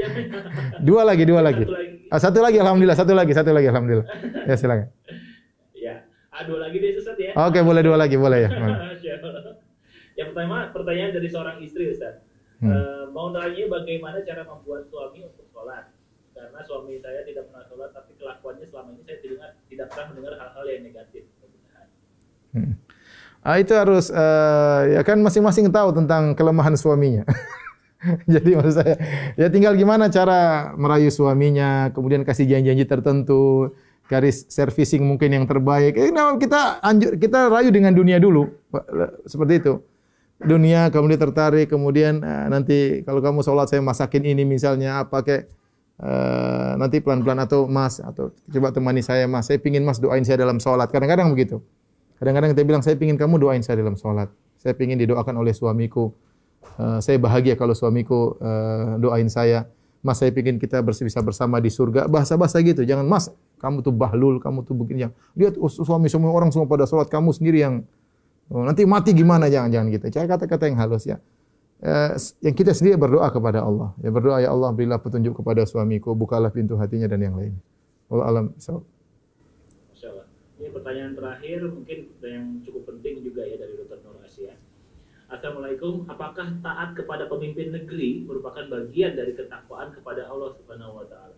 dua 0.88 1.04
lagi, 1.04 1.28
dua 1.28 1.44
lagi. 1.44 1.68
Satu 1.68 1.76
lagi 1.76 2.00
Ah, 2.10 2.18
satu 2.18 2.42
lagi 2.42 2.58
alhamdulillah, 2.58 2.98
satu 2.98 3.12
lagi, 3.14 3.32
satu 3.36 3.50
lagi 3.54 3.68
alhamdulillah. 3.70 4.06
Ya 4.48 4.54
silakan. 4.58 4.88
Ya, 5.78 5.94
ah, 6.34 6.42
dua 6.42 6.66
lagi 6.66 6.82
deh 6.82 6.98
Ustaz 6.98 7.19
ya. 7.30 7.46
Oke, 7.46 7.60
boleh 7.62 7.82
dua 7.86 7.96
lagi, 7.96 8.16
boleh 8.18 8.38
ya. 8.46 8.50
Yang 10.18 10.28
pertama, 10.36 10.68
pertanyaan 10.74 11.12
dari 11.16 11.28
seorang 11.30 11.56
istri 11.64 11.88
Ustaz. 11.88 12.20
Hmm. 12.60 12.76
Eh, 12.76 13.04
mau 13.08 13.32
nanya 13.32 13.64
bagaimana 13.72 14.20
cara 14.20 14.44
membuat 14.44 14.84
suami 14.92 15.24
untuk 15.24 15.48
sholat? 15.48 15.88
Karena 16.36 16.60
suami 16.60 17.00
saya 17.00 17.24
tidak 17.24 17.48
pernah 17.48 17.64
sholat, 17.64 17.90
tapi 17.96 18.12
kelakuannya 18.20 18.66
selama 18.68 18.92
ini 18.92 19.02
saya 19.08 19.18
tidak, 19.24 19.50
tidak 19.72 19.86
pernah 19.88 20.06
mendengar 20.12 20.34
hal-hal 20.36 20.64
yang 20.68 20.82
negatif. 20.84 21.24
Hmm. 22.50 22.74
Ah, 23.40 23.56
itu 23.56 23.72
harus 23.72 24.12
eh, 24.12 24.80
ya 24.98 25.00
kan 25.00 25.16
masing-masing 25.24 25.72
tahu 25.72 25.96
tentang 25.96 26.36
kelemahan 26.36 26.76
suaminya. 26.76 27.24
Jadi 28.32 28.56
maksud 28.56 28.74
saya, 28.80 28.96
ya 29.36 29.52
tinggal 29.52 29.76
gimana 29.76 30.08
cara 30.08 30.72
merayu 30.76 31.12
suaminya, 31.12 31.92
kemudian 31.92 32.24
kasih 32.24 32.48
janji-janji 32.48 32.88
tertentu, 32.88 33.76
garis 34.10 34.42
servicing 34.50 35.06
mungkin 35.06 35.30
yang 35.30 35.46
terbaik. 35.46 35.94
Eh, 35.94 36.10
nah, 36.10 36.34
kita 36.34 36.82
anjur, 36.82 37.14
kita 37.14 37.46
rayu 37.46 37.70
dengan 37.70 37.94
dunia 37.94 38.18
dulu, 38.18 38.50
seperti 39.22 39.62
itu. 39.62 39.78
Dunia 40.42 40.90
kemudian 40.90 41.20
tertarik, 41.20 41.70
kemudian 41.70 42.18
eh, 42.18 42.46
nanti 42.50 42.78
kalau 43.06 43.22
kamu 43.22 43.46
sholat 43.46 43.70
saya 43.70 43.78
masakin 43.84 44.26
ini 44.26 44.42
misalnya 44.42 45.06
apa 45.06 45.22
kayak 45.22 45.46
eh, 46.02 46.70
nanti 46.74 46.98
pelan-pelan 46.98 47.38
atau 47.46 47.70
mas 47.70 48.02
atau 48.02 48.34
coba 48.50 48.74
temani 48.74 48.98
saya 48.98 49.30
mas, 49.30 49.46
saya 49.46 49.62
pingin 49.62 49.86
mas 49.86 50.02
doain 50.02 50.26
saya 50.26 50.42
dalam 50.42 50.58
sholat. 50.58 50.90
Kadang-kadang 50.90 51.30
begitu. 51.30 51.62
Kadang-kadang 52.18 52.50
kita 52.52 52.62
bilang 52.66 52.82
saya 52.82 52.98
pingin 52.98 53.14
kamu 53.14 53.38
doain 53.38 53.62
saya 53.62 53.78
dalam 53.78 53.94
sholat. 53.94 54.26
Saya 54.58 54.74
pingin 54.74 54.98
didoakan 54.98 55.38
oleh 55.40 55.54
suamiku. 55.56 56.12
Uh, 56.76 57.00
saya 57.00 57.16
bahagia 57.16 57.56
kalau 57.56 57.72
suamiku 57.72 58.36
uh, 58.42 59.00
doain 59.00 59.30
saya. 59.32 59.64
Mas 60.00 60.16
saya 60.16 60.32
pingin 60.32 60.56
kita 60.56 60.80
bisa 60.80 61.20
bersama 61.20 61.60
di 61.60 61.68
surga. 61.68 62.08
Bahasa-bahasa 62.08 62.60
gitu. 62.64 62.82
Jangan 62.88 63.04
mas, 63.04 63.28
kamu 63.60 63.84
tuh 63.84 63.92
bahlul, 63.92 64.40
kamu 64.40 64.64
tuh 64.64 64.72
begini. 64.72 65.12
Lihat 65.36 65.60
oh, 65.60 65.68
suami 65.68 66.08
semua 66.08 66.32
orang 66.32 66.48
semua 66.48 66.64
pada 66.64 66.88
sholat, 66.88 67.12
kamu 67.12 67.36
sendiri 67.36 67.60
yang 67.60 67.84
oh, 68.48 68.64
nanti 68.64 68.88
mati 68.88 69.12
gimana? 69.12 69.52
Jangan 69.52 69.68
jangan 69.68 69.86
gitu. 69.92 70.06
Cara 70.08 70.26
kata-kata 70.36 70.64
yang 70.72 70.80
halus 70.80 71.04
ya. 71.04 71.20
Uh, 71.80 72.12
yang 72.44 72.52
kita 72.52 72.72
sendiri 72.76 72.96
berdoa 72.96 73.28
kepada 73.28 73.64
Allah. 73.64 73.92
Ya 74.00 74.12
berdoa 74.12 74.40
ya 74.40 74.52
Allah 74.52 74.72
berilah 74.72 75.00
petunjuk 75.00 75.36
kepada 75.40 75.64
suamiku, 75.68 76.12
bukalah 76.16 76.52
pintu 76.52 76.76
hatinya 76.80 77.08
dan 77.08 77.20
yang 77.20 77.36
lain. 77.36 77.56
Allah 78.08 78.26
alam. 78.28 78.46
So. 78.56 78.84
Ini 80.60 80.68
pertanyaan 80.76 81.16
terakhir 81.16 81.72
mungkin 81.72 81.98
yang 82.20 82.60
cukup 82.60 82.84
penting 82.92 83.24
juga 83.24 83.48
ya 83.48 83.56
dari 83.56 83.80
Dr. 83.80 83.96
Nur 84.04 84.20
Asia. 84.20 84.52
Assalamualaikum, 85.30 86.10
apakah 86.10 86.58
taat 86.58 86.98
kepada 86.98 87.30
pemimpin 87.30 87.70
negeri 87.70 88.26
merupakan 88.26 88.66
bagian 88.66 89.14
dari 89.14 89.30
ketakwaan 89.38 89.94
kepada 89.94 90.26
Allah 90.26 90.50
Subhanahu 90.58 90.98
wa 90.98 91.06
taala? 91.06 91.34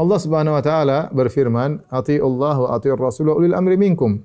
Allah 0.00 0.18
Subhanahu 0.24 0.56
wa 0.56 0.64
taala 0.64 0.98
berfirman, 1.12 1.84
"Atiullah 1.92 2.56
wa 2.56 2.68
atiur 2.72 2.96
rasul 2.96 3.36
ulil 3.36 3.52
amri 3.52 3.76
minkum." 3.76 4.24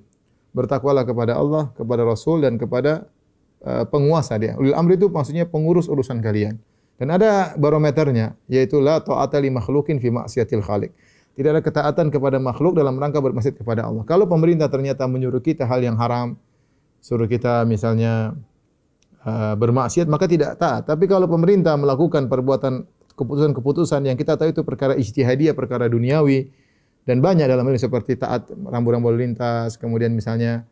Bertakwalah 0.55 1.03
kepada 1.03 1.36
Allah, 1.36 1.76
kepada 1.76 2.07
Rasul 2.07 2.47
dan 2.47 2.55
kepada 2.55 3.11
uh, 3.63 3.84
penguasa 3.91 4.39
dia. 4.39 4.55
Ulil 4.55 4.76
amri 4.76 4.95
itu 4.95 5.11
maksudnya 5.11 5.43
pengurus 5.47 5.91
urusan 5.91 6.24
kalian. 6.24 6.55
Dan 6.95 7.11
ada 7.11 7.51
barometernya, 7.59 8.39
yaitu 8.47 8.80
la 8.80 9.03
ta'ata 9.03 9.36
li 9.39 9.51
makhlukin 9.51 9.99
fi 9.99 10.11
maksiatil 10.11 10.63
khaliq. 10.63 10.95
Tidak 11.36 11.49
ada 11.55 11.59
ketaatan 11.59 12.07
kepada 12.07 12.39
makhluk 12.39 12.76
dalam 12.76 12.95
rangka 12.95 13.19
bermaksiat 13.19 13.59
kepada 13.59 13.88
Allah. 13.88 14.07
Kalau 14.07 14.28
pemerintah 14.32 14.72
ternyata 14.72 15.07
menyuruh 15.07 15.39
kita 15.39 15.63
hal 15.67 15.84
yang 15.84 15.95
haram, 15.95 16.36
suruh 16.99 17.32
kita 17.32 17.63
misalnya 17.63 18.36
uh, 19.26 19.53
bermaksiat, 19.57 20.05
maka 20.09 20.26
tidak 20.30 20.57
taat. 20.57 20.86
Tapi 20.86 21.05
kalau 21.05 21.26
pemerintah 21.26 21.78
melakukan 21.78 22.28
perbuatan 22.30 22.86
keputusan-keputusan 23.15 24.07
yang 24.07 24.17
kita 24.17 24.38
tahu 24.38 24.53
itu 24.53 24.61
perkara 24.65 24.97
ijtihadiyah, 24.97 25.53
perkara 25.53 25.86
duniawi, 25.86 26.49
dan 27.05 27.22
banyak 27.22 27.49
dalam 27.49 27.65
ini 27.69 27.82
seperti 27.82 28.17
taat 28.17 28.49
rambu-rambu 28.49 29.09
lintas, 29.13 29.78
kemudian 29.78 30.13
misalnya 30.13 30.65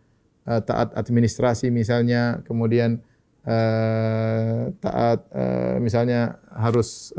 uh, 0.45 0.61
taat 0.61 0.93
administrasi 0.93 1.69
misalnya, 1.73 2.41
kemudian 2.45 3.01
uh, 3.45 4.69
taat 4.81 5.25
misalnya 5.79 6.37
harus 6.53 7.15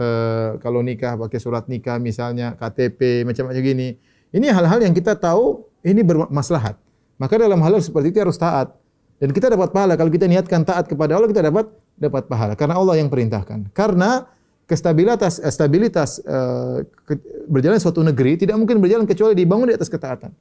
kalau 0.61 0.85
nikah 0.85 1.16
pakai 1.16 1.41
surat 1.41 1.64
nikah 1.66 1.97
misalnya 1.97 2.55
KTP 2.61 3.24
macam-macam 3.26 3.62
gini. 3.62 3.89
Ini 4.31 4.47
hal-hal 4.55 4.78
yang 4.85 4.95
kita 4.95 5.18
tahu 5.18 5.66
ini 5.83 6.07
bermaslahat. 6.07 6.78
Maka 7.20 7.37
dalam 7.37 7.61
hal 7.61 7.76
seperti 7.83 8.14
itu 8.14 8.20
harus 8.22 8.41
taat. 8.41 8.80
Dan 9.21 9.37
kita 9.37 9.53
dapat 9.53 9.68
pahala 9.68 10.01
kalau 10.01 10.09
kita 10.09 10.25
niatkan 10.25 10.64
taat 10.64 10.89
kepada 10.89 11.21
Allah 11.21 11.29
kita 11.29 11.45
dapat 11.45 11.68
dapat 12.01 12.25
pahala 12.25 12.57
karena 12.57 12.81
Allah 12.81 12.97
yang 12.97 13.12
perintahkan. 13.12 13.68
Karena 13.77 14.25
kestabilitas 14.64 15.37
stabilitas 15.53 16.25
uh, 16.25 16.81
ke, 17.05 17.21
berjalan 17.45 17.77
suatu 17.77 18.01
negeri 18.01 18.41
tidak 18.41 18.57
mungkin 18.57 18.81
berjalan 18.81 19.05
kecuali 19.05 19.37
dibangun 19.37 19.68
di 19.68 19.77
atas 19.77 19.93
ketaatan. 19.93 20.33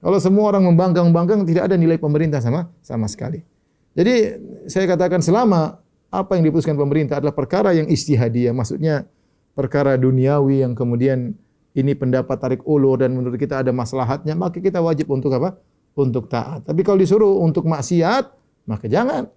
Kalau 0.00 0.18
semua 0.20 0.52
orang 0.52 0.68
membangkang-bangkang 0.68 1.48
tidak 1.48 1.72
ada 1.72 1.76
nilai 1.80 1.96
pemerintah 1.96 2.44
sama 2.44 2.68
sama 2.84 3.08
sekali. 3.08 3.40
Jadi 3.96 4.36
saya 4.68 4.84
katakan 4.84 5.24
selama 5.24 5.80
apa 6.12 6.36
yang 6.36 6.44
diputuskan 6.44 6.76
pemerintah 6.76 7.22
adalah 7.22 7.32
perkara 7.32 7.72
yang 7.72 7.88
istihadiyah, 7.88 8.52
maksudnya 8.52 9.08
perkara 9.56 9.96
duniawi 9.96 10.66
yang 10.66 10.76
kemudian 10.76 11.32
ini 11.72 11.92
pendapat 11.94 12.36
tarik 12.36 12.62
ulur 12.66 12.98
dan 12.98 13.14
menurut 13.14 13.38
kita 13.38 13.62
ada 13.62 13.70
maslahatnya, 13.70 14.34
maka 14.34 14.58
kita 14.58 14.82
wajib 14.82 15.06
untuk 15.10 15.30
apa? 15.38 15.54
Untuk 16.00 16.32
taat. 16.32 16.64
Tapi 16.64 16.80
kalau 16.80 16.96
disuruh 16.96 17.44
untuk 17.44 17.68
maksiat, 17.68 18.24
maka 18.64 18.88
jangan. 18.88 19.28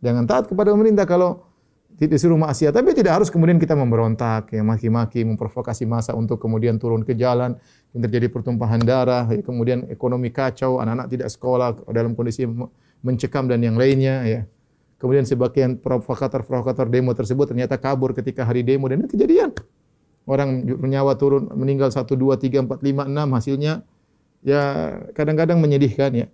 Jangan 0.00 0.24
taat 0.24 0.46
kepada 0.46 0.70
pemerintah 0.70 1.02
kalau 1.04 1.50
disuruh 1.98 2.38
maksiat. 2.38 2.72
Tapi 2.72 2.96
tidak 2.96 3.20
harus 3.20 3.28
kemudian 3.28 3.60
kita 3.60 3.76
memberontak, 3.76 4.54
ya, 4.54 4.62
maki-maki, 4.64 5.26
memprovokasi 5.26 5.84
masa 5.84 6.16
untuk 6.16 6.40
kemudian 6.40 6.80
turun 6.80 7.04
ke 7.04 7.12
jalan, 7.12 7.58
yang 7.92 8.00
terjadi 8.06 8.32
pertumpahan 8.32 8.80
darah, 8.80 9.28
ya, 9.28 9.42
kemudian 9.44 9.90
ekonomi 9.92 10.32
kacau, 10.32 10.80
anak-anak 10.80 11.10
tidak 11.10 11.28
sekolah 11.28 11.76
dalam 11.92 12.16
kondisi 12.16 12.46
mencekam 13.04 13.50
dan 13.50 13.60
yang 13.60 13.76
lainnya. 13.76 14.24
Ya. 14.24 14.40
Kemudian 15.00 15.24
sebagian 15.24 15.80
provokator-provokator 15.80 16.88
demo 16.92 17.12
tersebut 17.16 17.48
ternyata 17.48 17.80
kabur 17.80 18.12
ketika 18.12 18.44
hari 18.44 18.60
demo 18.60 18.88
dan 18.88 19.04
ini 19.04 19.08
kejadian. 19.08 19.52
Orang 20.28 20.62
nyawa 20.64 21.16
turun 21.16 21.48
meninggal 21.56 21.88
1 21.88 22.04
2 22.04 22.36
3 22.36 22.68
4 22.68 22.68
5 22.68 23.08
6 23.08 23.36
hasilnya 23.36 23.80
ya 24.40 24.96
kadang-kadang 25.12 25.60
menyedihkan 25.60 26.10
ya. 26.16 26.26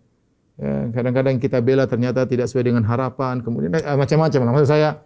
ya. 0.58 0.72
kadang-kadang 0.94 1.42
kita 1.42 1.58
bela 1.62 1.86
ternyata 1.90 2.26
tidak 2.26 2.50
sesuai 2.50 2.70
dengan 2.72 2.84
harapan, 2.86 3.42
kemudian 3.42 3.74
eh, 3.76 3.96
macam-macam. 3.98 4.38
Maksud 4.54 4.68
saya 4.70 5.02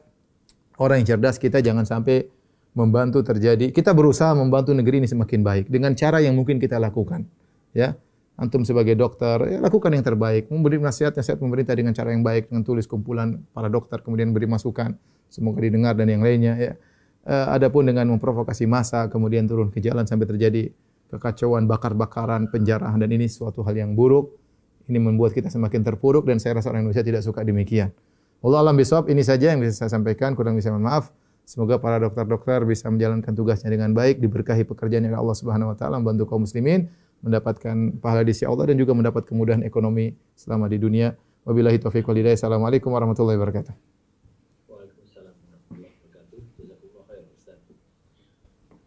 orang 0.81 1.05
yang 1.05 1.17
cerdas 1.17 1.37
kita 1.41 1.61
jangan 1.61 1.85
sampai 1.85 2.29
membantu 2.77 3.25
terjadi. 3.27 3.75
Kita 3.75 3.91
berusaha 3.91 4.31
membantu 4.37 4.73
negeri 4.77 5.03
ini 5.03 5.09
semakin 5.11 5.41
baik 5.43 5.67
dengan 5.69 5.93
cara 5.99 6.23
yang 6.23 6.39
mungkin 6.39 6.63
kita 6.63 6.79
lakukan. 6.79 7.27
Ya, 7.71 7.95
antum 8.39 8.67
sebagai 8.67 8.95
dokter, 8.99 9.37
ya, 9.47 9.59
lakukan 9.59 9.91
yang 9.95 10.03
terbaik. 10.07 10.51
Memberi 10.51 10.79
nasihat 10.79 11.15
nasihat 11.15 11.39
pemerintah 11.39 11.75
dengan 11.75 11.95
cara 11.95 12.15
yang 12.15 12.23
baik, 12.23 12.51
dengan 12.51 12.63
tulis 12.67 12.87
kumpulan 12.87 13.43
para 13.55 13.71
dokter, 13.71 14.03
kemudian 14.03 14.35
beri 14.35 14.47
masukan, 14.47 14.95
semoga 15.31 15.63
didengar 15.63 15.95
dan 15.95 16.09
yang 16.11 16.23
lainnya. 16.23 16.55
Ya. 16.59 16.73
Uh, 17.21 17.53
adapun 17.53 17.85
dengan 17.85 18.09
memprovokasi 18.09 18.65
massa, 18.65 19.07
kemudian 19.13 19.45
turun 19.45 19.69
ke 19.69 19.79
jalan 19.85 20.09
sampai 20.09 20.25
terjadi 20.25 20.73
kekacauan, 21.11 21.67
bakar-bakaran, 21.67 22.49
penjarahan 22.49 22.97
dan 23.03 23.11
ini 23.11 23.27
suatu 23.27 23.67
hal 23.67 23.75
yang 23.75 23.99
buruk. 23.99 24.39
Ini 24.87 24.99
membuat 24.99 25.35
kita 25.35 25.51
semakin 25.51 25.87
terpuruk 25.87 26.27
dan 26.27 26.39
saya 26.39 26.59
rasa 26.59 26.71
orang 26.71 26.87
Indonesia 26.87 27.07
tidak 27.07 27.23
suka 27.23 27.43
demikian. 27.43 27.91
Allah 28.41 28.65
alam 28.65 28.75
bisawab, 28.75 29.13
ini 29.13 29.21
saja 29.21 29.53
yang 29.53 29.61
bisa 29.61 29.85
saya 29.85 29.91
sampaikan, 29.93 30.33
kurang 30.33 30.57
bisa 30.57 30.73
maaf. 30.73 31.13
Semoga 31.45 31.83
para 31.83 31.99
dokter-dokter 31.99 32.63
bisa 32.63 32.87
menjalankan 32.89 33.35
tugasnya 33.35 33.75
dengan 33.75 33.91
baik, 33.91 34.23
diberkahi 34.23 34.65
pekerjaan 34.65 35.11
yang 35.11 35.19
Allah 35.19 35.35
Subhanahu 35.35 35.75
wa 35.75 35.77
taala 35.77 35.99
membantu 35.99 36.31
kaum 36.31 36.47
muslimin 36.47 36.87
mendapatkan 37.21 38.01
pahala 38.01 38.25
di 38.25 38.33
sisi 38.33 38.49
Allah 38.49 38.73
dan 38.73 38.81
juga 38.81 38.97
mendapat 38.97 39.29
kemudahan 39.29 39.67
ekonomi 39.67 40.15
selama 40.39 40.71
di 40.71 40.81
dunia. 40.81 41.13
Wabillahi 41.45 41.83
taufiq 41.83 42.07
wal 42.07 42.17
hidayah. 42.17 42.39
Assalamualaikum 42.39 42.95
warahmatullahi 42.95 43.37
wabarakatuh. 43.37 44.00